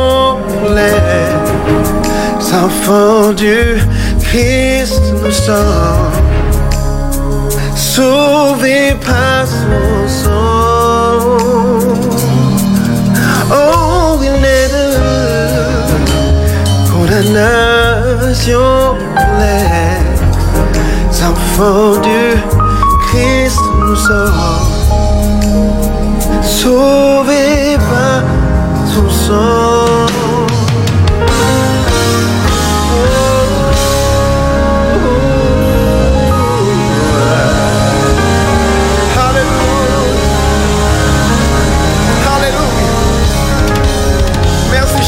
les 0.75 1.29
enfants 2.53 3.31
du 3.33 3.77
Christ. 4.21 5.01
Nous 5.23 5.31
sommes 5.31 6.11
sauvés 7.75 8.95
par 9.05 9.45
son 9.45 10.07
sang. 10.07 11.19
Oh, 13.51 14.19
il 14.23 14.33
n'est 14.41 14.69
de 14.75 14.87
condamnation 16.91 18.67
les 19.39 19.97
enfants 21.23 21.95
du 22.01 22.23
Christ. 23.07 23.61
Nous 23.79 23.95
sommes 23.95 24.33
sauvés 26.41 27.46
par 27.89 28.23
son 28.85 29.09
sang. 29.09 29.87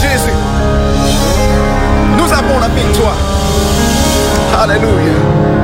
Jésus. 0.02 0.32
Nous 2.18 2.32
avons 2.32 2.60
la 2.60 2.70
victoire. 2.70 3.18
Alléluia. 4.58 5.59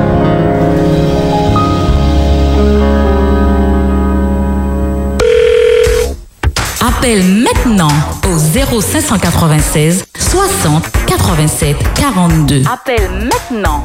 Appelle 7.06 7.22
maintenant 7.22 7.86
au 8.26 8.36
0596 8.36 10.06
60 10.18 10.82
87 11.06 11.76
42. 11.94 12.62
Appelle 12.68 13.08
maintenant. 13.22 13.84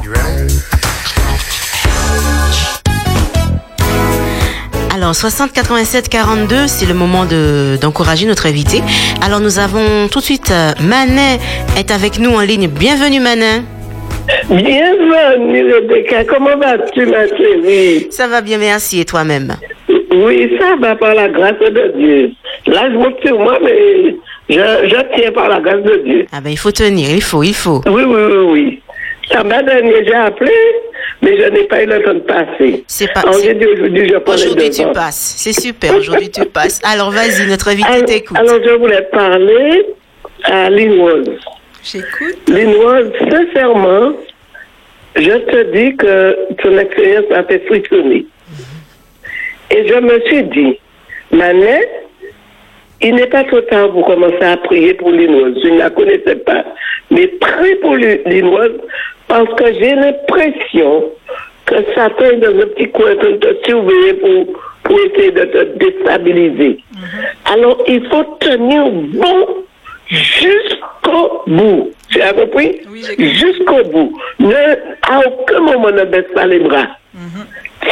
Alors 4.92 5.14
60 5.14 5.52
87 5.52 6.08
42, 6.08 6.66
c'est 6.66 6.84
le 6.84 6.94
moment 6.94 7.24
de 7.24 7.78
d'encourager 7.80 8.26
notre 8.26 8.46
invité. 8.46 8.82
Alors 9.24 9.38
nous 9.38 9.60
avons 9.60 10.08
tout 10.10 10.18
de 10.18 10.24
suite 10.24 10.50
euh, 10.50 10.72
Manet 10.82 11.38
est 11.78 11.92
avec 11.92 12.18
nous 12.18 12.32
en 12.32 12.40
ligne. 12.40 12.66
Bienvenue 12.66 13.20
Manet. 13.20 13.62
Bienvenue 14.50 15.72
Rebecca, 15.72 16.24
comment 16.24 16.56
vas-tu 16.56 17.06
ma 17.06 17.28
chérie? 17.28 18.08
Ça 18.10 18.26
va 18.26 18.40
bien, 18.40 18.58
merci. 18.58 18.98
Et 18.98 19.04
toi-même? 19.04 19.54
Oui, 19.88 20.50
ça 20.60 20.74
va 20.80 20.96
par 20.96 21.14
la 21.14 21.28
grâce 21.28 21.58
de 21.60 21.92
Dieu. 21.96 22.32
Là, 22.72 22.88
je 22.90 22.96
monte 22.96 23.20
sur 23.24 23.38
moi, 23.38 23.58
mais 23.62 24.14
je, 24.48 24.54
je 24.56 25.14
tiens 25.14 25.30
par 25.32 25.48
la 25.48 25.60
grâce 25.60 25.82
de 25.82 25.96
Dieu. 26.04 26.26
Ah 26.32 26.40
ben, 26.40 26.50
il 26.50 26.56
faut 26.58 26.70
tenir, 26.72 27.10
il 27.10 27.22
faut, 27.22 27.42
il 27.42 27.54
faut. 27.54 27.82
Oui, 27.86 28.02
oui, 28.04 28.22
oui, 28.30 28.44
oui. 28.52 28.82
Samedi 29.30 29.64
dernier, 29.64 30.04
j'ai 30.06 30.14
appelé, 30.14 30.52
mais 31.20 31.38
je 31.38 31.48
n'ai 31.50 31.64
pas 31.64 31.82
eu 31.82 31.86
le 31.86 32.02
temps 32.02 32.14
de 32.14 32.20
passer. 32.20 32.84
C'est 32.86 33.12
pas. 33.12 33.22
Aujourd'hui, 33.28 33.68
je 34.08 34.16
Aujourd'hui, 34.32 34.70
tu 34.70 34.84
passes. 34.92 35.34
C'est 35.36 35.52
super. 35.58 35.94
Aujourd'hui, 35.96 36.30
tu 36.30 36.44
passes. 36.46 36.80
Alors, 36.84 37.10
vas-y, 37.10 37.46
notre 37.46 37.68
invité 37.68 37.88
Alors, 37.88 38.04
t'écoute. 38.06 38.36
alors, 38.38 38.58
je 38.64 38.70
voulais 38.72 39.02
parler 39.12 39.86
à 40.44 40.70
Lynn 40.70 41.00
Rose. 41.00 41.30
J'écoute. 41.84 42.48
Lynn 42.48 42.74
Rose, 42.74 43.12
sincèrement, 43.30 44.12
je 45.16 45.22
te 45.30 45.72
dis 45.72 45.96
que 45.96 46.36
ton 46.62 46.78
expérience 46.78 47.24
m'a 47.30 47.44
fait 47.44 47.64
frissonner. 47.66 48.26
Et 49.70 49.88
je 49.88 49.94
me 49.94 50.20
suis 50.26 50.42
dit, 50.44 50.78
Manette, 51.30 52.01
il 53.02 53.14
n'est 53.14 53.26
pas 53.26 53.44
trop 53.44 53.60
tard 53.62 53.90
pour 53.90 54.06
commencer 54.06 54.42
à 54.42 54.56
prier 54.56 54.94
pour 54.94 55.10
Lynn 55.10 55.34
Rose. 55.34 55.58
Je 55.62 55.68
ne 55.68 55.78
la 55.78 55.90
connaissais 55.90 56.36
pas, 56.36 56.64
mais 57.10 57.26
prie 57.26 57.74
pour 57.76 57.96
Lynn 57.96 58.48
Rose 58.48 58.80
parce 59.28 59.48
que 59.54 59.72
j'ai 59.74 59.94
l'impression 59.94 61.04
que 61.66 61.74
Satan 61.94 62.24
est 62.24 62.36
dans 62.36 62.62
un 62.62 62.66
petit 62.66 62.90
coin 62.90 63.12
en 63.12 63.16
train 63.16 63.30
de 63.30 63.36
te 63.36 63.66
surveiller 63.66 64.14
pour, 64.14 64.46
pour 64.82 64.98
essayer 65.00 65.30
de 65.30 65.44
te 65.44 65.64
déstabiliser. 65.78 66.78
Alors, 67.52 67.82
il 67.88 68.06
faut 68.08 68.24
tenir 68.40 68.90
bon 68.90 69.46
jusqu'au 70.08 71.42
bout. 71.46 71.90
Tu 72.10 72.20
as 72.20 72.32
compris? 72.32 72.80
jusqu'au 73.18 73.82
bout. 73.84 74.18
Ne, 74.38 74.54
à 75.08 75.20
aucun 75.26 75.60
moment 75.60 75.90
ne 75.90 76.04
baisse 76.04 76.26
pas 76.34 76.46
les 76.46 76.58
bras. 76.58 76.88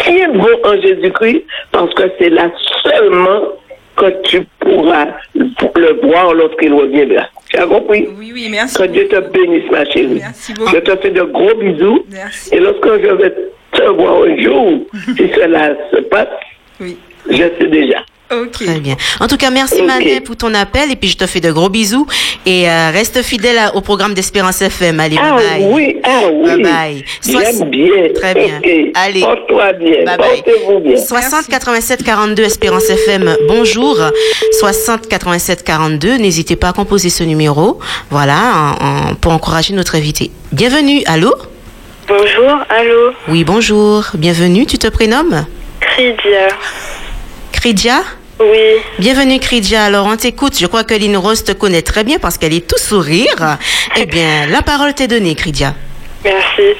Tiens 0.04 0.28
bon 0.28 0.48
en 0.64 0.80
Jésus-Christ 0.80 1.44
parce 1.72 1.92
que 1.94 2.02
c'est 2.18 2.30
là 2.30 2.50
seulement 2.84 3.40
que 4.00 4.22
tu 4.22 4.42
pourras 4.58 5.06
le 5.34 6.00
voir 6.08 6.32
lorsqu'il 6.34 6.72
reviendra. 6.72 7.26
Tu 7.50 7.56
as 7.58 7.66
compris? 7.66 8.08
Oui, 8.18 8.30
oui, 8.32 8.48
merci. 8.50 8.76
Que 8.76 8.84
Dieu 8.84 9.08
te 9.08 9.18
bénisse, 9.20 9.70
ma 9.70 9.84
chérie. 9.86 10.18
Merci 10.20 10.54
beaucoup. 10.54 10.70
Je 10.74 10.78
te 10.78 10.96
fais 10.96 11.10
de 11.10 11.22
gros 11.22 11.54
bisous. 11.56 12.04
Merci. 12.10 12.54
Et 12.54 12.60
lorsque 12.60 12.86
je 13.02 13.12
vais 13.14 13.34
te 13.72 13.82
voir 13.90 14.22
un 14.24 14.40
jour, 14.40 14.80
si 15.16 15.28
cela 15.34 15.76
se 15.92 16.00
passe, 16.02 16.28
Oui. 16.80 16.96
je 17.28 17.36
sais 17.58 17.66
déjà. 17.68 18.02
Très 18.52 18.80
bien. 18.80 18.96
En 19.18 19.26
tout 19.26 19.36
cas, 19.36 19.50
merci. 19.50 19.82
Manet 19.82 20.20
pour 20.20 20.36
ton 20.36 20.54
appel 20.54 20.90
et 20.92 20.96
puis 20.96 21.08
je 21.08 21.16
te 21.16 21.26
fais 21.26 21.40
de 21.40 21.50
gros 21.50 21.68
bisous 21.68 22.06
et 22.46 22.68
euh, 22.70 22.90
reste 22.92 23.22
fidèle 23.22 23.58
à- 23.58 23.74
au 23.74 23.80
programme 23.80 24.14
d'Espérance 24.14 24.62
FM. 24.62 25.00
Allez, 25.00 25.18
Ah 25.20 25.36
bye 25.36 25.46
bye. 25.60 25.68
oui, 25.72 25.96
ah 26.04 26.20
oui. 26.32 26.62
Bye 26.62 26.62
bye. 26.62 27.04
Bien. 27.70 28.08
Très 28.14 28.34
bien. 28.34 28.60
Allez. 28.94 29.20
Porte-toi 29.20 29.72
bien. 29.74 30.04
Bye 30.04 30.16
bye. 30.18 30.80
Bien. 30.82 30.96
60 30.96 31.48
87 31.48 32.02
42 32.04 32.42
Espérance 32.44 32.88
FM. 32.88 33.36
Bonjour. 33.48 33.98
60 34.60 35.08
87 35.08 35.64
42. 35.64 36.16
N'hésitez 36.18 36.56
pas 36.56 36.68
à 36.68 36.72
composer 36.72 37.10
ce 37.10 37.24
numéro. 37.24 37.78
Voilà, 38.10 38.38
en- 38.80 39.10
en- 39.10 39.14
pour 39.14 39.32
encourager 39.32 39.74
notre 39.74 39.96
invité. 39.96 40.30
Bienvenue. 40.52 41.02
Allô? 41.06 41.34
Bonjour, 42.08 42.58
allô, 42.68 43.12
Oui, 43.28 43.44
bonjour. 43.44 44.04
Bienvenue. 44.14 44.66
Tu 44.66 44.78
te 44.78 44.88
prénommes? 44.88 45.46
Cridia. 45.80 46.48
Kridia? 47.52 48.02
Oui, 48.40 48.80
Bienvenue 48.98 49.38
Kridia. 49.38 49.84
Alors 49.84 50.06
on 50.06 50.16
t'écoute. 50.16 50.58
Je 50.58 50.66
crois 50.66 50.82
que 50.82 50.94
Lynn 50.94 51.16
Rose 51.16 51.44
te 51.44 51.52
connaît 51.52 51.82
très 51.82 52.04
bien 52.04 52.18
parce 52.18 52.38
qu'elle 52.38 52.54
est 52.54 52.66
tout 52.66 52.78
sourire. 52.78 53.58
Eh 53.98 54.06
bien, 54.06 54.46
la 54.50 54.62
parole 54.62 54.94
t'est 54.94 55.08
donnée, 55.08 55.34
Kridia. 55.34 55.74
merci. 56.24 56.74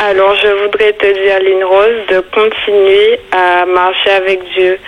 Alors, 0.00 0.34
je 0.34 0.48
voudrais 0.64 0.92
te 0.94 1.06
dire, 1.06 1.38
Lynn 1.40 1.62
Rose, 1.64 2.00
de 2.10 2.20
continuer 2.34 3.20
à 3.30 3.64
marcher 3.66 4.10
avec 4.10 4.40
Dieu 4.56 4.78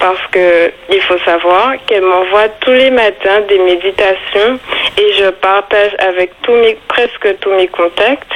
parce 0.00 0.20
que 0.32 0.72
il 0.90 1.00
faut 1.02 1.18
savoir 1.24 1.74
qu'elle 1.86 2.02
m'envoie 2.02 2.48
tous 2.60 2.72
les 2.72 2.90
matins 2.90 3.40
des 3.48 3.58
méditations 3.58 4.58
et 4.98 5.12
je 5.18 5.30
partage 5.30 5.92
avec 5.98 6.30
tous 6.42 6.52
mes, 6.52 6.76
presque 6.88 7.38
tous 7.40 7.50
mes 7.52 7.68
contacts 7.68 8.32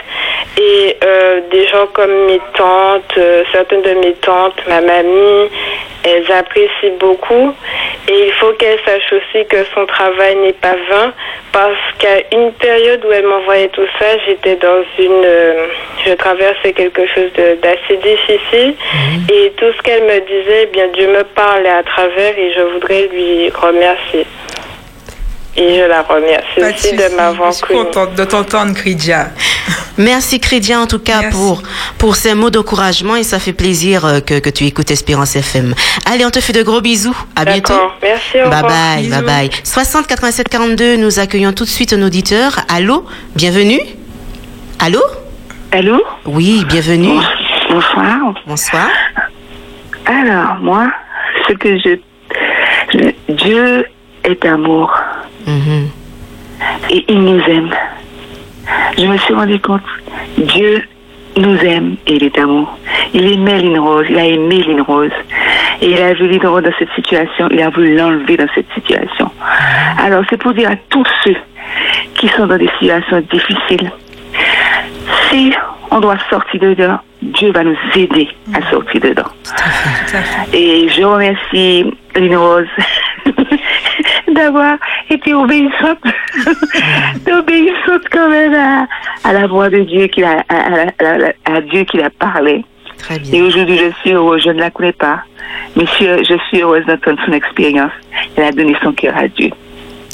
et 0.56 0.96
euh, 1.04 1.40
des 1.50 1.66
gens 1.68 1.86
comme 1.92 2.26
mes 2.26 2.40
tantes, 2.54 3.14
euh, 3.16 3.44
certaines 3.52 3.82
de 3.82 3.92
mes 3.94 4.14
tantes, 4.14 4.60
ma 4.68 4.80
mamie, 4.80 5.50
elles 6.02 6.30
apprécient 6.32 6.96
beaucoup. 6.98 7.54
Et 8.08 8.26
il 8.26 8.32
faut 8.32 8.52
qu'elle 8.54 8.78
sache 8.84 9.12
aussi 9.12 9.46
que 9.46 9.64
son 9.74 9.86
travail 9.86 10.36
n'est 10.36 10.52
pas 10.54 10.76
vain 10.90 11.12
parce 11.52 11.78
qu'à 11.98 12.18
une 12.32 12.52
période 12.52 13.04
où 13.04 13.12
elle 13.12 13.26
m'envoyait 13.26 13.68
tout 13.68 13.86
ça, 13.98 14.06
j'étais 14.26 14.56
dans 14.56 14.82
une, 14.98 15.24
euh, 15.24 15.66
je 16.06 16.12
traversais 16.12 16.72
quelque 16.72 17.06
chose 17.06 17.30
d'assez 17.34 17.96
difficile. 17.96 18.74
Et 19.32 19.52
tout 19.56 19.72
ce 19.76 19.82
qu'elle 19.82 20.04
me 20.04 20.20
disait, 20.20 20.62
eh 20.62 20.66
bien 20.66 20.88
Dieu 20.88 21.08
me 21.08 21.24
parlait 21.24 21.68
à 21.68 21.82
travers 21.82 22.38
et 22.38 22.52
je 22.52 22.62
voudrais 22.62 23.08
lui 23.12 23.50
remercier. 23.50 24.26
Et 25.60 25.74
je 25.76 25.84
la 25.88 26.02
remercie 26.02 26.60
Pas 26.60 26.70
de 26.70 26.74
aussi 26.76 26.92
de 26.96 27.16
m'avoir 27.16 27.50
Je 27.50 27.56
suis 27.56 27.66
connue. 27.66 27.84
contente 27.84 28.14
de 28.14 28.24
t'entendre, 28.24 28.74
Kridia. 28.74 29.30
Merci 29.98 30.38
Kridia 30.38 30.78
en 30.78 30.86
tout 30.86 31.00
cas 31.00 31.22
Merci. 31.22 31.36
pour 31.36 31.62
pour 31.98 32.14
ces 32.14 32.34
mots 32.34 32.50
d'encouragement 32.50 33.16
et 33.16 33.24
ça 33.24 33.40
fait 33.40 33.52
plaisir 33.52 34.04
euh, 34.04 34.20
que, 34.20 34.38
que 34.38 34.50
tu 34.50 34.64
écoutes 34.64 34.90
Espérance 34.92 35.34
FM. 35.34 35.74
Allez, 36.06 36.24
on 36.24 36.30
te 36.30 36.38
fait 36.40 36.52
de 36.52 36.62
gros 36.62 36.80
bisous. 36.80 37.16
À 37.34 37.44
bientôt. 37.44 37.74
Merci, 38.00 38.36
au 38.40 38.48
Bye 38.48 38.62
revoir. 38.62 38.62
bye, 38.94 39.02
Bisous. 39.02 39.14
bye 39.16 39.48
bye. 39.48 39.50
60 39.64 40.06
87 40.06 40.48
42, 40.48 40.96
nous 40.96 41.18
accueillons 41.18 41.52
tout 41.52 41.64
de 41.64 41.68
suite 41.68 41.92
un 41.92 42.02
auditeur. 42.02 42.52
Allô, 42.72 43.04
bienvenue? 43.34 43.80
Allô? 44.78 45.02
Allô? 45.72 46.00
Oui, 46.24 46.64
bienvenue. 46.68 47.18
Bonsoir. 47.68 48.16
Bonsoir. 48.46 48.88
Alors, 50.06 50.54
moi, 50.60 50.86
ce 51.48 51.54
que 51.54 51.76
je... 51.78 51.98
je- 52.94 53.34
Dieu 53.34 53.84
est 54.24 54.44
amour 54.46 54.92
Et 56.90 57.04
il 57.08 57.20
nous 57.20 57.40
aime. 57.40 57.70
Je 58.98 59.06
me 59.06 59.16
suis 59.18 59.34
rendu 59.34 59.58
compte, 59.60 59.82
Dieu 60.36 60.82
nous 61.36 61.56
aime 61.58 61.96
et 62.06 62.16
il 62.16 62.24
est 62.24 62.38
amour. 62.38 62.76
Il 63.14 63.32
aimait 63.32 63.62
Lynn 63.62 63.78
Rose, 63.78 64.06
il 64.10 64.18
a 64.18 64.24
aimé 64.24 64.62
Lynn 64.66 64.80
Rose. 64.82 65.10
Et 65.80 65.92
il 65.92 66.02
a 66.02 66.12
vu 66.14 66.28
Lynn 66.28 66.46
Rose 66.46 66.62
dans 66.62 66.72
cette 66.78 66.92
situation, 66.94 67.48
il 67.50 67.62
a 67.62 67.70
voulu 67.70 67.96
l'enlever 67.96 68.36
dans 68.36 68.48
cette 68.54 68.66
situation. 68.74 69.30
Alors, 69.98 70.24
c'est 70.28 70.36
pour 70.36 70.52
dire 70.52 70.70
à 70.70 70.76
tous 70.88 71.06
ceux 71.24 71.36
qui 72.14 72.28
sont 72.28 72.46
dans 72.46 72.58
des 72.58 72.68
situations 72.78 73.22
difficiles, 73.30 73.90
si 75.30 75.52
on 75.90 76.00
doit 76.00 76.18
sortir 76.28 76.60
dedans, 76.60 76.98
Dieu 77.22 77.52
va 77.52 77.64
nous 77.64 77.76
aider 77.94 78.28
à 78.54 78.70
sortir 78.70 79.00
dedans. 79.00 79.28
Et 80.52 80.88
je 80.88 81.02
remercie 81.02 81.84
Lynn 82.14 82.36
Rose 82.36 82.66
d'avoir 84.38 84.76
été 85.10 85.34
obéissante, 85.34 85.98
d'obéissante 87.26 88.02
quand 88.10 88.28
même 88.30 88.54
à, 88.54 88.86
à 89.28 89.32
la 89.32 89.46
voix 89.46 89.68
de 89.68 89.80
Dieu 89.80 90.06
qu'il 90.06 90.24
a, 90.24 90.42
à, 90.48 91.52
à- 91.56 91.60
Dieu 91.62 91.84
qu'il 91.84 92.00
a 92.02 92.10
parlé. 92.10 92.64
Très 92.98 93.16
Et 93.16 93.18
bien. 93.18 93.44
aujourd'hui, 93.44 93.78
je 93.78 93.90
suis 94.00 94.12
heureuse, 94.12 94.42
je 94.44 94.50
ne 94.50 94.58
la 94.60 94.70
connais 94.70 94.92
pas, 94.92 95.22
mais 95.76 95.84
je, 95.86 95.90
suis- 95.92 96.24
je 96.24 96.34
suis 96.48 96.60
heureuse 96.62 96.84
d'entendre 96.86 97.18
son 97.26 97.32
expérience. 97.32 97.92
Elle 98.36 98.44
a 98.44 98.52
donné 98.52 98.76
son 98.82 98.92
cœur 98.92 99.16
à 99.16 99.28
Dieu. 99.28 99.50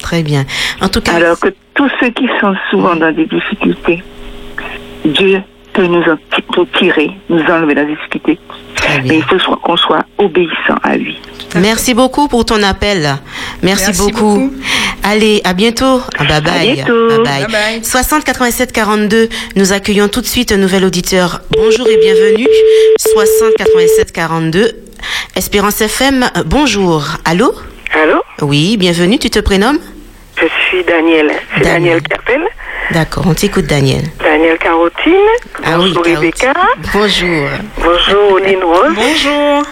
Très 0.03 0.22
bien. 0.22 0.45
En 0.83 0.89
tout 0.89 1.01
cas, 1.01 1.14
Alors 1.14 1.39
que 1.41 1.49
tous 1.75 1.91
ceux 2.01 2.11
qui 2.11 2.29
sont 2.41 2.55
souvent 2.70 2.95
dans 2.97 3.12
des 3.12 3.27
difficultés, 3.27 4.03
Dieu 5.05 5.43
peut 5.72 5.87
nous 5.87 6.03
en 6.03 6.64
tirer, 6.79 7.11
nous 7.29 7.43
enlever 7.45 7.75
la 7.75 7.85
difficulté. 7.85 8.39
très 8.77 9.01
Mais 9.03 9.16
il 9.16 9.22
faut 9.22 9.39
qu'on 9.57 9.77
soit 9.77 10.05
obéissant 10.18 10.77
à 10.83 10.97
lui. 10.97 11.18
Merci 11.55 11.95
beaucoup 11.95 12.29
pour 12.29 12.45
ton 12.45 12.63
appel. 12.63 13.17
Merci, 13.63 13.85
Merci 13.87 14.01
beaucoup. 14.03 14.39
beaucoup. 14.39 14.53
Allez, 15.03 15.41
à 15.45 15.53
bientôt. 15.53 16.01
Bye 16.19 16.41
bye. 16.43 16.73
bientôt. 16.75 17.09
Bye 17.09 17.19
bye. 17.19 17.43
Bye 17.47 17.53
bye. 17.53 17.85
60 17.85 18.25
87 18.25 18.73
42. 18.73 19.29
Nous 19.57 19.73
accueillons 19.73 20.09
tout 20.09 20.21
de 20.21 20.27
suite 20.27 20.53
un 20.53 20.57
nouvel 20.57 20.85
auditeur. 20.85 21.41
Bonjour 21.51 21.87
et 21.89 21.97
bienvenue. 21.99 22.47
60 22.99 23.55
87 23.59 24.13
42. 24.13 24.73
Espérance 25.37 25.81
FM. 25.81 26.29
Bonjour. 26.47 27.05
Allô? 27.25 27.55
Allô? 28.03 28.21
Oui, 28.41 28.77
bienvenue. 28.77 29.19
Tu 29.19 29.31
te 29.31 29.39
prénommes? 29.39 29.79
Je 30.37 30.47
suis 30.69 30.83
Daniel. 30.85 31.31
C'est 31.57 31.65
Daniel. 31.65 32.01
Daniel. 32.27 32.49
D'accord, 32.91 33.25
on 33.27 33.35
t'écoute, 33.35 33.67
Daniel. 33.67 34.03
Daniel 34.23 34.59
Carotine. 34.59 35.15
Ah 35.65 35.79
oui, 35.79 35.93
Bonjour 35.95 36.03
Caroline. 36.03 36.17
Rebecca. 36.19 36.53
Bonjour. 36.93 37.49
Bonjour 37.79 38.39
Lynn 38.41 38.63
Rose. 38.65 38.95
Bonjour. 38.95 39.63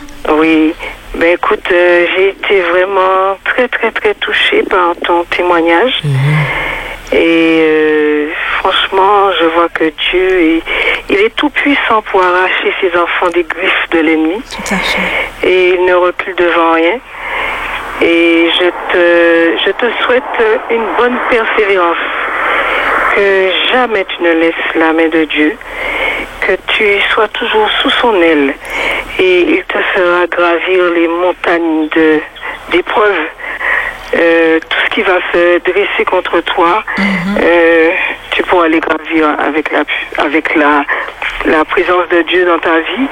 Oui. 0.41 0.72
Ben 1.14 1.34
écoute, 1.34 1.64
euh, 1.70 2.06
j'ai 2.16 2.28
été 2.30 2.60
vraiment 2.62 3.36
très 3.44 3.68
très 3.68 3.90
très 3.90 4.14
touchée 4.14 4.62
par 4.62 4.94
ton 5.04 5.24
témoignage. 5.24 6.00
Et 7.12 7.58
euh, 7.60 8.30
franchement, 8.58 9.30
je 9.38 9.44
vois 9.46 9.68
que 9.68 9.84
Dieu 9.84 10.40
est, 10.40 10.62
il 11.10 11.18
est 11.18 11.34
tout 11.36 11.50
puissant 11.50 12.00
pour 12.10 12.22
arracher 12.22 12.72
ses 12.80 12.98
enfants 12.98 13.28
des 13.34 13.42
griffes 13.44 13.88
de 13.90 14.00
l'ennemi. 14.00 14.42
Et 15.44 15.74
il 15.74 15.84
ne 15.84 15.94
recule 15.94 16.34
devant 16.36 16.72
rien. 16.72 16.98
Et 18.00 18.48
je 18.58 18.70
te, 18.92 19.64
je 19.66 19.70
te 19.72 20.02
souhaite 20.02 20.22
une 20.70 20.86
bonne 20.96 21.18
persévérance. 21.28 21.96
Que 23.14 23.50
jamais 23.70 24.06
tu 24.06 24.22
ne 24.22 24.32
laisses 24.32 24.74
la 24.74 24.94
main 24.94 25.08
de 25.08 25.24
Dieu. 25.24 25.56
Que 26.47 26.57
tu 26.66 27.01
sois 27.12 27.28
toujours 27.28 27.68
sous 27.80 27.90
son 27.90 28.14
aile. 28.20 28.55
Et 29.18 29.40
il 29.43 29.64
te 29.64 29.78
fera 29.95 30.26
gravir 30.26 30.90
les 30.95 31.07
montagnes 31.07 31.88
d'épreuves. 32.70 33.28
Euh, 34.14 34.61
tout 34.68 34.78
ce 34.84 34.90
qui 34.90 35.03
va 35.03 35.18
se 35.32 35.59
dresser 35.61 36.05
contre 36.05 36.40
toi, 36.40 36.84
euh, 37.40 37.90
tu 38.32 38.42
pourras 38.42 38.68
les 38.68 38.80
gravir 38.80 39.34
avec 39.38 39.72
la, 39.72 39.84
avec 40.18 40.55
la, 40.55 40.84
la 41.46 41.64
présence 41.64 42.09
de 42.11 42.22
Dieu 42.22 42.44
dans 42.44 42.59
ta 42.59 42.78
vie. 42.80 43.09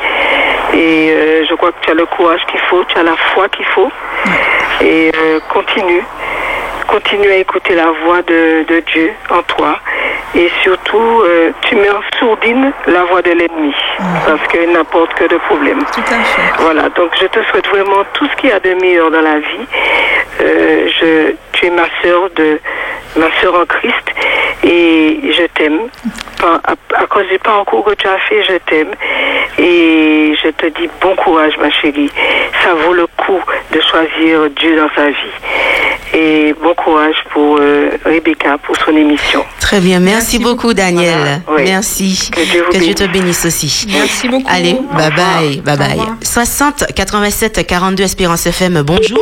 Et 0.74 1.10
euh, 1.10 1.44
je 1.48 1.54
crois 1.54 1.72
que 1.72 1.80
tu 1.82 1.90
as 1.90 1.94
le 1.94 2.06
courage 2.06 2.40
qu'il 2.50 2.60
faut, 2.68 2.84
tu 2.84 2.98
as 2.98 3.02
la 3.02 3.16
foi 3.16 3.48
qu'il 3.48 3.64
faut. 3.66 3.90
Et 4.82 5.10
continue. 5.52 6.04
Continue 6.86 7.30
à 7.30 7.36
écouter 7.36 7.74
la 7.74 7.90
voix 8.04 8.22
de, 8.22 8.64
de 8.66 8.80
Dieu 8.80 9.12
en 9.30 9.42
toi. 9.42 9.78
Et 10.34 10.50
surtout, 10.62 11.22
tu 11.62 11.74
mets 11.76 11.90
en 11.90 12.02
sourdine 12.18 12.72
la 12.86 13.04
voix 13.04 13.20
de 13.20 13.32
l'ennemi. 13.32 13.74
Parce 14.26 14.46
qu'elle 14.48 14.72
n'apporte 14.72 15.12
que 15.14 15.24
de 15.24 15.36
problèmes. 15.38 15.82
Tout 15.92 16.00
à 16.00 16.22
fait. 16.24 16.62
Voilà, 16.62 16.88
donc 16.90 17.10
je 17.20 17.26
te 17.26 17.42
souhaite 17.50 17.66
vraiment 17.68 18.04
tout 18.14 18.26
ce 18.26 18.36
qu'il 18.36 18.50
y 18.50 18.52
a 18.52 18.60
de 18.60 18.74
meilleur 18.74 19.10
dans 19.10 19.20
la 19.22 19.38
vie. 19.38 19.66
Euh, 20.40 20.79
je, 20.88 21.32
tu 21.52 21.66
es 21.66 21.70
ma 21.70 21.86
sœur 22.02 22.30
de 22.36 22.58
ma 23.16 23.26
sœur 23.40 23.54
en 23.54 23.66
Christ 23.66 24.06
et 24.64 25.20
je 25.32 25.46
t'aime. 25.54 25.88
À, 26.42 26.60
à 26.94 27.06
cause 27.06 27.26
du 27.28 27.38
parcours 27.38 27.84
que 27.84 27.94
tu 27.94 28.06
as 28.06 28.18
fait, 28.18 28.42
je 28.44 28.56
t'aime. 28.58 28.92
Et 29.58 30.34
je 30.42 30.48
te 30.50 30.66
dis 30.66 30.88
bon 31.00 31.14
courage, 31.16 31.56
ma 31.58 31.70
chérie. 31.70 32.10
Ça 32.62 32.74
vaut 32.74 32.94
le 32.94 33.06
coup 33.06 33.40
de 33.72 33.80
choisir 33.80 34.48
Dieu 34.50 34.76
dans 34.76 34.90
sa 34.94 35.08
vie. 35.08 35.36
Et 36.22 36.54
bon 36.62 36.74
courage 36.74 37.16
pour 37.32 37.56
euh, 37.58 37.92
Rebecca, 38.04 38.58
pour 38.58 38.76
son 38.84 38.94
émission. 38.94 39.42
Très 39.58 39.80
bien, 39.80 40.00
merci, 40.00 40.38
beaucoup 40.38 40.74
Daniel. 40.74 41.40
Voilà, 41.46 41.62
oui. 41.62 41.70
Merci. 41.70 42.28
Que 42.30 42.42
Dieu 42.42 42.62
vous 42.66 42.72
Que 42.72 42.78
Dieu 42.78 42.92
bénisse. 42.92 42.94
te 42.96 43.04
bénisse 43.04 43.44
aussi. 43.46 43.86
Merci 43.90 44.28
beaucoup. 44.28 44.44
Allez, 44.46 44.74
bye 44.92 45.10
bye, 45.16 45.60
bye 45.62 45.78
bye. 45.78 45.90
revoir. 45.98 46.16
60 46.22 46.92
87 46.94 47.66
42 47.66 48.02
Espérance 48.04 48.46
FM, 48.46 48.82
bonjour. 48.82 49.18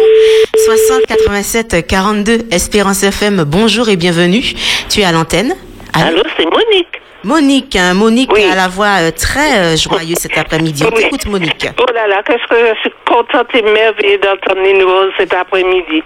60 0.67 1.07
87 1.07 1.87
42 1.87 2.39
Espérance 2.51 3.05
FM, 3.05 3.45
bonjour 3.45 3.89
et 3.89 3.97
bienvenue. 3.97 4.43
Tu 4.89 5.01
es 5.01 5.05
à 5.05 5.13
l'antenne. 5.13 5.55
Allô, 5.93 6.23
c'est 6.37 6.45
Monique. 6.47 6.98
Monique, 7.29 7.77
hein, 7.77 7.93
Monique 7.93 8.33
a 8.33 8.55
la 8.57 8.69
voix 8.69 9.03
euh, 9.03 9.11
très 9.11 9.59
euh, 9.59 9.77
joyeuse 9.77 10.17
cet 10.17 10.39
après-midi. 10.39 10.83
On 10.83 10.97
Oui. 10.97 11.03
t'écoute 11.03 11.27
Monique. 11.27 11.69
Oh 11.79 11.85
là 11.93 12.07
là, 12.07 12.23
qu'est-ce 12.27 12.47
que 12.49 12.57
je 12.57 12.81
suis 12.81 12.93
contente 13.07 13.55
et 13.55 13.61
merveilleuse 13.61 14.21
d'entendre 14.21 14.67
une 14.67 14.83
rose 14.83 15.13
cet 15.19 15.35
après-midi. 15.35 16.03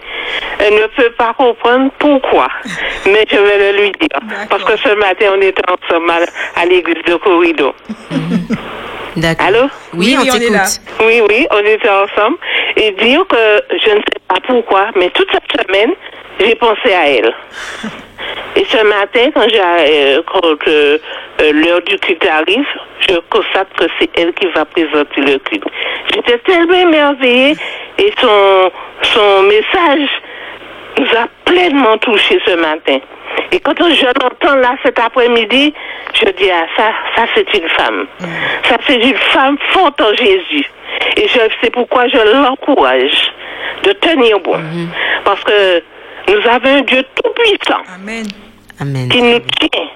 Elle 0.58 0.74
ne 0.74 0.86
peut 0.96 1.12
pas 1.16 1.32
comprendre 1.34 1.92
pourquoi, 2.00 2.48
mais 3.06 3.24
je 3.30 3.36
vais 3.36 3.72
le 3.72 3.78
lui 3.82 3.92
dire. 4.00 4.08
Parce 4.50 4.64
que 4.64 4.76
ce 4.76 4.92
matin, 4.96 5.26
on 5.36 5.40
était 5.40 5.62
ensemble 5.70 6.10
à, 6.56 6.66
l'église 6.66 7.04
de 7.06 7.14
Corridor. 7.14 7.72
D'accord. 9.14 9.46
Allô? 9.46 9.60
Oui, 9.94 10.16
Oui, 10.16 10.16
on 10.18 10.22
on 10.22 10.24
est 10.24 10.38
t'écoute. 10.40 10.56
là. 10.56 10.64
Oui, 11.06 11.22
oui, 11.28 11.46
on 11.52 11.58
était 11.60 11.88
ensemble. 11.88 12.38
Et 12.76 12.90
dire 12.92 13.24
que 13.28 13.62
je 13.70 13.90
ne 13.90 13.96
sais 14.00 14.20
pas 14.26 14.40
pourquoi, 14.44 14.86
mais 14.96 15.08
toute 15.10 15.28
cette 15.30 15.62
semaine, 15.66 15.92
j'ai 16.40 16.56
pensé 16.56 16.92
à 16.92 17.08
elle. 17.08 17.32
Et 18.56 18.64
ce 18.66 18.82
matin, 18.84 19.30
quand, 19.34 19.48
j'ai, 19.48 19.60
euh, 19.60 20.22
quand 20.26 20.68
euh, 20.68 20.98
euh, 21.40 21.52
l'heure 21.52 21.80
du 21.82 21.98
culte 21.98 22.26
arrive, 22.26 22.66
je 23.08 23.16
constate 23.30 23.68
que 23.76 23.84
c'est 23.98 24.10
elle 24.18 24.32
qui 24.34 24.46
va 24.48 24.64
présenter 24.64 25.20
le 25.20 25.38
culte. 25.38 25.64
J'étais 26.12 26.38
tellement 26.38 26.74
émerveillée 26.74 27.56
et 27.98 28.12
son, 28.20 28.70
son 29.02 29.42
message 29.42 30.08
nous 30.98 31.06
a 31.18 31.26
pleinement 31.44 31.96
touchés 31.98 32.40
ce 32.44 32.54
matin. 32.56 32.98
Et 33.50 33.60
quand 33.60 33.74
je 33.78 34.06
l'entends 34.06 34.56
là 34.56 34.76
cet 34.82 34.98
après-midi, 34.98 35.72
je 36.14 36.30
dis 36.32 36.50
ah 36.50 36.66
ça, 36.76 36.92
ça 37.16 37.24
c'est 37.34 37.54
une 37.54 37.68
femme. 37.70 38.06
Ça 38.64 38.76
c'est 38.86 38.96
une 38.96 39.16
femme 39.16 39.56
forte 39.70 40.00
en 40.00 40.14
Jésus. 40.14 40.70
Et 41.16 41.26
je 41.28 41.40
sais 41.60 41.70
pourquoi 41.70 42.08
je 42.08 42.18
l'encourage 42.18 43.32
de 43.82 43.92
tenir 43.92 44.38
bon. 44.40 44.58
Parce 45.24 45.42
que 45.44 45.82
nous 46.28 46.48
avons 46.48 46.78
un 46.78 46.82
Dieu 46.82 47.04
tout 47.14 47.30
puissant 47.30 47.82
Amen. 47.94 48.26
Amen. 48.80 49.08
qui 49.08 49.22
nous 49.22 49.38
tient 49.38 49.88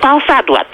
par 0.00 0.18
sa 0.26 0.42
droite. 0.42 0.66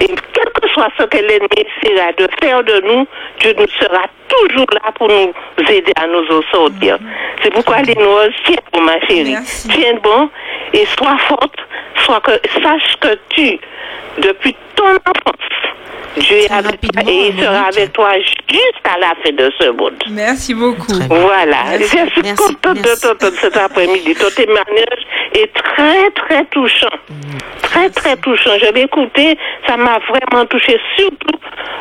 Et 0.00 0.06
quel 0.06 0.50
que 0.60 0.68
soit 0.72 0.88
ce 0.98 1.04
que 1.04 1.18
l'ennemi 1.18 1.48
essaiera 1.56 2.12
de 2.12 2.26
faire 2.40 2.64
de 2.64 2.80
nous, 2.86 3.06
Dieu 3.38 3.54
nous 3.58 3.68
sera 3.78 4.04
toujours 4.28 4.66
là 4.72 4.90
pour 4.94 5.08
nous 5.08 5.32
aider 5.70 5.92
à 5.96 6.06
nous 6.06 6.24
en 6.36 6.42
sortir. 6.50 6.98
C'est 7.42 7.52
pourquoi 7.52 7.82
les 7.82 7.92
Rose, 7.92 8.32
tiens 8.44 8.56
bon 8.72 8.80
ma 8.80 8.98
chérie, 9.06 9.36
tiens 9.70 9.94
bon 10.02 10.30
et 10.72 10.86
sois 10.86 11.18
forte, 11.28 11.58
sois 12.04 12.20
que, 12.20 12.32
sache 12.62 12.96
que 13.00 13.18
tu, 13.30 13.58
depuis 14.18 14.54
ton 14.76 14.94
enfance, 14.94 15.52
Dieu 16.16 16.36
est 16.36 16.50
avec 16.50 16.80
toi 16.80 17.02
et 17.06 17.28
il 17.28 17.40
sera 17.40 17.68
avec 17.68 17.92
toi 17.92 18.12
jusqu'à 18.18 18.98
la 19.00 19.14
fin 19.22 19.32
de 19.32 19.50
ce 19.58 19.70
monde. 19.70 20.02
Merci 20.10 20.54
beaucoup. 20.54 20.92
Voilà, 21.08 21.56
Merci. 21.78 21.98
je 22.16 22.20
suis 22.20 22.34
contente 22.34 22.76
de 22.76 23.00
t'entendre 23.00 23.36
cet 23.40 23.56
après-midi. 23.56 24.14
Ton 24.14 24.28
témoignage 24.30 25.06
est 25.34 25.52
très, 25.54 26.10
très 26.10 26.44
touchant. 26.46 26.86
Très, 27.62 27.88
très 27.88 28.16
touchant. 28.16 28.50
Je 28.60 28.72
l'ai 28.72 28.82
écouté, 28.82 29.38
ça 29.66 29.76
m'a 29.76 29.98
vraiment 30.00 30.44
touché, 30.46 30.78
surtout 30.98 31.38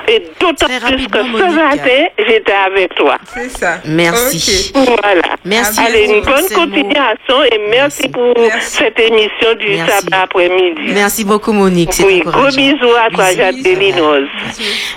et 0.07 0.19
d'autant 0.39 0.65
plus 0.65 1.07
que 1.07 1.17
ce 1.19 1.55
matin, 1.55 2.05
j'étais 2.17 2.53
avec 2.53 2.95
toi. 2.95 3.17
C'est 3.25 3.49
ça. 3.49 3.79
Merci. 3.85 4.71
Voilà. 4.73 5.21
Merci 5.45 5.79
Allez, 5.79 6.05
une 6.05 6.21
bonne 6.21 6.49
continuation 6.53 7.43
et 7.51 7.59
merci, 7.69 8.09
pour 8.09 8.33
cette 8.59 8.99
émission 8.99 9.53
du 9.59 9.77
sabbat 9.77 10.10
après-midi. 10.11 10.93
Merci 10.93 11.23
beaucoup 11.23 11.51
Monique. 11.53 12.01
Oui, 12.05 12.21
gros 12.25 12.47
bisous 12.49 12.95
à 12.99 13.09
toi, 13.13 13.33
Jacqueline 13.33 13.99
Rose. 13.99 14.27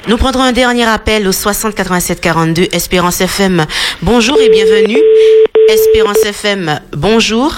Nous 0.08 0.16
prendrons 0.16 0.42
un 0.42 0.52
dernier 0.52 0.84
appel 0.84 1.26
au 1.28 1.32
60 1.32 1.74
87 1.74 2.20
42 2.20 2.68
Espérance 2.72 3.20
FM. 3.20 3.66
Bonjour 4.02 4.38
et 4.40 4.48
bienvenue. 4.48 4.98
Espérance 5.68 6.24
FM, 6.24 6.80
bonjour. 6.92 7.54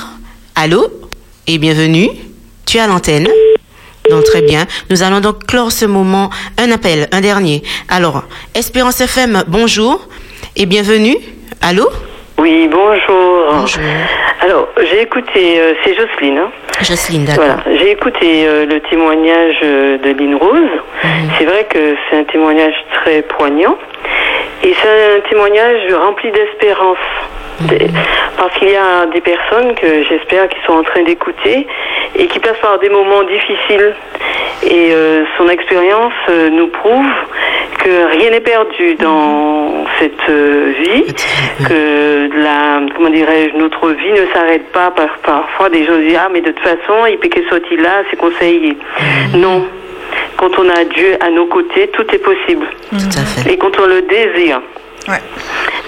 Allô 0.54 0.86
et 1.46 1.58
bienvenue. 1.58 2.08
Tu 2.66 2.76
es 2.76 2.80
à 2.80 2.86
l'antenne. 2.86 3.28
Donc 4.10 4.24
très 4.24 4.42
bien. 4.42 4.66
Nous 4.90 5.02
allons 5.02 5.20
donc 5.20 5.46
clore 5.46 5.72
ce 5.72 5.84
moment. 5.84 6.30
Un 6.58 6.70
appel, 6.70 7.08
un 7.12 7.20
dernier. 7.20 7.62
Alors, 7.88 8.24
Espérance 8.54 9.00
FM, 9.00 9.44
bonjour 9.48 10.06
et 10.54 10.66
bienvenue. 10.66 11.16
Allô 11.60 11.88
Oui, 12.38 12.68
bonjour. 12.70 13.46
Bonjour. 13.50 13.82
Alors, 14.42 14.68
j'ai 14.78 15.02
écouté, 15.02 15.58
euh, 15.58 15.74
c'est 15.82 15.94
Jocelyne. 15.94 16.38
hein. 16.38 16.50
Jocelyne, 16.82 17.24
d'accord. 17.24 17.44
Voilà, 17.44 17.78
j'ai 17.78 17.90
écouté 17.92 18.46
euh, 18.46 18.66
le 18.66 18.80
témoignage 18.80 19.56
euh, 19.62 19.96
de 19.98 20.10
Lynn 20.10 20.34
Rose. 20.34 20.54
Mhm. 21.02 21.10
C'est 21.38 21.44
vrai 21.46 21.66
que 21.70 21.96
c'est 22.10 22.18
un 22.18 22.24
témoignage 22.24 22.74
très 22.92 23.22
poignant 23.22 23.76
et 24.62 24.74
c'est 24.82 25.16
un 25.16 25.20
témoignage 25.30 25.92
rempli 25.94 26.30
d'espérance. 26.30 26.98
Des- 27.62 27.88
Parce 28.36 28.52
qu'il 28.58 28.68
y 28.70 28.76
a 28.76 29.06
des 29.06 29.20
personnes 29.20 29.74
que 29.74 30.02
j'espère 30.04 30.48
qui 30.48 30.58
sont 30.66 30.74
en 30.74 30.82
train 30.82 31.02
d'écouter 31.02 31.66
et 32.14 32.26
qui 32.26 32.38
passent 32.38 32.58
par 32.60 32.78
des 32.78 32.90
moments 32.90 33.22
difficiles. 33.22 33.94
Et 34.62 34.90
euh, 34.92 35.24
son 35.38 35.48
expérience 35.48 36.12
euh, 36.28 36.50
nous 36.50 36.68
prouve 36.68 37.06
que 37.82 38.06
rien 38.18 38.30
n'est 38.30 38.40
perdu 38.40 38.94
dans 38.96 39.84
cette 39.98 40.28
euh, 40.28 40.72
vie, 40.82 41.14
que 41.68 42.28
la, 42.42 42.80
comment 42.94 43.10
dirais-je, 43.10 43.56
notre 43.56 43.90
vie 43.90 44.12
ne 44.12 44.26
s'arrête 44.34 44.70
pas 44.72 44.90
par, 44.90 45.08
parfois 45.22 45.68
des 45.68 45.84
gens 45.84 45.96
disent 45.98 46.18
ah 46.18 46.28
mais 46.32 46.40
de 46.40 46.50
toute 46.50 46.60
façon 46.60 47.06
il 47.08 47.18
peut 47.18 47.28
qu'il 47.28 47.46
sorti 47.48 47.76
là, 47.76 48.02
c'est 48.10 48.16
conseillé. 48.16 48.76
Non. 49.34 49.64
Quand 50.36 50.58
on 50.58 50.68
a 50.68 50.84
Dieu 50.84 51.16
à 51.20 51.30
nos 51.30 51.46
côtés, 51.46 51.88
tout 51.88 52.06
est 52.14 52.18
possible. 52.18 52.66
Tout 52.90 53.18
à 53.18 53.24
fait. 53.24 53.52
Et 53.52 53.56
quand 53.58 53.78
on 53.80 53.86
le 53.86 54.02
désire. 54.02 54.60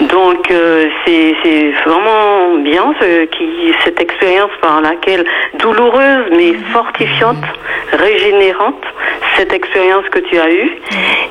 Donc 0.00 0.50
euh, 0.50 0.86
c'est 1.04 1.34
c'est 1.42 1.72
vraiment 1.84 2.54
bien 2.58 2.94
ce, 3.00 3.24
qui, 3.26 3.74
cette 3.84 4.00
expérience 4.00 4.50
par 4.60 4.80
laquelle, 4.80 5.24
douloureuse 5.58 6.26
mais 6.30 6.54
fortifiante, 6.72 7.44
régénérante, 7.92 8.84
cette 9.36 9.52
expérience 9.52 10.08
que 10.10 10.20
tu 10.20 10.38
as 10.38 10.50
eue. 10.50 10.70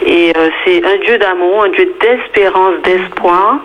Et 0.05 0.33
euh, 0.35 0.49
c'est 0.63 0.85
un 0.85 0.97
Dieu 0.97 1.17
d'amour, 1.17 1.63
un 1.63 1.69
Dieu 1.69 1.93
d'espérance, 2.01 2.75
d'espoir. 2.83 3.59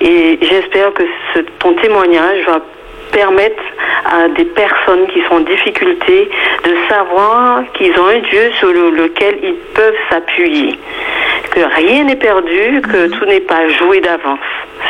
Et 0.00 0.38
j'espère 0.42 0.92
que 0.92 1.04
ce, 1.34 1.40
ton 1.60 1.74
témoignage 1.74 2.44
va 2.46 2.60
permettre 3.12 3.62
à 4.04 4.28
des 4.28 4.44
personnes 4.44 5.06
qui 5.12 5.20
sont 5.28 5.34
en 5.36 5.40
difficulté 5.40 6.28
de 6.64 6.74
savoir 6.88 7.62
qu'ils 7.74 7.92
ont 7.98 8.06
un 8.06 8.18
Dieu 8.20 8.50
sur 8.58 8.68
le- 8.72 8.90
lequel 8.90 9.38
ils 9.42 9.56
peuvent 9.74 9.94
s'appuyer. 10.10 10.78
Que 11.50 11.60
rien 11.60 12.04
n'est 12.04 12.16
perdu, 12.16 12.80
que 12.82 13.08
tout 13.08 13.24
n'est 13.24 13.40
pas 13.40 13.68
joué 13.68 14.00
d'avance 14.00 14.38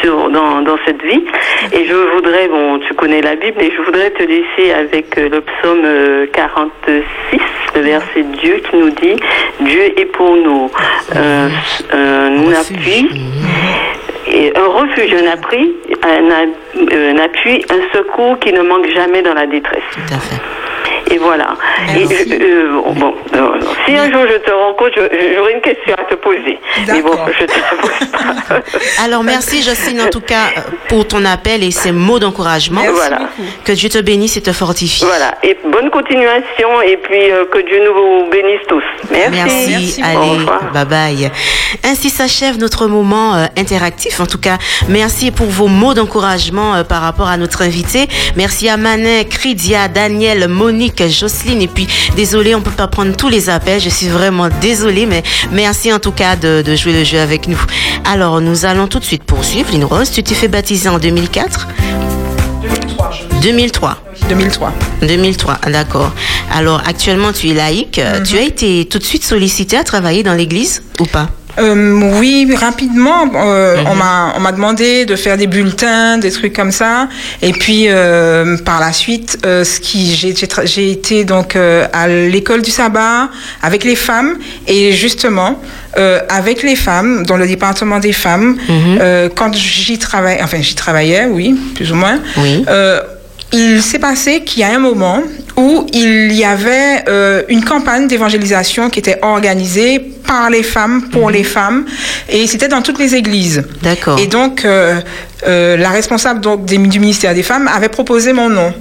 sur, 0.03 0.29
dans, 0.29 0.61
dans 0.63 0.77
cette 0.85 1.03
vie. 1.03 1.25
Et 1.73 1.85
je 1.87 1.95
voudrais, 2.15 2.49
bon, 2.49 2.79
tu 2.81 2.95
connais 2.95 3.21
la 3.23 3.37
Bible, 3.37 3.63
et 3.63 3.71
je 3.75 3.81
voudrais 3.83 4.11
te 4.11 4.23
laisser 4.23 4.73
avec 4.73 5.17
euh, 5.19 5.29
le 5.31 5.41
psaume 5.41 5.83
euh, 5.85 6.27
46, 6.33 7.05
le 7.77 7.81
verset 7.81 8.23
Dieu 8.41 8.61
qui 8.69 8.77
nous 8.77 8.91
dit 8.91 9.17
Dieu 9.61 9.93
est 9.99 10.07
pour 10.07 10.37
nous 10.37 10.71
euh, 11.17 11.49
un 11.93 12.53
appui 12.53 13.09
et 14.27 14.53
un 14.57 14.67
refuge, 14.67 15.15
un 15.15 15.33
appui, 15.33 15.75
un, 16.03 16.31
un 16.31 17.19
appui, 17.19 17.65
un 17.71 17.97
secours 17.97 18.39
qui 18.39 18.53
ne 18.53 18.63
manque 18.63 18.89
jamais 18.89 19.23
dans 19.23 19.35
la 19.35 19.47
détresse. 19.47 19.83
Et 21.11 21.19
voilà. 21.19 21.55
Et, 21.97 22.05
euh, 22.05 22.81
bon, 22.95 23.15
euh, 23.35 23.61
si 23.87 23.97
un 23.97 24.11
jour 24.11 24.23
je 24.29 24.39
te 24.39 24.51
rencontre, 24.51 24.95
j'aurai 25.35 25.53
une 25.53 25.61
question 25.61 25.95
à 25.95 26.05
te 26.05 26.15
poser. 26.15 26.59
Mais 26.87 27.03
bon, 27.03 27.17
je 27.39 27.45
te 27.45 27.53
la 27.53 27.81
pose 27.81 28.07
pas. 28.13 28.61
Alors 29.05 29.23
merci 29.23 29.63
Jocelyne 29.63 30.03
en 30.03 30.11
tout 30.11 30.21
cas 30.21 30.49
euh, 30.57 30.61
pour 30.89 31.07
ton 31.07 31.25
appel 31.25 31.63
et 31.63 31.71
ces 31.71 31.93
mots 31.93 32.19
d'encouragement. 32.19 32.83
Voilà. 32.93 33.31
Que 33.65 33.73
Dieu 33.73 33.89
te 33.89 33.99
bénisse 33.99 34.37
et 34.37 34.43
te 34.43 34.53
fortifie. 34.53 35.05
Voilà. 35.05 35.35
Et 35.43 35.57
bonne 35.71 35.91
continuation 35.91 36.83
et 36.83 36.97
puis 36.97 37.31
euh, 37.31 37.45
que 37.47 37.59
Dieu 37.59 37.81
nous 37.85 38.31
bénisse 38.31 38.67
tous. 38.69 38.83
Merci. 39.11 39.71
Merci, 39.71 40.03
allez, 40.03 40.45
bye 40.73 40.85
bye. 40.85 41.31
Ainsi 41.85 42.11
s'achève 42.11 42.59
notre 42.59 42.87
moment 42.87 43.35
euh, 43.35 43.47
interactif. 43.57 44.21
En 44.21 44.27
tout 44.27 44.39
cas, 44.39 44.59
merci 44.89 45.31
pour 45.31 45.47
vos 45.47 45.69
mots 45.69 45.95
d'encouragement 45.95 46.75
euh, 46.75 46.85
par 46.85 47.03
rapport 47.03 47.29
à 47.29 47.37
notre 47.37 47.63
invité. 47.63 48.09
Merci 48.37 48.69
à 48.69 48.77
Manet, 48.77 49.27
Cridia, 49.27 49.89
Daniel, 49.89 50.49
Monique, 50.49 50.98
Jocelyne. 51.07 51.63
Et 51.63 51.69
puis, 51.69 51.87
désolé, 52.17 52.55
on 52.55 52.61
peut 52.61 52.71
pas 52.71 52.89
prendre 52.89 53.15
tous 53.15 53.29
les 53.29 53.51
appels. 53.51 53.81
Je 53.81 53.89
suis 53.89 54.09
vraiment 54.09 54.49
désolée, 54.61 55.07
mais 55.07 55.23
merci 55.53 55.93
en 55.93 55.99
tout 55.99 56.13
cas 56.13 56.35
de, 56.35 56.63
de 56.63 56.75
jouer 56.77 56.93
le 56.93 57.05
jeu 57.05 57.21
avec 57.21 57.47
nous. 57.47 57.61
Alors, 58.05 58.41
nous 58.41 58.65
allons 58.65 58.89
tout 58.89 58.99
de 58.99 59.05
suite 59.05 59.23
poursuivre. 59.23 59.71
Lynn 59.73 59.85
Rose, 59.85 60.11
tu 60.11 60.23
t'es 60.23 60.35
fait 60.35 60.49
baptiser 60.49 60.89
en 60.89 60.99
2004 60.99 61.69
2003. 63.43 63.97
2003. 64.29 64.73
2003, 65.03 65.59
d'accord. 65.71 66.13
Alors 66.53 66.83
actuellement 66.87 67.33
tu 67.33 67.51
es 67.51 67.55
laïque. 67.55 67.99
Mhm. 67.99 68.23
Tu 68.25 68.37
as 68.37 68.43
été 68.43 68.87
tout 68.87 68.99
de 68.99 69.05
suite 69.05 69.25
sollicité 69.25 69.77
à 69.77 69.85
travailler 69.85 70.23
dans 70.23 70.35
l'église 70.35 70.83
ou 71.01 71.05
pas? 71.05 71.29
Euh, 71.59 72.01
oui, 72.21 72.49
rapidement, 72.55 73.29
euh, 73.35 73.77
on 73.87 73.95
m'a 73.95 74.33
on 74.37 74.41
m'a 74.41 74.53
demandé 74.53 75.05
de 75.07 75.17
faire 75.17 75.37
des 75.37 75.47
bulletins, 75.47 76.19
des 76.19 76.31
trucs 76.31 76.53
comme 76.53 76.71
ça. 76.73 77.09
Et 77.43 77.53
puis 77.53 77.87
euh, 77.89 78.57
par 78.59 78.81
la 78.81 78.93
suite, 78.93 79.39
ce 79.45 79.81
qui 79.81 80.15
j'ai 80.15 80.35
j'ai 80.65 80.91
été 80.91 81.25
donc 81.25 81.57
à 81.57 82.09
l'école 82.09 82.63
du 82.63 82.71
sabbat 82.71 83.29
avec 83.63 83.85
les 83.85 83.97
femmes 83.97 84.37
et 84.67 84.93
justement 84.93 85.61
avec 86.29 86.63
les 86.63 86.77
femmes 86.77 87.25
dans 87.27 87.37
le 87.37 87.47
département 87.47 87.99
des 87.99 88.13
femmes. 88.13 88.57
euh, 88.71 89.29
quand 89.35 89.55
j'y 89.55 89.99
travaillais, 89.99 90.41
enfin 90.43 90.59
j'y 90.61 90.75
travaillais, 90.75 91.27
oui, 91.27 91.57
plus 91.75 91.91
ou 91.93 91.97
moins. 91.97 92.19
Oui. 92.37 92.65
Il 93.51 93.81
s'est 93.83 93.99
passé 93.99 94.43
qu'il 94.45 94.61
y 94.61 94.63
a 94.63 94.69
un 94.75 94.79
moment 94.79 95.23
où 95.57 95.87
il 95.95 96.33
y 96.33 96.45
avait 96.45 97.03
euh, 97.09 97.43
une 97.49 97.65
campagne 97.65 98.07
d'évangélisation 98.07 98.91
qui 98.91 98.99
était 98.99 99.19
organisée 99.23 100.03
par 100.29 100.49
les 100.51 100.63
femmes, 100.63 101.09
pour 101.11 101.31
les 101.31 101.43
femmes, 101.43 101.85
et 102.29 102.47
c'était 102.47 102.69
dans 102.69 102.83
toutes 102.83 102.99
les 103.01 103.15
églises. 103.17 103.65
D'accord. 103.83 104.19
Et 104.21 104.27
donc, 104.29 104.65
euh, 104.65 105.01
euh, 105.47 105.77
la 105.77 105.89
responsable 105.91 106.41
donc, 106.41 106.65
des- 106.67 106.79
du 106.79 107.01
ministère 107.01 107.35
des 107.35 107.43
Femmes 107.43 107.69
avait 107.75 107.89
proposé 107.89 108.33
mon 108.33 108.49
nom. 108.49 108.73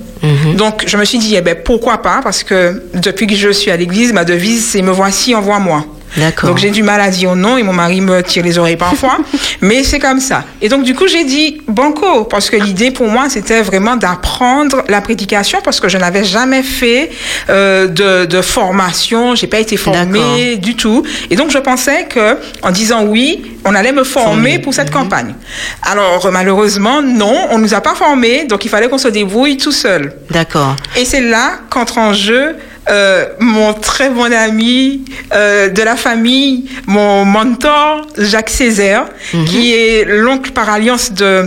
Donc, 0.55 0.83
je 0.87 0.97
me 0.97 1.05
suis 1.05 1.19
dit, 1.19 1.35
eh 1.37 1.41
ben, 1.41 1.55
pourquoi 1.63 2.01
pas, 2.01 2.19
parce 2.23 2.43
que 2.43 2.83
depuis 2.95 3.27
que 3.27 3.35
je 3.35 3.49
suis 3.49 3.71
à 3.71 3.77
l'église, 3.77 4.11
ma 4.13 4.25
devise, 4.25 4.65
c'est 4.65 4.81
me 4.81 4.91
voici, 4.91 5.33
envoie-moi. 5.35 5.85
D'accord. 6.17 6.49
Donc 6.49 6.57
j'ai 6.57 6.71
du 6.71 6.83
mal 6.83 6.99
à 6.99 7.09
dire 7.09 7.35
non 7.35 7.57
et 7.57 7.63
mon 7.63 7.73
mari 7.73 8.01
me 8.01 8.21
tire 8.23 8.43
les 8.43 8.57
oreilles 8.57 8.75
parfois, 8.75 9.17
mais 9.61 9.83
c'est 9.83 9.99
comme 9.99 10.19
ça. 10.19 10.43
Et 10.61 10.69
donc 10.69 10.83
du 10.83 10.95
coup 10.95 11.07
j'ai 11.07 11.23
dit 11.23 11.61
banco 11.67 12.23
parce 12.25 12.49
que 12.49 12.55
l'idée 12.55 12.91
pour 12.91 13.07
moi 13.07 13.29
c'était 13.29 13.61
vraiment 13.61 13.95
d'apprendre 13.95 14.83
la 14.89 15.01
prédication 15.01 15.59
parce 15.63 15.79
que 15.79 15.89
je 15.89 15.97
n'avais 15.97 16.23
jamais 16.23 16.63
fait 16.63 17.11
euh, 17.49 17.87
de, 17.87 18.25
de 18.25 18.41
formation, 18.41 19.35
j'ai 19.35 19.47
pas 19.47 19.59
été 19.59 19.77
formée 19.77 20.57
du 20.57 20.75
tout. 20.75 21.03
Et 21.29 21.35
donc 21.35 21.51
je 21.51 21.59
pensais 21.59 22.05
que 22.05 22.37
en 22.63 22.71
disant 22.71 23.05
oui, 23.05 23.57
on 23.65 23.75
allait 23.75 23.91
me 23.91 24.03
former 24.03 24.59
pour 24.59 24.73
cette 24.73 24.91
campagne. 24.91 25.35
Alors 25.83 26.29
malheureusement 26.31 27.01
non, 27.01 27.47
on 27.51 27.59
nous 27.59 27.73
a 27.73 27.81
pas 27.81 27.95
formés, 27.95 28.45
donc 28.45 28.65
il 28.65 28.69
fallait 28.69 28.89
qu'on 28.89 28.97
se 28.97 29.07
débrouille 29.07 29.57
tout 29.57 29.71
seul. 29.71 30.13
D'accord. 30.31 30.75
Et 30.95 31.05
c'est 31.05 31.21
là 31.21 31.59
qu'entre 31.69 31.97
en 31.99 32.13
jeu 32.13 32.55
euh, 32.89 33.27
mon 33.39 33.73
très 33.73 34.09
bon 34.09 34.31
ami 34.31 35.01
euh, 35.33 35.69
de 35.69 35.81
la 35.81 35.95
famille, 35.95 36.65
mon 36.85 37.25
mentor, 37.25 38.07
Jacques 38.17 38.49
Césaire, 38.49 39.07
qui 39.45 39.73
est 39.73 40.05
l'oncle 40.05 40.51
par 40.51 40.69
alliance 40.69 41.11
de 41.11 41.45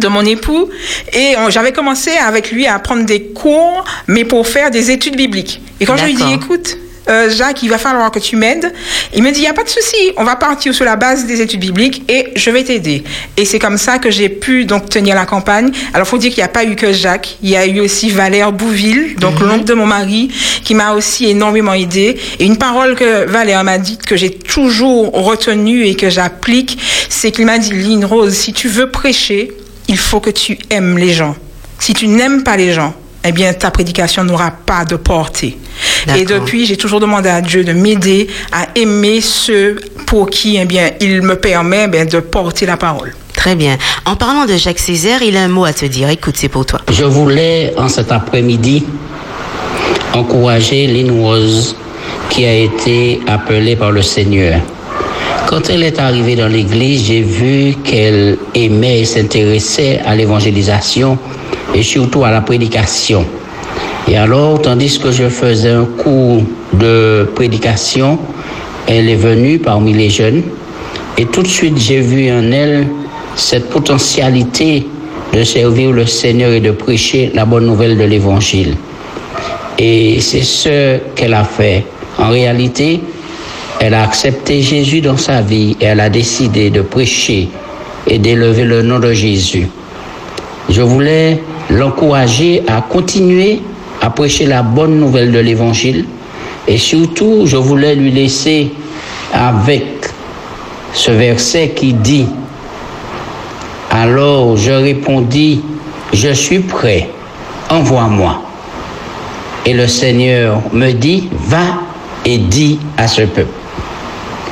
de 0.00 0.08
mon 0.08 0.24
époux. 0.24 0.70
Et 1.12 1.34
j'avais 1.50 1.72
commencé 1.72 2.12
avec 2.12 2.50
lui 2.50 2.66
à 2.66 2.78
prendre 2.78 3.04
des 3.04 3.24
cours 3.24 3.84
mais 4.06 4.24
pour 4.24 4.46
faire 4.46 4.70
des 4.70 4.90
études 4.90 5.16
bibliques. 5.16 5.60
Et 5.80 5.84
quand 5.84 5.98
je 5.98 6.06
lui 6.06 6.14
dis 6.14 6.32
écoute 6.32 6.78
euh, 7.08 7.30
Jacques, 7.30 7.62
il 7.62 7.68
va 7.68 7.78
falloir 7.78 8.10
que 8.10 8.18
tu 8.18 8.36
m'aides. 8.36 8.72
Il 9.14 9.22
me 9.22 9.30
dit, 9.30 9.40
il 9.40 9.42
n'y 9.42 9.48
a 9.48 9.52
pas 9.52 9.64
de 9.64 9.68
souci, 9.68 10.12
on 10.16 10.24
va 10.24 10.36
partir 10.36 10.74
sur 10.74 10.84
la 10.84 10.96
base 10.96 11.26
des 11.26 11.40
études 11.40 11.60
bibliques 11.60 12.02
et 12.10 12.28
je 12.36 12.50
vais 12.50 12.64
t'aider. 12.64 13.02
Et 13.36 13.44
c'est 13.44 13.58
comme 13.58 13.78
ça 13.78 13.98
que 13.98 14.10
j'ai 14.10 14.28
pu 14.28 14.64
donc 14.64 14.88
tenir 14.88 15.14
la 15.14 15.26
campagne. 15.26 15.70
Alors, 15.94 16.06
faut 16.06 16.18
dire 16.18 16.30
qu'il 16.30 16.38
n'y 16.38 16.44
a 16.44 16.48
pas 16.48 16.64
eu 16.64 16.76
que 16.76 16.92
Jacques, 16.92 17.38
il 17.42 17.50
y 17.50 17.56
a 17.56 17.66
eu 17.66 17.80
aussi 17.80 18.10
Valère 18.10 18.52
Bouville, 18.52 19.16
donc 19.16 19.40
l'oncle 19.40 19.64
de 19.64 19.74
mon 19.74 19.86
mari, 19.86 20.28
qui 20.64 20.74
m'a 20.74 20.92
aussi 20.92 21.26
énormément 21.26 21.74
aidé. 21.74 22.18
Et 22.38 22.44
une 22.44 22.56
parole 22.56 22.94
que 22.94 23.26
Valère 23.26 23.64
m'a 23.64 23.78
dite, 23.78 24.04
que 24.04 24.16
j'ai 24.16 24.30
toujours 24.30 25.12
retenue 25.12 25.84
et 25.84 25.94
que 25.94 26.10
j'applique, 26.10 26.78
c'est 27.08 27.30
qu'il 27.30 27.46
m'a 27.46 27.58
dit, 27.58 27.72
Lynn 27.72 28.04
Rose, 28.04 28.34
si 28.34 28.52
tu 28.52 28.68
veux 28.68 28.90
prêcher, 28.90 29.52
il 29.88 29.98
faut 29.98 30.20
que 30.20 30.30
tu 30.30 30.58
aimes 30.70 30.98
les 30.98 31.12
gens. 31.12 31.36
Si 31.78 31.94
tu 31.94 32.06
n'aimes 32.06 32.44
pas 32.44 32.56
les 32.56 32.72
gens, 32.72 32.94
eh 33.24 33.32
bien, 33.32 33.52
ta 33.54 33.70
prédication 33.70 34.24
n'aura 34.24 34.50
pas 34.50 34.84
de 34.84 34.96
portée. 34.96 35.58
Et 36.16 36.24
depuis, 36.24 36.66
j'ai 36.66 36.76
toujours 36.76 37.00
demandé 37.00 37.28
à 37.28 37.40
Dieu 37.40 37.64
de 37.64 37.72
m'aider 37.72 38.28
à 38.50 38.66
aimer 38.74 39.20
ceux 39.20 39.76
pour 40.06 40.28
qui, 40.28 40.56
eh 40.56 40.64
bien, 40.64 40.90
il 41.00 41.22
me 41.22 41.36
permet, 41.36 41.84
eh 41.84 41.88
bien, 41.88 42.04
de 42.04 42.20
porter 42.20 42.66
la 42.66 42.76
parole. 42.76 43.14
Très 43.34 43.54
bien. 43.54 43.76
En 44.04 44.16
parlant 44.16 44.44
de 44.46 44.56
Jacques 44.56 44.78
Césaire, 44.78 45.22
il 45.22 45.36
a 45.36 45.42
un 45.42 45.48
mot 45.48 45.64
à 45.64 45.72
te 45.72 45.86
dire. 45.86 46.08
Écoute, 46.08 46.34
c'est 46.36 46.48
pour 46.48 46.66
toi. 46.66 46.80
Je 46.90 47.04
voulais, 47.04 47.72
en 47.76 47.88
cet 47.88 48.12
après-midi, 48.12 48.84
encourager 50.14 50.86
Lynn 50.86 51.10
Rose, 51.20 51.76
qui 52.30 52.44
a 52.44 52.54
été 52.54 53.20
appelée 53.26 53.76
par 53.76 53.90
le 53.90 54.02
Seigneur. 54.02 54.60
Quand 55.48 55.70
elle 55.70 55.82
est 55.82 55.98
arrivée 55.98 56.36
dans 56.36 56.48
l'église, 56.48 57.06
j'ai 57.06 57.22
vu 57.22 57.74
qu'elle 57.84 58.38
aimait 58.54 59.00
et 59.00 59.04
s'intéressait 59.04 60.00
à 60.04 60.14
l'évangélisation 60.14 61.18
et 61.74 61.82
surtout 61.82 62.24
à 62.24 62.30
la 62.30 62.40
prédication. 62.40 63.24
Et 64.08 64.16
alors, 64.16 64.60
tandis 64.60 64.98
que 64.98 65.10
je 65.10 65.28
faisais 65.28 65.70
un 65.70 65.84
cours 65.84 66.42
de 66.74 67.30
prédication, 67.34 68.18
elle 68.86 69.08
est 69.08 69.16
venue 69.16 69.58
parmi 69.58 69.92
les 69.92 70.10
jeunes 70.10 70.42
et 71.18 71.26
tout 71.26 71.42
de 71.42 71.48
suite 71.48 71.78
j'ai 71.78 72.00
vu 72.00 72.30
en 72.30 72.50
elle 72.52 72.86
cette 73.36 73.68
potentialité 73.70 74.86
de 75.32 75.44
servir 75.44 75.92
le 75.92 76.06
Seigneur 76.06 76.52
et 76.52 76.60
de 76.60 76.70
prêcher 76.70 77.30
la 77.34 77.44
bonne 77.44 77.66
nouvelle 77.66 77.96
de 77.96 78.04
l'Évangile. 78.04 78.76
Et 79.78 80.20
c'est 80.20 80.42
ce 80.42 80.98
qu'elle 81.14 81.34
a 81.34 81.44
fait. 81.44 81.84
En 82.18 82.28
réalité, 82.30 83.00
elle 83.80 83.94
a 83.94 84.02
accepté 84.04 84.62
Jésus 84.62 85.00
dans 85.00 85.16
sa 85.16 85.40
vie 85.40 85.76
et 85.80 85.84
elle 85.86 86.00
a 86.00 86.10
décidé 86.10 86.70
de 86.70 86.82
prêcher 86.82 87.48
et 88.06 88.18
d'élever 88.18 88.64
le 88.64 88.82
nom 88.82 88.98
de 88.98 89.12
Jésus. 89.12 89.68
Je 90.68 90.82
voulais 90.82 91.42
l'encourager 91.70 92.62
à 92.68 92.80
continuer 92.80 93.60
à 94.00 94.10
prêcher 94.10 94.46
la 94.46 94.62
bonne 94.62 94.98
nouvelle 94.98 95.30
de 95.30 95.38
l'Évangile 95.38 96.06
et 96.66 96.78
surtout, 96.78 97.42
je 97.46 97.56
voulais 97.56 97.94
lui 97.94 98.10
laisser 98.10 98.72
avec 99.32 99.84
ce 100.92 101.10
verset 101.10 101.70
qui 101.70 101.92
dit, 101.92 102.26
alors 103.90 104.56
je 104.56 104.72
répondis, 104.72 105.62
je 106.12 106.32
suis 106.32 106.60
prêt, 106.60 107.08
envoie-moi. 107.70 108.42
Et 109.64 109.74
le 109.74 109.86
Seigneur 109.86 110.60
me 110.72 110.92
dit, 110.92 111.28
va 111.46 111.80
et 112.24 112.38
dis 112.38 112.78
à 112.96 113.08
ce 113.08 113.22
peuple. 113.22 113.52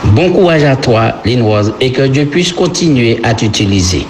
Bon 0.05 0.31
courage 0.33 0.65
à 0.65 0.77
toi, 0.77 1.15
Linoise, 1.25 1.75
et 1.81 1.93
que 1.93 2.03
Dieu 2.03 2.25
puisse 2.27 2.53
continuer 2.53 3.21
à 3.23 3.35
t'utiliser. 3.35 4.07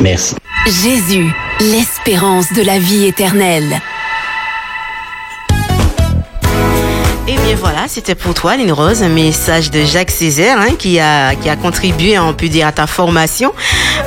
Merci. 0.00 0.36
Jésus, 0.66 1.30
l'espérance 1.60 2.50
de 2.54 2.62
la 2.62 2.78
vie 2.78 3.04
éternelle. 3.04 3.82
Et 7.28 7.34
bien 7.34 7.54
voilà, 7.58 7.86
c'était 7.86 8.14
pour 8.14 8.32
toi, 8.32 8.56
Lynn 8.56 8.72
Rose, 8.72 9.02
un 9.02 9.10
message 9.10 9.70
de 9.70 9.84
Jacques 9.84 10.10
Césaire 10.10 10.58
hein, 10.58 10.74
qui, 10.78 10.98
a, 10.98 11.34
qui 11.34 11.50
a 11.50 11.56
contribué, 11.56 12.18
on 12.18 12.32
peut 12.32 12.48
dire, 12.48 12.66
à 12.66 12.72
ta 12.72 12.86
formation. 12.86 13.52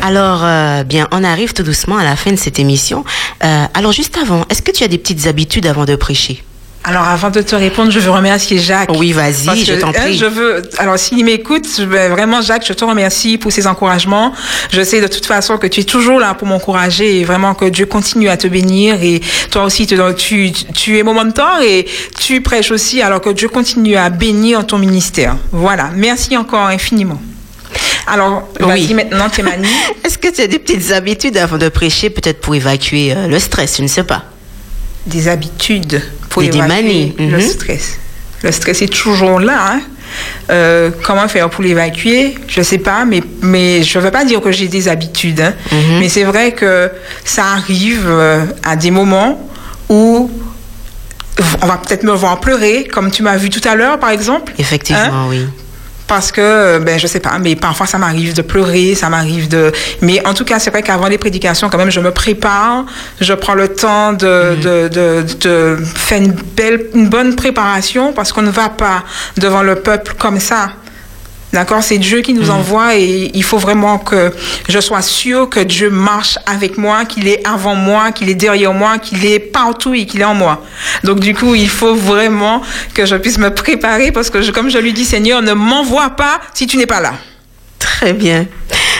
Alors, 0.01 0.43
euh, 0.43 0.84
bien, 0.84 1.08
on 1.12 1.24
arrive 1.24 1.53
tout 1.53 1.62
doucement 1.62 1.97
à 1.97 2.03
la 2.03 2.16
fin 2.16 2.32
de 2.32 2.38
cette 2.38 2.58
émission. 2.58 3.05
Euh, 3.43 3.66
alors, 3.76 3.91
juste 3.91 4.18
avant, 4.18 4.43
est-ce 4.49 4.64
que 4.64 4.72
tu 4.72 4.84
as 4.84 4.88
des 4.88 4.97
petites 4.97 5.28
habitudes 5.28 5.68
avant 5.68 5.86
de 5.86 5.95
prêcher? 5.95 6.43
Alors, 6.89 7.03
avant 7.03 7.29
de 7.29 7.41
te 7.41 7.53
répondre, 7.53 7.91
je 7.91 7.99
veux 7.99 8.11
remercier 8.11 8.57
Jacques. 8.59 8.89
Oui, 8.95 9.11
vas-y, 9.11 9.65
je 9.65 9.73
t'en 9.73 9.89
hein, 9.89 9.91
prie. 9.91 10.17
je 10.17 10.25
veux, 10.25 10.61
alors, 10.77 10.97
s'il 10.97 11.25
m'écoute, 11.25 11.67
vraiment, 11.81 12.41
Jacques, 12.41 12.65
je 12.65 12.71
te 12.71 12.85
remercie 12.85 13.38
pour 13.38 13.51
ces 13.51 13.67
encouragements. 13.67 14.31
Je 14.71 14.81
sais 14.81 15.01
de 15.01 15.07
toute 15.07 15.25
façon 15.25 15.57
que 15.57 15.67
tu 15.67 15.81
es 15.81 15.83
toujours 15.83 16.17
là 16.17 16.33
pour 16.33 16.47
m'encourager 16.47 17.19
et 17.19 17.25
vraiment 17.25 17.55
que 17.55 17.65
Dieu 17.65 17.88
continue 17.88 18.29
à 18.29 18.38
te 18.38 18.47
bénir. 18.47 19.03
Et 19.03 19.19
toi 19.51 19.65
aussi, 19.65 19.85
te- 19.85 20.13
tu, 20.13 20.53
tu 20.53 20.97
es 20.97 21.03
mon 21.03 21.13
mentor 21.13 21.59
et 21.61 21.85
tu 22.21 22.39
prêches 22.39 22.71
aussi, 22.71 23.01
alors 23.01 23.19
que 23.19 23.31
Dieu 23.31 23.49
continue 23.49 23.97
à 23.97 24.09
bénir 24.09 24.65
ton 24.65 24.77
ministère. 24.77 25.35
Voilà. 25.51 25.89
Merci 25.93 26.38
encore 26.38 26.67
infiniment. 26.67 27.21
Alors, 28.07 28.47
vas-y 28.61 28.93
maintenant, 28.93 29.27
Thémanie. 29.27 29.67
Est-ce 30.05 30.17
que 30.17 30.29
tu 30.29 30.39
as 30.39 30.47
des 30.47 30.57
petites 30.59 30.93
habitudes 30.93 31.35
avant 31.35 31.57
de 31.57 31.67
prêcher, 31.67 32.09
peut-être 32.09 32.39
pour 32.39 32.55
évacuer 32.55 33.11
euh, 33.13 33.27
le 33.27 33.39
stress, 33.39 33.75
je 33.75 33.83
ne 33.83 33.88
sais 33.89 34.03
pas 34.05 34.23
Des 35.08 35.28
habitudes 35.28 36.01
pour 36.30 36.41
des 36.43 36.49
évacuer 36.49 37.16
le 37.18 37.38
Mhm. 37.38 37.41
stress. 37.41 37.97
Le 38.43 38.51
stress 38.51 38.82
est 38.82 38.93
toujours 38.93 39.39
là. 39.39 39.74
hein. 39.74 39.82
Euh, 40.49 40.89
comment 41.03 41.28
faire 41.28 41.49
pour 41.49 41.64
l'évacuer? 41.64 42.36
Je 42.47 42.62
sais 42.62 42.78
pas, 42.78 43.03
mais, 43.05 43.22
mais 43.41 43.84
je 43.84 43.97
ne 43.99 44.03
veux 44.03 44.12
pas 44.12 44.24
dire 44.26 44.39
que 44.41 44.51
j'ai 44.51 44.68
des 44.68 44.88
habitudes. 44.88 45.41
hein. 45.41 45.53
Mhm. 45.72 45.99
Mais 45.99 46.10
c'est 46.10 46.24
vrai 46.24 46.51
que 46.53 46.89
ça 47.26 47.43
arrive 47.58 48.05
euh, 48.08 48.45
à 48.64 48.76
des 48.76 48.91
moments 48.91 49.39
où 49.89 50.30
on 51.62 51.66
va 51.68 51.78
peut-être 51.78 52.03
me 52.03 52.12
voir 52.14 52.39
pleurer, 52.39 52.86
comme 52.86 53.12
tu 53.12 53.22
m'as 53.24 53.38
vu 53.38 53.49
tout 53.49 53.62
à 53.68 53.76
l'heure, 53.76 53.99
par 53.99 54.10
exemple. 54.12 54.53
Effectivement, 54.58 55.01
Hein? 55.03 55.26
oui. 55.30 55.45
Parce 56.08 56.32
que, 56.32 56.80
ben, 56.80 56.97
je 56.97 57.05
sais 57.05 57.20
pas, 57.20 57.38
mais 57.38 57.55
parfois 57.55 57.86
ça 57.86 57.97
m'arrive 57.97 58.34
de 58.34 58.41
pleurer, 58.41 58.95
ça 58.95 59.10
m'arrive 59.10 59.49
de. 59.49 59.72
Mais 60.01 60.26
en 60.26 60.34
tout 60.34 60.45
cas, 60.45 60.58
c'est 60.58 60.70
vrai 60.70 60.82
qu'avant 60.82 61.08
les 61.08 61.18
prédications, 61.18 61.70
quand 61.70 61.78
même, 61.78 61.91
je 61.91 61.99
me 61.99 62.12
prépare, 62.12 62.86
je 63.20 63.34
prends 63.34 63.55
le 63.55 63.68
temps 63.70 64.14
de, 64.14 64.55
de, 64.55 64.88
de, 64.88 65.26
de 65.41 65.78
faire 65.84 66.22
une 66.22 66.32
belle, 66.32 66.86
une 66.93 67.10
bonne 67.10 67.36
préparation 67.36 68.14
parce 68.14 68.32
qu'on 68.32 68.41
ne 68.41 68.51
va 68.51 68.70
pas 68.70 69.03
devant 69.38 69.64
le 69.64 69.76
peuple 69.76 70.14
comme 70.18 70.39
ça. 70.39 70.70
D'accord? 71.53 71.81
C'est 71.81 71.97
Dieu 71.97 72.21
qui 72.21 72.33
nous 72.33 72.49
envoie 72.49 72.95
et 72.97 73.31
il 73.33 73.43
faut 73.43 73.57
vraiment 73.57 73.97
que 73.99 74.33
je 74.67 74.79
sois 74.79 75.01
sûre 75.01 75.49
que 75.49 75.61
Dieu 75.61 75.89
marche 75.89 76.37
avec 76.45 76.77
moi, 76.77 77.05
qu'il 77.05 77.27
est 77.27 77.45
avant 77.47 77.73
moi, 77.73 78.11
qu'il 78.11 78.27
est 78.29 78.35
derrière 78.35 78.73
moi, 78.73 78.97
qu'il 78.99 79.25
est 79.25 79.39
partout 79.39 79.93
et 79.93 80.05
qu'il 80.05 80.19
est 80.19 80.25
en 80.25 80.35
moi. 80.35 80.63
Donc 81.05 81.19
du 81.21 81.33
coup, 81.33 81.55
il 81.55 81.69
faut 81.69 81.95
vraiment 81.95 82.61
que 82.93 83.05
je 83.05 83.15
puisse 83.15 83.37
me 83.37 83.49
préparer 83.53 84.11
parce 84.11 84.29
que 84.29 84.41
je- 84.41 84.51
comme 84.51 84.69
je 84.69 84.77
lui 84.77 84.91
dis, 84.91 85.05
Seigneur, 85.05 85.41
ne 85.41 85.53
m'envoie 85.53 86.09
pas 86.11 86.41
si 86.53 86.67
tu 86.67 86.75
n'es 86.77 86.85
pas 86.85 86.99
là. 86.99 87.13
Très 87.79 88.11
bien. 88.11 88.45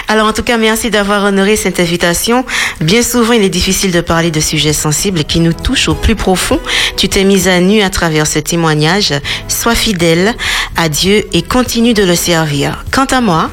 Alors 0.10 0.28
en 0.28 0.34
tout 0.34 0.43
cas, 0.43 0.58
merci 0.58 0.89
d'avoir 0.89 1.26
honoré 1.26 1.55
cette 1.58 1.80
invitation. 1.80 2.45
Bien 2.80 3.01
souvent, 3.01 3.34
il 3.34 3.43
est 3.43 3.49
difficile 3.49 3.91
de 3.91 4.01
parler 4.01 4.32
de 4.32 4.39
sujets 4.39 4.74
sensibles 4.74 5.26
qui 5.26 5.41
nous 5.41 5.53
touchent 5.53 5.89
au 5.89 5.95
plus 5.95 6.16
profond. 6.16 6.60
Tu 6.95 7.10
t'es 7.10 7.26
mise 7.26 7.47
à 7.47 7.60
nu 7.60 7.82
à 7.82 7.89
travers 7.89 8.26
ce 8.26 8.39
témoignage. 8.39 9.14
Sois 9.49 9.76
fidèle 9.76 10.34
à 10.78 10.88
Dieu 10.88 11.26
et 11.34 11.41
continue 11.41 11.93
de 11.93 12.03
le 12.03 12.16
servir. 12.16 12.86
Quant 12.91 13.05
à 13.05 13.20
moi, 13.20 13.49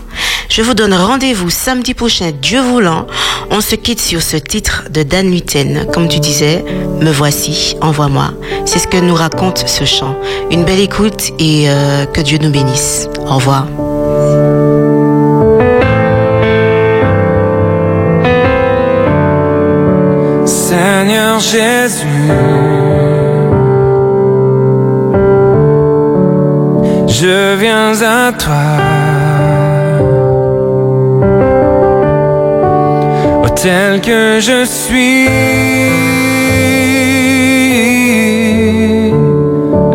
je 0.48 0.62
vous 0.62 0.74
donne 0.74 0.94
rendez-vous 0.94 1.50
samedi 1.50 1.92
prochain, 1.94 2.30
Dieu 2.40 2.60
voulant. 2.60 3.08
On 3.50 3.60
se 3.60 3.74
quitte 3.74 4.00
sur 4.00 4.22
ce 4.22 4.36
titre 4.36 4.84
de 4.90 5.02
Dan 5.02 5.30
Luten. 5.30 5.86
Comme 5.92 6.08
tu 6.08 6.20
disais, 6.20 6.64
me 7.00 7.10
voici, 7.10 7.76
envoie-moi. 7.80 8.32
C'est 8.64 8.78
ce 8.78 8.86
que 8.86 8.98
nous 8.98 9.14
raconte 9.14 9.66
ce 9.66 9.84
chant. 9.84 10.16
Une 10.52 10.64
belle 10.64 10.80
écoute 10.80 11.32
et 11.40 11.64
euh, 11.68 12.06
que 12.06 12.20
Dieu 12.20 12.38
nous 12.38 12.50
bénisse. 12.50 13.08
Au 13.26 13.36
revoir. 13.36 13.66
Seigneur 20.74 21.38
Jésus, 21.38 22.28
je 27.06 27.54
viens 27.62 27.92
à 28.02 28.32
toi. 28.32 28.64
Tel 33.62 34.00
que 34.02 34.40
je 34.40 34.64
suis, 34.66 35.28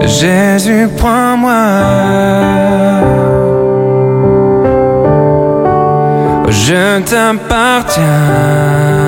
Jésus, 0.08 0.88
prends-moi. 0.98 1.62
Je 6.50 7.00
t'appartiens. 7.02 8.99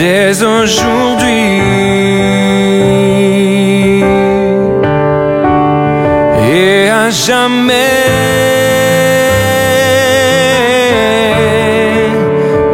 Dès 0.00 0.42
aujourd'hui 0.42 1.60
et 6.54 6.88
à 6.88 7.10
jamais. 7.10 8.00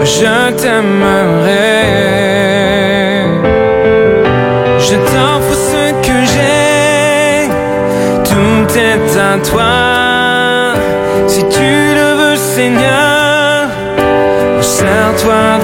Je 0.04 0.36
t'aimerai. 0.60 1.74
Je 4.86 4.94
t'offre 5.10 5.54
ce 5.70 5.84
que 6.06 6.16
j'ai. 6.32 7.48
Tout 8.30 8.68
est 8.90 9.10
à 9.30 9.34
toi. 9.50 9.74
Si 11.26 11.42
tu 11.56 11.70
le 11.98 12.08
veux, 12.18 12.36
Seigneur. 12.36 13.68
Sers-toi 14.60 15.55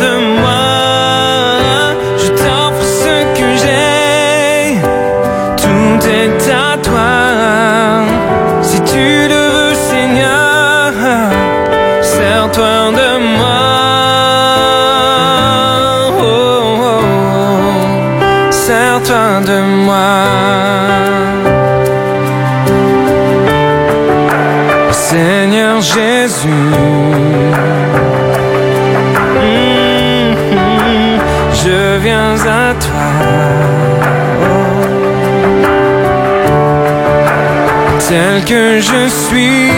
Tel 38.12 38.44
que 38.44 38.78
je 38.78 39.08
suis. 39.08 39.70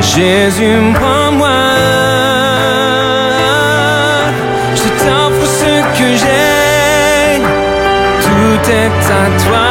Jésus, 0.00 0.92
prends-moi. 0.94 1.62
Je 4.74 4.88
t'offre 5.00 5.46
ce 5.60 5.74
que 5.96 6.08
j'ai. 6.16 7.40
Tout 8.24 8.70
est 8.72 9.02
à 9.22 9.44
toi. 9.44 9.69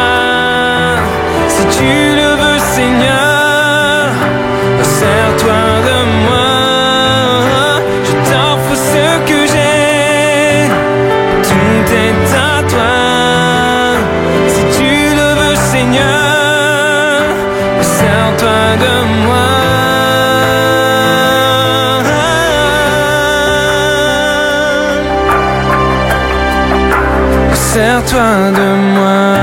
Sers-toi 28.09 28.51
de 28.59 28.69
moi. 28.95 29.35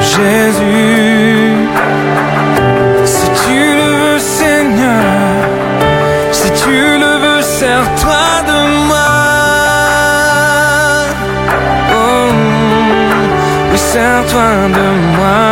Jésus, 0.00 1.68
si 3.04 3.26
tu 3.44 3.58
le 3.78 3.90
veux, 4.00 4.18
Seigneur, 4.18 5.04
si 6.32 6.50
tu 6.50 6.98
le 6.98 7.12
veux, 7.22 7.42
sers-toi 7.42 8.24
de 8.50 8.58
moi. 8.88 9.12
Oh, 11.94 12.32
oui, 13.70 13.78
sers-toi 13.78 14.50
de 14.78 14.86
moi. 15.16 15.42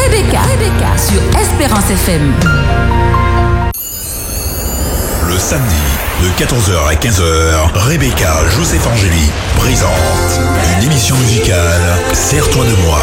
Rebecca, 0.00 0.40
Rebecca 0.52 0.98
sur 0.98 1.22
Espérance 1.40 1.90
FM. 1.90 2.47
Samedi, 5.48 5.74
de 6.22 6.28
14h 6.44 6.90
à 6.90 6.94
15h, 6.94 7.88
Rebecca 7.88 8.34
Joseph 8.54 8.86
Angéli 8.86 9.30
présente 9.56 9.88
une 10.76 10.84
émission 10.84 11.16
musicale 11.16 11.80
Serre-toi 12.12 12.66
de 12.66 12.74
moi. 12.84 12.98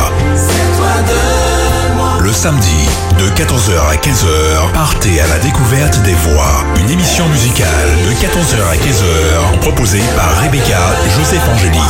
Le 2.19 2.31
samedi, 2.31 2.87
de 3.17 3.29
14h 3.29 3.89
à 3.89 3.95
15h, 3.95 4.71
partez 4.75 5.21
à 5.21 5.27
la 5.27 5.39
découverte 5.39 5.99
des 6.03 6.13
voix. 6.13 6.63
Une 6.77 6.91
émission 6.91 7.27
musicale 7.29 7.89
de 8.05 8.11
14h 8.11 8.61
à 8.61 8.75
15h, 8.75 9.59
proposée 9.61 10.03
par 10.15 10.43
Rebecca 10.43 10.77
Joseph 11.17 11.49
Angélique. 11.51 11.81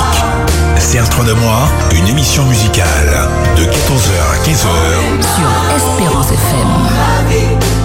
Serre-toi 0.77 1.25
de 1.25 1.33
moi, 1.33 1.67
une 1.97 2.07
émission 2.07 2.45
musicale 2.45 3.27
de 3.57 3.63
14h 3.63 4.13
à 4.31 4.37
15h 4.47 4.69
Sur 5.35 5.51
Espérance 5.75 6.31
FM. 6.31 7.84